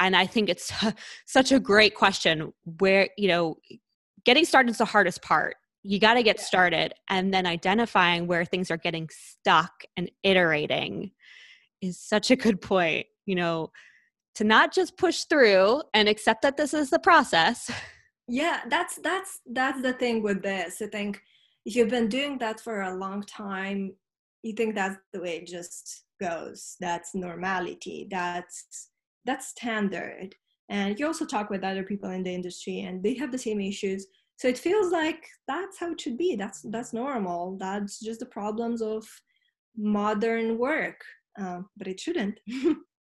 And 0.00 0.16
I 0.16 0.26
think 0.26 0.48
it's 0.48 0.72
such 1.26 1.52
a 1.52 1.60
great 1.60 1.94
question 1.94 2.52
where, 2.78 3.08
you 3.16 3.28
know, 3.28 3.56
getting 4.24 4.44
started 4.44 4.70
is 4.70 4.78
the 4.78 4.84
hardest 4.84 5.22
part. 5.22 5.56
You 5.82 5.98
got 5.98 6.14
to 6.14 6.22
get 6.22 6.40
started 6.40 6.94
and 7.10 7.34
then 7.34 7.46
identifying 7.46 8.26
where 8.26 8.44
things 8.44 8.70
are 8.70 8.78
getting 8.78 9.08
stuck 9.10 9.72
and 9.96 10.10
iterating 10.22 11.10
is 11.84 11.98
such 11.98 12.30
a 12.30 12.36
good 12.36 12.60
point, 12.60 13.06
you 13.26 13.34
know, 13.34 13.70
to 14.36 14.44
not 14.44 14.72
just 14.72 14.96
push 14.96 15.24
through 15.24 15.82
and 15.92 16.08
accept 16.08 16.42
that 16.42 16.56
this 16.56 16.74
is 16.74 16.90
the 16.90 16.98
process. 16.98 17.70
Yeah, 18.26 18.60
that's 18.70 18.96
that's 18.96 19.40
that's 19.52 19.82
the 19.82 19.92
thing 19.92 20.22
with 20.22 20.42
this. 20.42 20.80
I 20.80 20.86
think 20.86 21.20
if 21.66 21.76
you've 21.76 21.90
been 21.90 22.08
doing 22.08 22.38
that 22.38 22.58
for 22.58 22.82
a 22.82 22.96
long 22.96 23.22
time, 23.22 23.94
you 24.42 24.54
think 24.54 24.74
that's 24.74 24.96
the 25.12 25.20
way 25.20 25.36
it 25.36 25.46
just 25.46 26.04
goes. 26.20 26.76
That's 26.80 27.14
normality. 27.14 28.08
That's 28.10 28.88
that's 29.26 29.48
standard 29.48 30.34
and 30.68 30.98
you 30.98 31.06
also 31.06 31.26
talk 31.26 31.50
with 31.50 31.64
other 31.64 31.82
people 31.82 32.10
in 32.10 32.22
the 32.22 32.34
industry 32.34 32.80
and 32.80 33.02
they 33.02 33.14
have 33.14 33.32
the 33.32 33.38
same 33.38 33.60
issues 33.60 34.06
so 34.36 34.48
it 34.48 34.58
feels 34.58 34.92
like 34.92 35.26
that's 35.46 35.78
how 35.78 35.92
it 35.92 36.00
should 36.00 36.16
be 36.16 36.36
that's 36.36 36.62
that's 36.70 36.92
normal 36.92 37.56
that's 37.58 38.00
just 38.00 38.20
the 38.20 38.26
problems 38.26 38.82
of 38.82 39.06
modern 39.76 40.58
work 40.58 41.04
uh, 41.40 41.60
but 41.76 41.88
it 41.88 42.00
shouldn't. 42.00 42.40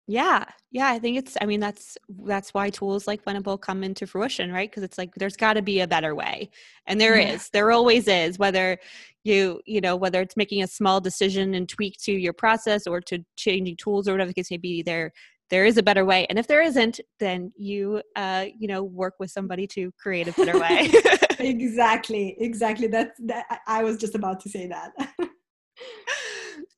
Yeah 0.06 0.44
yeah 0.70 0.90
i 0.90 0.98
think 0.98 1.16
it's 1.16 1.36
i 1.40 1.46
mean 1.46 1.60
that's 1.60 1.96
that's 2.24 2.52
why 2.52 2.68
tools 2.68 3.06
like 3.06 3.24
Planable 3.24 3.58
come 3.58 3.82
into 3.82 4.06
fruition 4.06 4.52
right? 4.52 4.70
Because 4.70 4.82
it's 4.82 4.98
like 4.98 5.14
there's 5.14 5.36
got 5.36 5.54
to 5.54 5.62
be 5.62 5.80
a 5.80 5.86
better 5.86 6.14
way 6.14 6.50
and 6.86 7.00
there 7.00 7.18
yeah. 7.18 7.32
is 7.32 7.48
there 7.50 7.70
always 7.70 8.06
is 8.06 8.38
whether 8.38 8.78
you 9.22 9.60
you 9.64 9.80
know 9.80 9.96
whether 9.96 10.20
it's 10.20 10.36
making 10.36 10.62
a 10.62 10.66
small 10.66 11.00
decision 11.00 11.54
and 11.54 11.68
tweak 11.68 11.96
to 12.02 12.12
your 12.12 12.34
process 12.34 12.86
or 12.86 13.00
to 13.00 13.24
changing 13.36 13.76
tools 13.76 14.06
or 14.06 14.12
whatever 14.12 14.28
the 14.28 14.34
case 14.34 14.50
may 14.50 14.58
be 14.58 14.82
there 14.82 15.10
there 15.48 15.64
is 15.64 15.78
a 15.78 15.82
better 15.82 16.04
way 16.04 16.26
and 16.28 16.38
if 16.38 16.46
there 16.46 16.62
isn't 16.62 17.00
then 17.18 17.50
you 17.56 18.02
uh 18.16 18.44
you 18.58 18.68
know 18.68 18.82
work 18.82 19.14
with 19.18 19.30
somebody 19.30 19.66
to 19.66 19.90
create 19.98 20.28
a 20.28 20.32
better 20.32 20.58
way. 20.58 20.92
Exactly 21.40 22.36
exactly 22.38 22.86
that's 22.86 23.18
that 23.24 23.44
i 23.66 23.82
was 23.82 23.96
just 23.96 24.14
about 24.14 24.40
to 24.40 24.48
say 24.48 24.66
that 24.68 24.92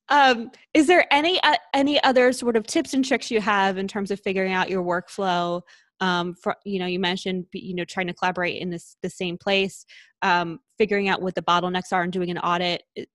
um 0.09 0.51
is 0.75 0.87
there 0.87 1.07
any 1.13 1.43
uh, 1.43 1.57
any 1.75 2.03
other 2.05 2.33
sort 2.33 2.57
of 2.57 2.67
tips 2.67 2.95
and 2.95 3.05
tricks 3.05 3.31
you 3.31 3.41
have 3.41 3.79
in 3.79 3.89
terms 3.89 4.11
of 4.11 4.21
figuring 4.21 4.53
out 4.53 4.71
your 4.71 4.83
workflow 4.83 5.61
um 6.01 6.35
for 6.35 6.57
you 6.65 6.79
know 6.79 6.87
you 6.87 6.99
mentioned 6.99 7.47
you 7.53 7.75
know 7.75 7.85
trying 7.85 8.07
to 8.07 8.15
collaborate 8.15 8.61
in 8.61 8.71
this 8.71 8.97
the 9.03 9.11
same 9.11 9.37
place 9.37 9.85
um 10.23 10.59
figuring 10.79 11.09
out 11.09 11.23
what 11.23 11.35
the 11.35 11.43
bottlenecks 11.43 11.93
are 11.93 12.03
and 12.03 12.13
doing 12.13 12.31
an 12.31 12.39
audit 12.39 12.83
do 12.95 13.07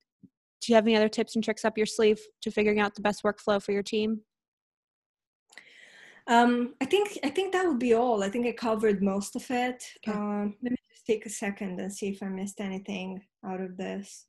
you 0.67 0.75
have 0.75 0.85
any 0.85 0.95
other 0.95 1.09
tips 1.09 1.35
and 1.35 1.43
tricks 1.43 1.65
up 1.65 1.77
your 1.77 1.85
sleeve 1.85 2.19
to 2.41 2.51
figuring 2.51 2.79
out 2.79 2.95
the 2.95 3.01
best 3.01 3.23
workflow 3.23 3.61
for 3.61 3.71
your 3.71 3.83
team 3.83 4.21
um, 6.27 6.75
I 6.79 6.85
think 6.85 7.17
I 7.23 7.29
think 7.29 7.51
that 7.51 7.67
would 7.67 7.79
be 7.79 7.93
all. 7.93 8.23
I 8.23 8.29
think 8.29 8.45
I 8.45 8.51
covered 8.51 9.01
most 9.01 9.35
of 9.35 9.45
it. 9.49 9.83
Okay. 10.07 10.17
Um, 10.17 10.55
let 10.61 10.71
me 10.71 10.77
just 10.89 11.05
take 11.05 11.25
a 11.25 11.29
second 11.29 11.79
and 11.79 11.91
see 11.91 12.09
if 12.09 12.21
I 12.21 12.27
missed 12.27 12.61
anything 12.61 13.21
out 13.45 13.59
of 13.59 13.75
this. 13.75 14.27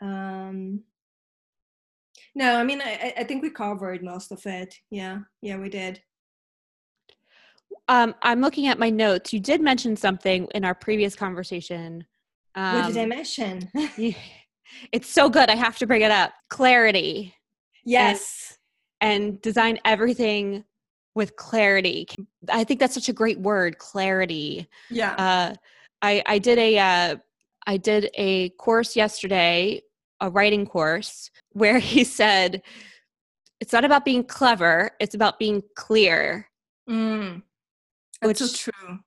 Um, 0.00 0.82
no, 2.36 2.56
I 2.56 2.62
mean 2.62 2.80
I, 2.80 3.14
I 3.16 3.24
think 3.24 3.42
we 3.42 3.50
covered 3.50 4.04
most 4.04 4.30
of 4.30 4.44
it. 4.44 4.76
Yeah, 4.90 5.20
yeah, 5.40 5.56
we 5.56 5.70
did. 5.70 6.02
Um, 7.88 8.14
I'm 8.22 8.40
looking 8.40 8.66
at 8.66 8.78
my 8.78 8.90
notes. 8.90 9.32
You 9.32 9.40
did 9.40 9.60
mention 9.60 9.96
something 9.96 10.46
in 10.54 10.64
our 10.64 10.74
previous 10.74 11.16
conversation. 11.16 12.04
Um, 12.54 12.74
what 12.76 12.86
did 12.88 12.98
I 12.98 13.02
um, 13.04 13.08
mention? 13.08 13.70
it's 14.92 15.08
so 15.08 15.30
good. 15.30 15.48
I 15.48 15.56
have 15.56 15.78
to 15.78 15.86
bring 15.86 16.02
it 16.02 16.10
up. 16.10 16.32
Clarity. 16.50 17.34
Yes. 17.84 18.58
And 19.00 19.22
and 19.24 19.42
design 19.42 19.78
everything 19.84 20.64
with 21.14 21.36
clarity. 21.36 22.06
I 22.50 22.64
think 22.64 22.80
that's 22.80 22.94
such 22.94 23.08
a 23.08 23.12
great 23.12 23.40
word, 23.40 23.78
clarity. 23.78 24.68
Yeah. 24.90 25.14
Uh, 25.14 25.54
I 26.02 26.22
I 26.26 26.38
did 26.38 26.58
a 26.58 26.78
uh, 26.78 27.16
I 27.66 27.76
did 27.78 28.10
a 28.14 28.50
course 28.50 28.94
yesterday, 28.94 29.82
a 30.20 30.30
writing 30.30 30.66
course, 30.66 31.30
where 31.52 31.78
he 31.92 32.04
said 32.04 32.62
it's 33.60 33.72
not 33.72 33.84
about 33.84 34.04
being 34.04 34.24
clever; 34.24 34.90
it's 35.00 35.14
about 35.14 35.38
being 35.38 35.62
clear. 35.76 36.48
Mm. 36.88 37.42
That's 38.20 38.40
which, 38.40 38.50
so 38.50 38.70
true. 38.70 38.98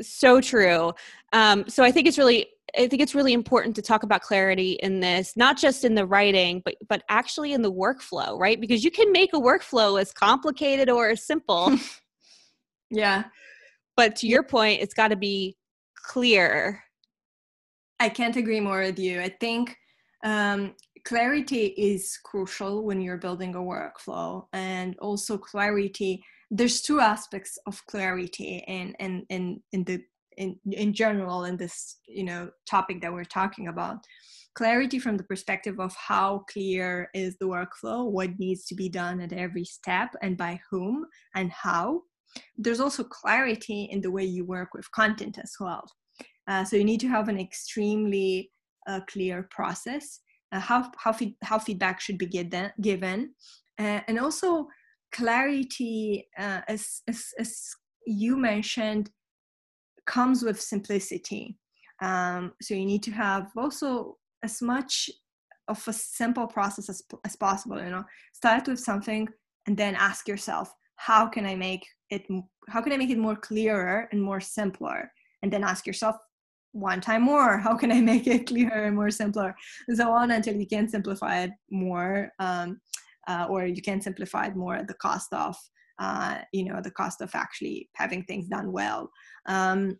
So 0.00 0.40
true. 0.40 0.92
Um, 1.32 1.68
so 1.68 1.82
I 1.82 1.90
think 1.90 2.06
it's 2.06 2.18
really 2.18 2.48
I 2.76 2.88
think 2.88 3.00
it's 3.00 3.14
really 3.14 3.32
important 3.32 3.76
to 3.76 3.82
talk 3.82 4.02
about 4.02 4.22
clarity 4.22 4.72
in 4.82 5.00
this, 5.00 5.36
not 5.36 5.56
just 5.56 5.84
in 5.84 5.94
the 5.94 6.06
writing, 6.06 6.62
but 6.64 6.74
but 6.88 7.02
actually 7.08 7.52
in 7.52 7.62
the 7.62 7.72
workflow, 7.72 8.38
right? 8.38 8.60
Because 8.60 8.84
you 8.84 8.90
can 8.90 9.12
make 9.12 9.32
a 9.32 9.40
workflow 9.40 10.00
as 10.00 10.12
complicated 10.12 10.90
or 10.90 11.10
as 11.10 11.24
simple. 11.24 11.76
yeah. 12.90 13.24
But 13.96 14.16
to 14.16 14.26
your 14.26 14.42
point, 14.42 14.82
it's 14.82 14.94
got 14.94 15.08
to 15.08 15.16
be 15.16 15.56
clear. 15.94 16.82
I 17.98 18.10
can't 18.10 18.36
agree 18.36 18.60
more 18.60 18.80
with 18.80 18.98
you. 18.98 19.20
I 19.20 19.30
think 19.40 19.76
um, 20.26 20.74
clarity 21.04 21.66
is 21.66 22.18
crucial 22.24 22.84
when 22.84 23.00
you're 23.00 23.16
building 23.16 23.54
a 23.54 23.58
workflow, 23.58 24.46
and 24.52 24.98
also 24.98 25.38
clarity. 25.38 26.22
There's 26.50 26.82
two 26.82 27.00
aspects 27.00 27.58
of 27.66 27.80
clarity 27.86 28.64
in 28.66 28.94
in 28.98 29.24
in 29.30 29.62
in 29.72 29.84
the 29.84 30.02
in 30.36 30.58
in 30.72 30.92
general 30.92 31.44
in 31.44 31.56
this 31.56 31.98
you 32.06 32.24
know 32.24 32.50
topic 32.68 33.00
that 33.00 33.12
we're 33.12 33.24
talking 33.24 33.68
about 33.68 34.04
clarity 34.54 34.98
from 34.98 35.16
the 35.16 35.24
perspective 35.24 35.78
of 35.78 35.94
how 35.94 36.44
clear 36.50 37.08
is 37.14 37.36
the 37.38 37.46
workflow 37.46 38.04
what 38.04 38.38
needs 38.38 38.64
to 38.66 38.74
be 38.74 38.88
done 38.88 39.20
at 39.20 39.32
every 39.32 39.64
step 39.64 40.14
and 40.22 40.36
by 40.36 40.58
whom 40.70 41.06
and 41.34 41.50
how 41.52 42.02
there's 42.58 42.80
also 42.80 43.02
clarity 43.04 43.88
in 43.90 44.00
the 44.00 44.10
way 44.10 44.24
you 44.24 44.44
work 44.44 44.68
with 44.74 44.90
content 44.92 45.38
as 45.42 45.52
well 45.60 45.84
uh, 46.48 46.64
so 46.64 46.76
you 46.76 46.84
need 46.84 47.00
to 47.00 47.08
have 47.08 47.28
an 47.28 47.38
extremely 47.38 48.50
uh, 48.86 49.00
clear 49.08 49.48
process 49.50 50.20
uh, 50.52 50.60
how 50.60 50.90
how, 50.96 51.14
how 51.42 51.58
feedback 51.58 52.00
should 52.00 52.18
be 52.18 52.26
given 52.26 52.70
given 52.80 53.34
uh, 53.78 54.00
and 54.08 54.18
also 54.18 54.68
clarity 55.12 56.26
uh, 56.38 56.60
as, 56.68 57.02
as 57.08 57.32
as 57.38 57.74
you 58.06 58.36
mentioned 58.36 59.10
comes 60.06 60.42
with 60.42 60.60
simplicity. 60.60 61.58
Um, 62.00 62.52
so 62.62 62.74
you 62.74 62.86
need 62.86 63.02
to 63.04 63.10
have 63.10 63.50
also 63.56 64.18
as 64.42 64.62
much 64.62 65.10
of 65.68 65.82
a 65.88 65.92
simple 65.92 66.46
process 66.46 66.88
as, 66.88 67.02
as 67.24 67.34
possible. 67.36 67.78
You 67.82 67.90
know, 67.90 68.04
start 68.32 68.68
with 68.68 68.78
something 68.78 69.28
and 69.66 69.76
then 69.76 69.96
ask 69.96 70.28
yourself, 70.28 70.72
how 70.96 71.26
can 71.26 71.44
I 71.44 71.56
make 71.56 71.84
it? 72.10 72.26
How 72.68 72.80
can 72.80 72.92
I 72.92 72.96
make 72.96 73.10
it 73.10 73.18
more 73.18 73.36
clearer 73.36 74.08
and 74.12 74.22
more 74.22 74.40
simpler? 74.40 75.10
And 75.42 75.52
then 75.52 75.64
ask 75.64 75.86
yourself 75.86 76.16
one 76.76 77.00
time 77.00 77.22
more, 77.22 77.58
how 77.66 77.76
can 77.76 77.90
I 77.90 78.00
make 78.00 78.26
it 78.26 78.46
clearer 78.46 78.84
and 78.84 78.96
more 78.96 79.10
simpler, 79.10 79.54
and 79.88 79.96
so 79.96 80.10
on 80.10 80.30
until 80.30 80.56
you 80.56 80.66
can 80.66 80.88
simplify 80.88 81.42
it 81.44 81.50
more, 81.70 82.30
um, 82.38 82.80
uh, 83.26 83.46
or 83.48 83.66
you 83.66 83.82
can 83.82 84.00
simplify 84.00 84.46
it 84.46 84.56
more 84.56 84.76
at 84.76 84.88
the 84.88 84.94
cost 84.94 85.32
of 85.32 85.56
uh, 85.98 86.38
you 86.52 86.64
know 86.64 86.80
the 86.82 86.90
cost 86.90 87.20
of 87.20 87.30
actually 87.34 87.88
having 87.94 88.22
things 88.24 88.48
done 88.48 88.72
well. 88.72 89.10
Um, 89.46 89.98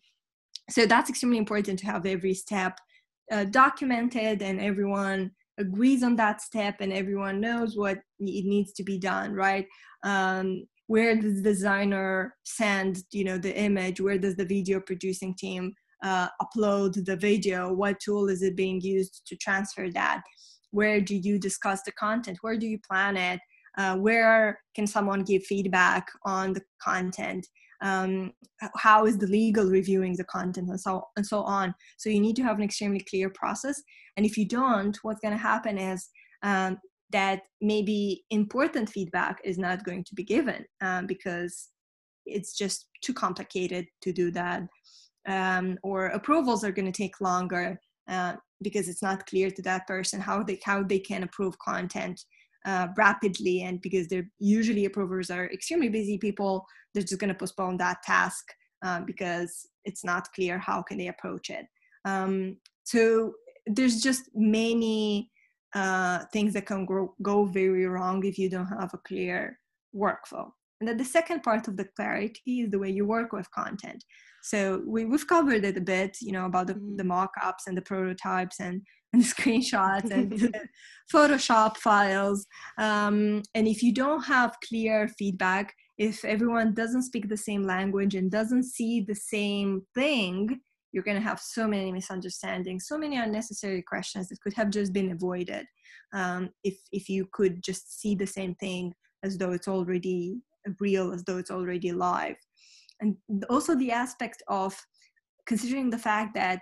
so 0.68 0.85
that's 0.85 1.11
extremely 1.11 1.39
important 1.39 1.79
to 1.81 1.87
have 1.87 2.07
every 2.07 2.35
step 2.35 2.79
uh, 3.31 3.45
documented 3.45 4.43
and 4.43 4.61
everyone 4.61 5.31
agrees 5.59 6.03
on 6.03 6.16
that 6.16 6.43
step 6.43 6.77
and 6.81 6.93
everyone 6.93 7.41
knows 7.41 7.77
what 7.77 7.99
it 8.18 8.45
needs 8.45 8.72
to 8.74 8.83
be 8.83 8.99
done 8.99 9.33
right? 9.33 9.66
Um, 10.03 10.66
where 10.89 11.16
does 11.16 11.37
the 11.37 11.51
designer 11.51 12.37
send 12.45 13.03
you 13.11 13.24
know 13.24 13.39
the 13.39 13.57
image? 13.57 14.01
Where 14.01 14.18
does 14.18 14.37
the 14.37 14.45
video 14.45 14.81
producing 14.81 15.35
team 15.35 15.74
uh, 16.07 16.28
upload 16.40 17.04
the 17.04 17.16
video 17.16 17.72
what 17.72 17.98
tool 17.98 18.28
is 18.28 18.42
it 18.42 18.57
being 18.57 18.80
used 18.80 19.22
to 19.26 19.36
transfer 19.36 19.90
that? 19.90 20.22
Where 20.70 21.00
do 21.00 21.16
you 21.16 21.38
discuss 21.38 21.82
the 21.82 21.92
content? 21.92 22.38
Where 22.42 22.57
do 22.57 22.66
you 22.66 22.78
plan 22.88 23.16
it? 23.16 23.40
Uh, 23.76 23.96
where 23.96 24.61
can 24.74 24.86
someone 24.86 25.22
give 25.22 25.44
feedback 25.44 26.07
on 26.24 26.52
the 26.52 26.62
content? 26.80 27.46
Um, 27.82 28.32
how 28.76 29.04
is 29.04 29.18
the 29.18 29.26
legal 29.26 29.66
reviewing 29.66 30.16
the 30.16 30.24
content 30.24 30.70
and 30.70 30.80
so 30.80 31.04
and 31.16 31.26
so 31.26 31.42
on? 31.42 31.74
So 31.98 32.09
you 32.09 32.20
need 32.20 32.36
to 32.36 32.42
have 32.42 32.57
an 32.57 32.64
extremely 32.64 33.04
clear 33.11 33.28
process. 33.30 33.82
And 34.16 34.24
if 34.24 34.38
you 34.38 34.46
don't 34.46 34.96
what's 35.02 35.20
going 35.20 35.36
to 35.36 35.48
happen 35.52 35.76
is 35.76 36.09
um, 36.42 36.78
that 37.11 37.42
maybe 37.61 38.24
important 38.30 38.88
feedback 38.88 39.40
is 39.44 39.59
not 39.59 39.84
going 39.84 40.04
to 40.04 40.14
be 40.14 40.24
given 40.24 40.64
um, 40.80 41.07
because 41.07 41.68
it's 42.24 42.57
just 42.57 42.86
too 43.02 43.14
complicated 43.14 43.86
to 44.02 44.12
do 44.12 44.30
that 44.30 44.62
um, 45.27 45.79
or 45.83 46.07
approvals 46.07 46.64
are 46.64 46.72
going 46.72 46.91
to 46.91 47.03
take 47.03 47.20
longer 47.20 47.81
uh, 48.09 48.35
because 48.62 48.89
it's 48.89 49.03
not 49.03 49.27
clear 49.27 49.51
to 49.51 49.62
that 49.62 49.87
person 49.87 50.20
how 50.20 50.43
they 50.43 50.59
how 50.64 50.83
they 50.83 50.99
can 50.99 51.22
approve 51.22 51.59
content 51.59 52.24
uh, 52.64 52.89
rapidly 52.97 53.62
and 53.62 53.81
because 53.81 54.09
they're 54.09 54.29
usually 54.39 54.85
approvers 54.85 55.31
are 55.31 55.47
extremely 55.47 55.89
busy 55.89 56.18
people 56.18 56.66
they're 56.97 57.03
just 57.03 57.20
going 57.20 57.29
to 57.29 57.35
postpone 57.35 57.77
that 57.77 58.03
task 58.03 58.45
uh, 58.83 59.01
because 59.01 59.66
it's 59.85 60.05
not 60.05 60.33
clear 60.33 60.59
how 60.59 60.83
can 60.83 60.99
they 60.99 61.09
approach 61.09 61.51
it. 61.51 61.66
Um, 62.05 62.57
so 62.85 63.35
there's 63.66 64.01
just 64.01 64.31
many 64.35 65.31
uh, 65.74 66.24
things 66.33 66.55
that 66.55 66.66
can 66.66 66.87
go 67.22 67.45
very 67.45 67.87
wrong 67.87 68.24
if 68.24 68.39
you 68.39 68.49
don't 68.49 68.66
have 68.66 68.95
a 68.95 68.99
clear 68.99 69.59
workflow 69.95 70.51
and 70.81 70.89
then 70.89 70.97
the 70.97 71.05
second 71.05 71.43
part 71.43 71.68
of 71.68 71.77
the 71.77 71.87
clarity 71.97 72.61
is 72.61 72.70
the 72.70 72.79
way 72.79 72.91
you 72.91 73.07
work 73.07 73.33
with 73.33 73.51
content. 73.51 74.05
So 74.43 74.83
we, 74.87 75.05
we've 75.05 75.27
covered 75.27 75.64
it 75.64 75.77
a 75.77 75.81
bit 75.81 76.18
you 76.20 76.33
know 76.33 76.47
about 76.47 76.68
the, 76.68 76.81
the 76.97 77.05
mock-ups 77.05 77.66
and 77.66 77.77
the 77.77 77.83
prototypes 77.83 78.61
and 78.61 78.83
and 79.12 79.22
screenshots 79.22 80.11
and 80.11 80.55
Photoshop 81.14 81.77
files. 81.77 82.45
Um, 82.77 83.43
and 83.55 83.66
if 83.66 83.83
you 83.83 83.95
don't 83.95 84.22
have 84.24 84.57
clear 84.68 85.09
feedback, 85.09 85.72
if 85.97 86.24
everyone 86.24 86.74
doesn't 86.74 87.05
speak 87.05 87.29
the 87.29 87.37
same 87.37 87.62
language 87.62 88.14
and 88.14 88.31
doesn't 88.31 88.64
see 88.64 89.01
the 89.01 89.14
same 89.14 89.83
thing, 89.95 90.61
you're 90.93 91.05
going 91.05 91.16
to 91.16 91.22
have 91.22 91.41
so 91.41 91.66
many 91.66 91.93
misunderstandings, 91.93 92.87
so 92.87 92.99
many 92.99 93.16
unnecessary 93.16 93.83
questions 93.83 94.29
that 94.29 94.41
could 94.41 94.55
have 94.55 94.70
just 94.70 94.93
been 94.93 95.12
avoided. 95.12 95.66
Um, 96.12 96.51
if 96.64 96.77
if 96.93 97.09
you 97.09 97.29
could 97.33 97.62
just 97.62 98.01
see 98.01 98.14
the 98.14 98.27
same 98.27 98.55
thing 98.57 98.93
as 99.22 99.39
though 99.39 99.53
it's 99.53 99.68
already 99.68 100.41
real, 100.80 101.12
as 101.12 101.24
though 101.24 101.38
it's 101.38 101.50
already 101.50 101.92
live. 101.92 102.36
And 103.00 103.16
also 103.50 103.74
the 103.74 103.92
aspect 103.92 104.42
of 104.48 104.74
considering 105.46 105.90
the 105.90 105.98
fact 105.98 106.34
that 106.34 106.60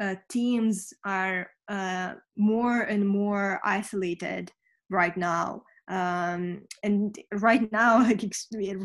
uh, 0.00 0.14
teams 0.28 0.92
are 1.04 1.48
uh, 1.68 2.14
more 2.36 2.82
and 2.82 3.06
more 3.06 3.60
isolated 3.64 4.52
right 4.90 5.16
now 5.16 5.62
um, 5.88 6.62
and 6.82 7.18
right 7.32 7.70
now 7.72 7.98
like 8.02 8.24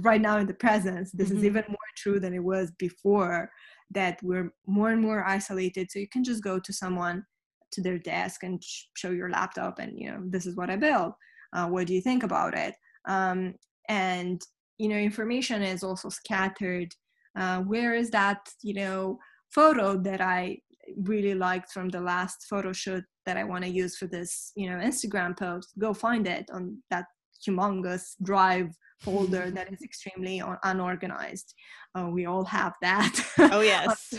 right 0.02 0.22
now 0.22 0.38
in 0.38 0.48
the 0.48 0.54
present 0.54 1.10
this 1.14 1.30
mm-hmm. 1.30 1.38
is 1.38 1.46
even 1.46 1.64
more 1.68 1.78
true 1.98 2.20
than 2.20 2.34
it 2.34 2.44
was 2.44 2.72
before 2.80 3.50
that 3.92 4.18
we're 4.24 4.52
more 4.66 4.90
and 4.90 5.02
more 5.02 5.24
isolated 5.26 5.90
so 5.92 6.00
you 6.00 6.08
can 6.08 6.24
just 6.24 6.44
go 6.44 6.60
to 6.60 6.74
someone 6.74 7.24
to 7.72 7.82
their 7.82 8.00
desk 8.00 8.44
and 8.44 8.64
sh- 8.64 8.86
show 8.96 9.12
your 9.12 9.30
laptop 9.30 9.80
and 9.80 10.00
you 10.00 10.10
know 10.10 10.22
this 10.26 10.46
is 10.46 10.56
what 10.56 10.70
i 10.70 10.76
built 10.76 11.14
uh, 11.54 11.68
what 11.68 11.88
do 11.88 11.94
you 11.94 12.02
think 12.02 12.24
about 12.24 12.54
it 12.58 12.76
um, 13.08 13.54
and 13.90 14.42
you 14.78 14.90
know 14.90 14.98
information 14.98 15.62
is 15.62 15.84
also 15.84 16.10
scattered 16.10 16.92
uh, 17.38 17.60
where 17.62 17.94
is 17.94 18.10
that 18.10 18.40
you 18.62 18.74
know 18.74 19.18
photo 19.52 19.98
that 19.98 20.22
i 20.22 20.58
really 20.98 21.34
liked 21.34 21.72
from 21.72 21.90
the 21.90 22.02
last 22.02 22.46
photo 22.50 22.74
shoot 22.74 23.04
that 23.26 23.38
I 23.38 23.44
want 23.44 23.64
to 23.64 23.70
use 23.70 23.98
for 23.98 24.08
this, 24.08 24.52
you 24.56 24.70
know, 24.70 24.78
Instagram 24.78 25.38
post, 25.38 25.74
go 25.80 25.94
find 25.94 26.28
it 26.28 26.50
on 26.52 26.78
that 26.90 27.06
humongous 27.48 28.16
drive 28.22 28.70
folder 29.02 29.52
that 29.52 29.72
is 29.72 29.82
extremely 29.82 30.42
unorganized. 30.64 31.54
Uh, 31.98 32.08
we 32.08 32.26
all 32.26 32.46
have 32.46 32.74
that. 32.82 33.14
Oh 33.38 33.62
yes, 33.62 34.14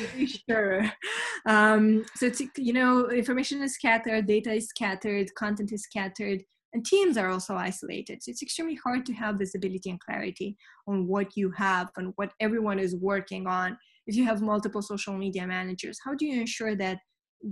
sure. 0.49 0.91
Um, 1.47 2.05
so 2.17 2.27
it's 2.27 2.43
you 2.57 2.73
know, 2.73 3.09
information 3.11 3.63
is 3.63 3.75
scattered, 3.75 4.27
data 4.27 4.53
is 4.53 4.69
scattered, 4.69 5.35
content 5.35 5.73
is 5.73 5.83
scattered, 5.83 6.43
and 6.75 6.85
teams 6.85 7.17
are 7.17 7.31
also 7.31 7.55
isolated. 7.55 8.23
So 8.23 8.31
it's 8.31 8.43
extremely 8.43 8.75
hard 8.75 9.07
to 9.07 9.13
have 9.15 9.39
visibility 9.39 9.91
and 9.91 10.01
clarity 10.01 10.57
on 10.89 11.07
what 11.07 11.37
you 11.37 11.53
have 11.53 11.91
and 11.97 12.13
what 12.17 12.33
everyone 12.41 12.81
is 12.81 12.97
working 12.97 13.47
on. 13.47 13.79
If 14.07 14.17
you 14.17 14.25
have 14.25 14.43
multiple 14.43 14.83
social 14.83 15.17
media 15.17 15.47
managers 15.47 15.99
how 16.05 16.15
do 16.15 16.27
you 16.27 16.39
ensure 16.41 16.75
that 16.77 16.99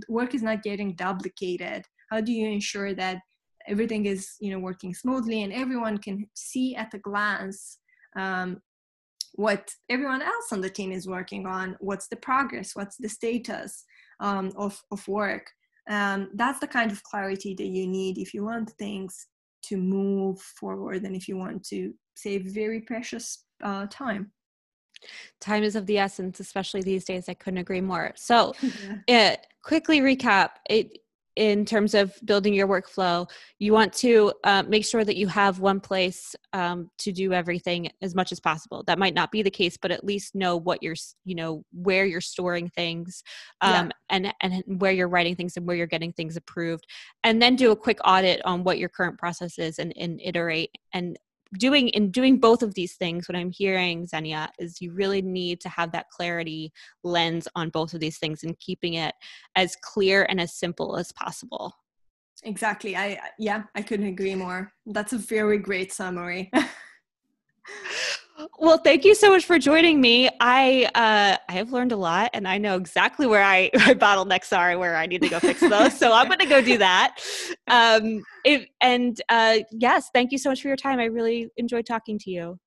work 0.09 0.35
is 0.35 0.43
not 0.43 0.61
getting 0.61 0.95
duplicated? 0.95 1.85
How 2.11 2.21
do 2.21 2.31
you 2.31 2.49
ensure 2.49 2.93
that 2.95 3.19
everything 3.67 4.05
is 4.05 4.35
you 4.41 4.51
know 4.51 4.59
working 4.59 4.93
smoothly 4.93 5.43
and 5.43 5.53
everyone 5.53 5.97
can 5.97 6.27
see 6.33 6.75
at 6.75 6.93
a 6.93 6.97
glance 6.99 7.79
um, 8.17 8.61
what 9.35 9.71
everyone 9.89 10.21
else 10.21 10.51
on 10.51 10.61
the 10.61 10.69
team 10.69 10.91
is 10.91 11.07
working 11.07 11.47
on? 11.47 11.75
What's 11.79 12.07
the 12.07 12.17
progress? 12.17 12.71
What's 12.75 12.97
the 12.97 13.09
status 13.09 13.85
um, 14.19 14.51
of, 14.57 14.79
of 14.91 15.07
work 15.07 15.49
um, 15.89 16.29
that's 16.35 16.59
the 16.59 16.67
kind 16.67 16.91
of 16.91 17.03
clarity 17.03 17.53
that 17.55 17.67
you 17.67 17.87
need 17.87 18.17
if 18.17 18.33
you 18.33 18.43
want 18.43 18.69
things 18.71 19.27
to 19.63 19.77
move 19.77 20.39
forward 20.39 21.03
and 21.03 21.15
if 21.15 21.27
you 21.27 21.37
want 21.37 21.63
to 21.63 21.93
save 22.15 22.45
very 22.45 22.81
precious 22.81 23.45
uh, 23.63 23.85
time 23.89 24.31
time 25.41 25.63
is 25.63 25.75
of 25.75 25.85
the 25.85 25.97
essence 25.97 26.39
especially 26.39 26.81
these 26.81 27.03
days 27.03 27.27
i 27.27 27.33
couldn't 27.33 27.59
agree 27.59 27.81
more 27.81 28.11
so 28.15 28.53
yeah. 29.07 29.31
it, 29.31 29.47
quickly 29.63 29.99
recap 29.99 30.51
it 30.69 30.99
in 31.35 31.65
terms 31.65 31.93
of 31.93 32.13
building 32.25 32.53
your 32.53 32.67
workflow 32.67 33.29
you 33.59 33.73
want 33.73 33.91
to 33.91 34.31
uh, 34.43 34.63
make 34.67 34.85
sure 34.85 35.03
that 35.03 35.15
you 35.15 35.27
have 35.27 35.59
one 35.59 35.79
place 35.79 36.35
um, 36.53 36.89
to 36.97 37.11
do 37.11 37.33
everything 37.33 37.89
as 38.01 38.15
much 38.15 38.31
as 38.31 38.39
possible 38.39 38.83
that 38.85 38.99
might 38.99 39.13
not 39.13 39.31
be 39.31 39.41
the 39.41 39.49
case 39.49 39.77
but 39.77 39.91
at 39.91 40.03
least 40.03 40.35
know 40.35 40.57
what 40.57 40.81
you're 40.83 40.95
you 41.25 41.35
know 41.35 41.63
where 41.71 42.05
you're 42.05 42.21
storing 42.21 42.69
things 42.69 43.23
um, 43.61 43.87
yeah. 43.87 43.89
and 44.09 44.33
and 44.41 44.63
where 44.81 44.91
you're 44.91 45.07
writing 45.07 45.35
things 45.35 45.57
and 45.57 45.65
where 45.65 45.75
you're 45.75 45.87
getting 45.87 46.13
things 46.13 46.37
approved 46.37 46.85
and 47.23 47.41
then 47.41 47.55
do 47.55 47.71
a 47.71 47.75
quick 47.75 47.99
audit 48.05 48.43
on 48.45 48.63
what 48.63 48.77
your 48.77 48.89
current 48.89 49.17
process 49.17 49.57
is 49.57 49.79
and, 49.79 49.93
and 49.97 50.19
iterate 50.23 50.71
and 50.93 51.17
doing 51.57 51.89
in 51.89 52.11
doing 52.11 52.39
both 52.39 52.63
of 52.63 52.73
these 52.73 52.93
things 52.95 53.27
what 53.27 53.35
i'm 53.35 53.51
hearing 53.51 54.05
xenia 54.05 54.49
is 54.59 54.81
you 54.81 54.91
really 54.91 55.21
need 55.21 55.59
to 55.59 55.69
have 55.69 55.91
that 55.91 56.09
clarity 56.09 56.71
lens 57.03 57.47
on 57.55 57.69
both 57.69 57.93
of 57.93 57.99
these 57.99 58.17
things 58.17 58.43
and 58.43 58.57
keeping 58.59 58.95
it 58.95 59.13
as 59.55 59.75
clear 59.81 60.25
and 60.29 60.39
as 60.41 60.53
simple 60.53 60.97
as 60.97 61.11
possible. 61.11 61.73
Exactly. 62.43 62.95
I 62.97 63.19
yeah 63.39 63.63
i 63.75 63.81
couldn't 63.81 64.07
agree 64.07 64.35
more. 64.35 64.73
That's 64.85 65.13
a 65.13 65.17
very 65.17 65.57
great 65.57 65.93
summary 65.93 66.51
Well, 68.59 68.77
thank 68.77 69.05
you 69.05 69.13
so 69.13 69.29
much 69.29 69.45
for 69.45 69.59
joining 69.59 70.01
me. 70.01 70.29
I 70.39 70.89
uh, 70.95 71.37
I 71.47 71.51
have 71.53 71.71
learned 71.71 71.91
a 71.91 71.97
lot, 71.97 72.31
and 72.33 72.47
I 72.47 72.57
know 72.57 72.75
exactly 72.75 73.27
where 73.27 73.43
I 73.43 73.69
my 73.75 73.93
bottlenecks 73.93 74.57
are, 74.57 74.77
where 74.77 74.95
I 74.95 75.05
need 75.05 75.21
to 75.21 75.29
go 75.29 75.39
fix 75.39 75.59
those. 75.59 75.97
so 75.97 76.13
I'm 76.13 76.27
going 76.27 76.39
to 76.39 76.45
go 76.45 76.61
do 76.61 76.77
that. 76.79 77.17
Um, 77.67 78.23
if, 78.43 78.65
and 78.81 79.19
uh, 79.29 79.59
yes, 79.71 80.09
thank 80.13 80.31
you 80.31 80.37
so 80.37 80.49
much 80.49 80.61
for 80.61 80.67
your 80.67 80.77
time. 80.77 80.99
I 80.99 81.05
really 81.05 81.49
enjoyed 81.57 81.85
talking 81.85 82.17
to 82.19 82.31
you. 82.31 82.59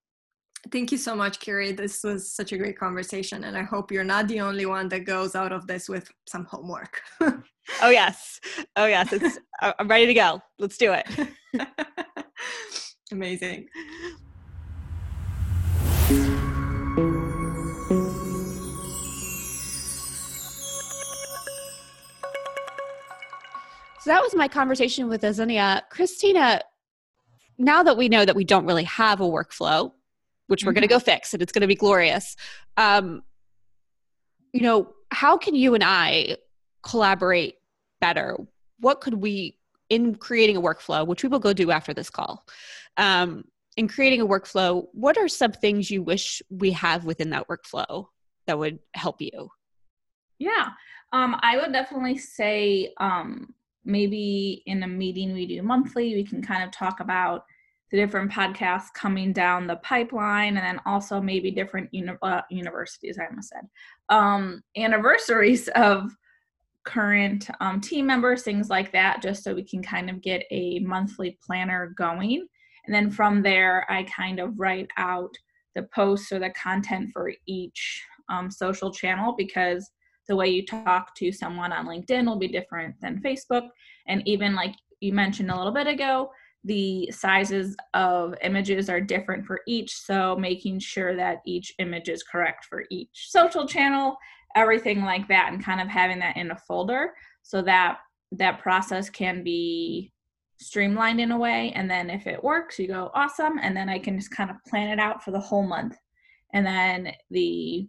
Thank 0.70 0.90
you 0.90 0.98
so 0.98 1.14
much, 1.14 1.40
Kerry. 1.40 1.72
This 1.72 2.02
was 2.02 2.32
such 2.32 2.52
a 2.52 2.58
great 2.58 2.78
conversation, 2.78 3.44
and 3.44 3.56
I 3.56 3.62
hope 3.62 3.90
you're 3.90 4.04
not 4.04 4.28
the 4.28 4.40
only 4.40 4.66
one 4.66 4.88
that 4.90 5.00
goes 5.00 5.34
out 5.34 5.52
of 5.52 5.66
this 5.66 5.88
with 5.88 6.10
some 6.26 6.44
homework. 6.44 7.00
oh 7.20 7.90
yes, 7.90 8.40
oh 8.76 8.86
yes. 8.86 9.12
It's 9.12 9.38
I'm 9.60 9.88
ready 9.88 10.06
to 10.06 10.14
go. 10.14 10.40
Let's 10.58 10.76
do 10.76 10.92
it. 10.92 11.06
Amazing. 13.12 13.68
So 16.06 16.12
that 24.06 24.22
was 24.22 24.36
my 24.36 24.46
conversation 24.46 25.08
with 25.08 25.22
Xenia. 25.22 25.82
Christina, 25.90 26.60
now 27.58 27.82
that 27.82 27.96
we 27.96 28.08
know 28.08 28.24
that 28.24 28.36
we 28.36 28.44
don't 28.44 28.66
really 28.66 28.84
have 28.84 29.20
a 29.20 29.24
workflow, 29.24 29.90
which 30.46 30.62
we're 30.62 30.70
mm-hmm. 30.70 30.76
going 30.76 30.82
to 30.82 30.94
go 30.94 31.00
fix 31.00 31.34
and 31.34 31.42
it's 31.42 31.50
going 31.50 31.62
to 31.62 31.66
be 31.66 31.74
glorious, 31.74 32.36
um, 32.76 33.24
you 34.52 34.60
know, 34.60 34.92
how 35.10 35.36
can 35.36 35.56
you 35.56 35.74
and 35.74 35.82
I 35.82 36.36
collaborate 36.84 37.56
better? 38.00 38.36
What 38.78 39.00
could 39.00 39.14
we, 39.14 39.58
in 39.90 40.14
creating 40.14 40.56
a 40.56 40.62
workflow, 40.62 41.04
which 41.04 41.24
we 41.24 41.28
will 41.28 41.40
go 41.40 41.52
do 41.52 41.72
after 41.72 41.92
this 41.92 42.10
call, 42.10 42.46
um, 42.96 43.42
in 43.76 43.88
creating 43.88 44.20
a 44.20 44.26
workflow, 44.26 44.86
what 44.92 45.18
are 45.18 45.28
some 45.28 45.52
things 45.52 45.90
you 45.90 46.02
wish 46.02 46.42
we 46.50 46.70
have 46.72 47.04
within 47.04 47.30
that 47.30 47.48
workflow 47.48 48.06
that 48.46 48.58
would 48.58 48.78
help 48.94 49.20
you? 49.20 49.50
Yeah, 50.38 50.68
um, 51.12 51.36
I 51.40 51.56
would 51.56 51.72
definitely 51.72 52.18
say 52.18 52.92
um, 52.98 53.54
maybe 53.84 54.62
in 54.66 54.82
a 54.82 54.88
meeting 54.88 55.32
we 55.32 55.46
do 55.46 55.62
monthly, 55.62 56.14
we 56.14 56.24
can 56.24 56.42
kind 56.42 56.62
of 56.62 56.70
talk 56.70 57.00
about 57.00 57.44
the 57.90 57.96
different 57.96 58.32
podcasts 58.32 58.92
coming 58.94 59.32
down 59.32 59.66
the 59.66 59.76
pipeline 59.76 60.56
and 60.56 60.66
then 60.66 60.80
also 60.86 61.20
maybe 61.20 61.50
different 61.50 61.88
uni- 61.92 62.18
uh, 62.22 62.42
universities, 62.50 63.18
I 63.18 63.26
almost 63.26 63.50
said, 63.50 63.68
um, 64.08 64.62
anniversaries 64.76 65.68
of 65.76 66.10
current 66.84 67.48
um, 67.60 67.80
team 67.80 68.06
members, 68.06 68.42
things 68.42 68.70
like 68.70 68.92
that, 68.92 69.22
just 69.22 69.44
so 69.44 69.54
we 69.54 69.62
can 69.62 69.82
kind 69.82 70.10
of 70.10 70.20
get 70.20 70.44
a 70.50 70.80
monthly 70.80 71.38
planner 71.44 71.92
going. 71.96 72.46
And 72.86 72.94
then 72.94 73.10
from 73.10 73.42
there, 73.42 73.90
I 73.90 74.04
kind 74.04 74.38
of 74.38 74.58
write 74.58 74.88
out 74.96 75.34
the 75.74 75.82
posts 75.94 76.32
or 76.32 76.38
the 76.38 76.50
content 76.50 77.10
for 77.12 77.32
each 77.46 78.02
um, 78.30 78.50
social 78.50 78.92
channel 78.92 79.34
because 79.36 79.90
the 80.28 80.36
way 80.36 80.48
you 80.48 80.64
talk 80.64 81.14
to 81.16 81.30
someone 81.30 81.72
on 81.72 81.86
LinkedIn 81.86 82.26
will 82.26 82.38
be 82.38 82.48
different 82.48 82.94
than 83.00 83.22
Facebook. 83.22 83.68
And 84.08 84.26
even 84.26 84.54
like 84.54 84.74
you 85.00 85.12
mentioned 85.12 85.50
a 85.50 85.56
little 85.56 85.72
bit 85.72 85.86
ago, 85.86 86.30
the 86.64 87.08
sizes 87.12 87.76
of 87.94 88.34
images 88.42 88.90
are 88.90 89.00
different 89.00 89.46
for 89.46 89.60
each. 89.68 89.94
So 89.94 90.36
making 90.36 90.80
sure 90.80 91.14
that 91.16 91.42
each 91.46 91.72
image 91.78 92.08
is 92.08 92.24
correct 92.24 92.64
for 92.64 92.84
each 92.90 93.28
social 93.28 93.68
channel, 93.68 94.16
everything 94.56 95.02
like 95.02 95.28
that, 95.28 95.52
and 95.52 95.64
kind 95.64 95.80
of 95.80 95.88
having 95.88 96.18
that 96.20 96.36
in 96.36 96.50
a 96.50 96.56
folder 96.56 97.12
so 97.42 97.62
that 97.62 97.98
that 98.32 98.60
process 98.60 99.08
can 99.08 99.44
be 99.44 100.12
streamlined 100.58 101.20
in 101.20 101.32
a 101.32 101.38
way. 101.38 101.72
And 101.74 101.90
then 101.90 102.10
if 102.10 102.26
it 102.26 102.42
works, 102.42 102.78
you 102.78 102.88
go 102.88 103.10
awesome. 103.14 103.58
And 103.60 103.76
then 103.76 103.88
I 103.88 103.98
can 103.98 104.16
just 104.16 104.30
kind 104.30 104.50
of 104.50 104.62
plan 104.64 104.88
it 104.88 104.98
out 104.98 105.22
for 105.22 105.30
the 105.30 105.40
whole 105.40 105.66
month. 105.66 105.96
And 106.52 106.64
then 106.64 107.12
the 107.30 107.88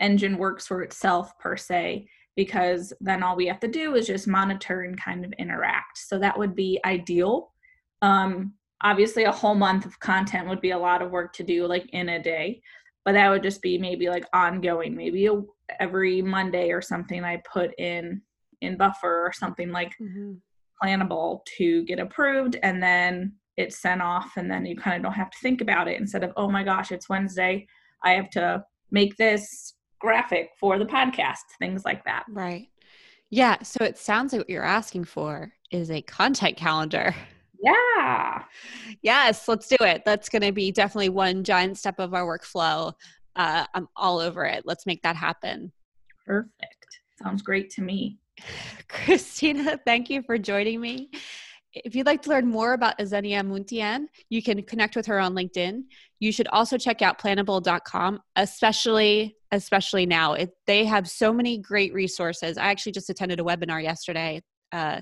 engine 0.00 0.38
works 0.38 0.66
for 0.66 0.82
itself 0.82 1.38
per 1.38 1.56
se 1.56 2.06
because 2.36 2.92
then 3.00 3.22
all 3.22 3.36
we 3.36 3.46
have 3.46 3.60
to 3.60 3.68
do 3.68 3.94
is 3.94 4.06
just 4.06 4.26
monitor 4.26 4.82
and 4.82 5.00
kind 5.00 5.24
of 5.24 5.32
interact 5.34 5.98
so 5.98 6.18
that 6.18 6.38
would 6.38 6.54
be 6.54 6.80
ideal 6.84 7.52
um, 8.02 8.52
obviously 8.82 9.24
a 9.24 9.32
whole 9.32 9.54
month 9.54 9.86
of 9.86 9.98
content 10.00 10.48
would 10.48 10.60
be 10.60 10.72
a 10.72 10.78
lot 10.78 11.00
of 11.00 11.10
work 11.10 11.32
to 11.32 11.42
do 11.42 11.66
like 11.66 11.88
in 11.92 12.08
a 12.10 12.22
day 12.22 12.60
but 13.04 13.12
that 13.12 13.30
would 13.30 13.42
just 13.42 13.62
be 13.62 13.78
maybe 13.78 14.08
like 14.08 14.26
ongoing 14.32 14.96
maybe 14.96 15.26
a, 15.26 15.40
every 15.80 16.20
monday 16.20 16.70
or 16.70 16.82
something 16.82 17.24
i 17.24 17.40
put 17.50 17.70
in 17.78 18.20
in 18.60 18.76
buffer 18.76 19.24
or 19.24 19.32
something 19.32 19.70
like 19.70 19.92
mm-hmm. 20.00 20.32
Plannable 20.84 21.40
to 21.56 21.84
get 21.84 21.98
approved 21.98 22.56
and 22.62 22.82
then 22.82 23.32
it's 23.56 23.80
sent 23.80 24.02
off 24.02 24.32
and 24.36 24.50
then 24.50 24.66
you 24.66 24.76
kind 24.76 24.96
of 24.96 25.02
don't 25.02 25.12
have 25.12 25.30
to 25.30 25.38
think 25.40 25.60
about 25.60 25.88
it 25.88 26.00
instead 26.00 26.24
of 26.24 26.32
oh 26.36 26.50
my 26.50 26.64
gosh 26.64 26.90
it's 26.90 27.08
wednesday 27.08 27.64
i 28.02 28.10
have 28.10 28.28
to 28.28 28.62
make 28.90 29.16
this 29.16 29.74
graphic 30.04 30.50
for 30.60 30.78
the 30.78 30.84
podcast, 30.84 31.44
things 31.58 31.84
like 31.84 32.04
that. 32.04 32.24
Right. 32.28 32.68
Yeah. 33.30 33.62
So 33.62 33.82
it 33.82 33.98
sounds 33.98 34.32
like 34.32 34.40
what 34.40 34.50
you're 34.50 34.62
asking 34.62 35.04
for 35.04 35.52
is 35.70 35.90
a 35.90 36.02
content 36.02 36.56
calendar. 36.56 37.14
Yeah. 37.62 38.44
Yes, 39.00 39.48
let's 39.48 39.66
do 39.66 39.76
it. 39.80 40.02
That's 40.04 40.28
going 40.28 40.42
to 40.42 40.52
be 40.52 40.70
definitely 40.70 41.08
one 41.08 41.42
giant 41.42 41.78
step 41.78 41.98
of 41.98 42.12
our 42.12 42.38
workflow. 42.38 42.92
Uh, 43.34 43.64
I'm 43.72 43.88
all 43.96 44.18
over 44.18 44.44
it. 44.44 44.64
Let's 44.66 44.84
make 44.84 45.02
that 45.02 45.16
happen. 45.16 45.72
Perfect. 46.26 47.00
Sounds 47.22 47.40
great 47.40 47.70
to 47.70 47.82
me. 47.82 48.18
Christina, 48.88 49.78
thank 49.84 50.10
you 50.10 50.22
for 50.22 50.38
joining 50.38 50.80
me. 50.80 51.10
If 51.72 51.96
you'd 51.96 52.06
like 52.06 52.22
to 52.22 52.30
learn 52.30 52.46
more 52.46 52.74
about 52.74 52.94
Xenia 53.04 53.42
Muntean, 53.42 54.06
you 54.30 54.42
can 54.42 54.62
connect 54.62 54.94
with 54.94 55.06
her 55.06 55.18
on 55.18 55.34
LinkedIn. 55.34 55.82
You 56.20 56.30
should 56.30 56.46
also 56.48 56.78
check 56.78 57.02
out 57.02 57.18
planable.com, 57.18 58.20
especially 58.36 59.36
especially 59.50 60.06
now. 60.06 60.34
It, 60.34 60.50
they 60.66 60.84
have 60.84 61.08
so 61.08 61.32
many 61.32 61.58
great 61.58 61.92
resources. 61.92 62.58
I 62.58 62.66
actually 62.66 62.92
just 62.92 63.10
attended 63.10 63.40
a 63.40 63.44
webinar 63.44 63.82
yesterday 63.82 64.42
uh, 64.72 65.00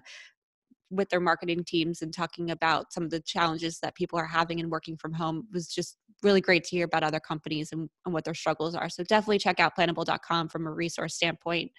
with 0.91 1.09
their 1.09 1.21
marketing 1.21 1.65
teams 1.67 2.03
and 2.03 2.13
talking 2.13 2.51
about 2.51 2.93
some 2.93 3.03
of 3.03 3.11
the 3.11 3.21
challenges 3.21 3.79
that 3.83 3.95
people 3.95 4.19
are 4.19 4.27
having 4.27 4.61
and 4.61 4.71
working 4.71 4.97
from 4.99 5.15
home 5.15 5.47
it 5.49 5.55
was 5.55 5.69
just 5.69 5.97
really 6.23 6.41
great 6.41 6.65
to 6.65 6.71
hear 6.77 6.85
about 6.85 7.03
other 7.03 7.19
companies 7.19 7.71
and, 7.73 7.89
and 8.05 8.15
what 8.15 8.25
their 8.25 8.35
struggles 8.35 8.75
are. 8.75 8.89
So 8.89 9.03
definitely 9.03 9.39
check 9.39 9.59
out 9.59 9.77
planable.com 9.77 10.49
from 10.49 10.67
a 10.67 10.73
resource 10.73 11.15
standpoint. 11.15 11.73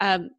Um, 0.00 0.30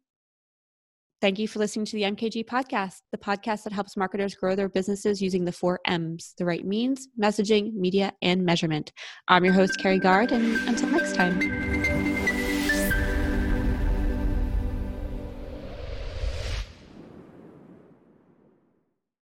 Thank 1.22 1.38
you 1.38 1.48
for 1.48 1.58
listening 1.58 1.86
to 1.86 1.96
the 1.96 2.02
MKG 2.02 2.44
podcast, 2.44 3.00
the 3.10 3.16
podcast 3.16 3.64
that 3.64 3.72
helps 3.72 3.96
marketers 3.96 4.34
grow 4.34 4.54
their 4.54 4.68
businesses 4.68 5.22
using 5.22 5.46
the 5.46 5.52
four 5.52 5.80
M's 5.86 6.34
the 6.36 6.44
right 6.44 6.64
means, 6.64 7.08
messaging, 7.18 7.72
media, 7.72 8.12
and 8.20 8.44
measurement. 8.44 8.92
I'm 9.26 9.44
your 9.44 9.54
host, 9.54 9.78
Kerry 9.78 9.98
Guard, 9.98 10.32
and 10.32 10.56
until 10.68 10.90
next 10.90 11.14
time. 11.14 11.65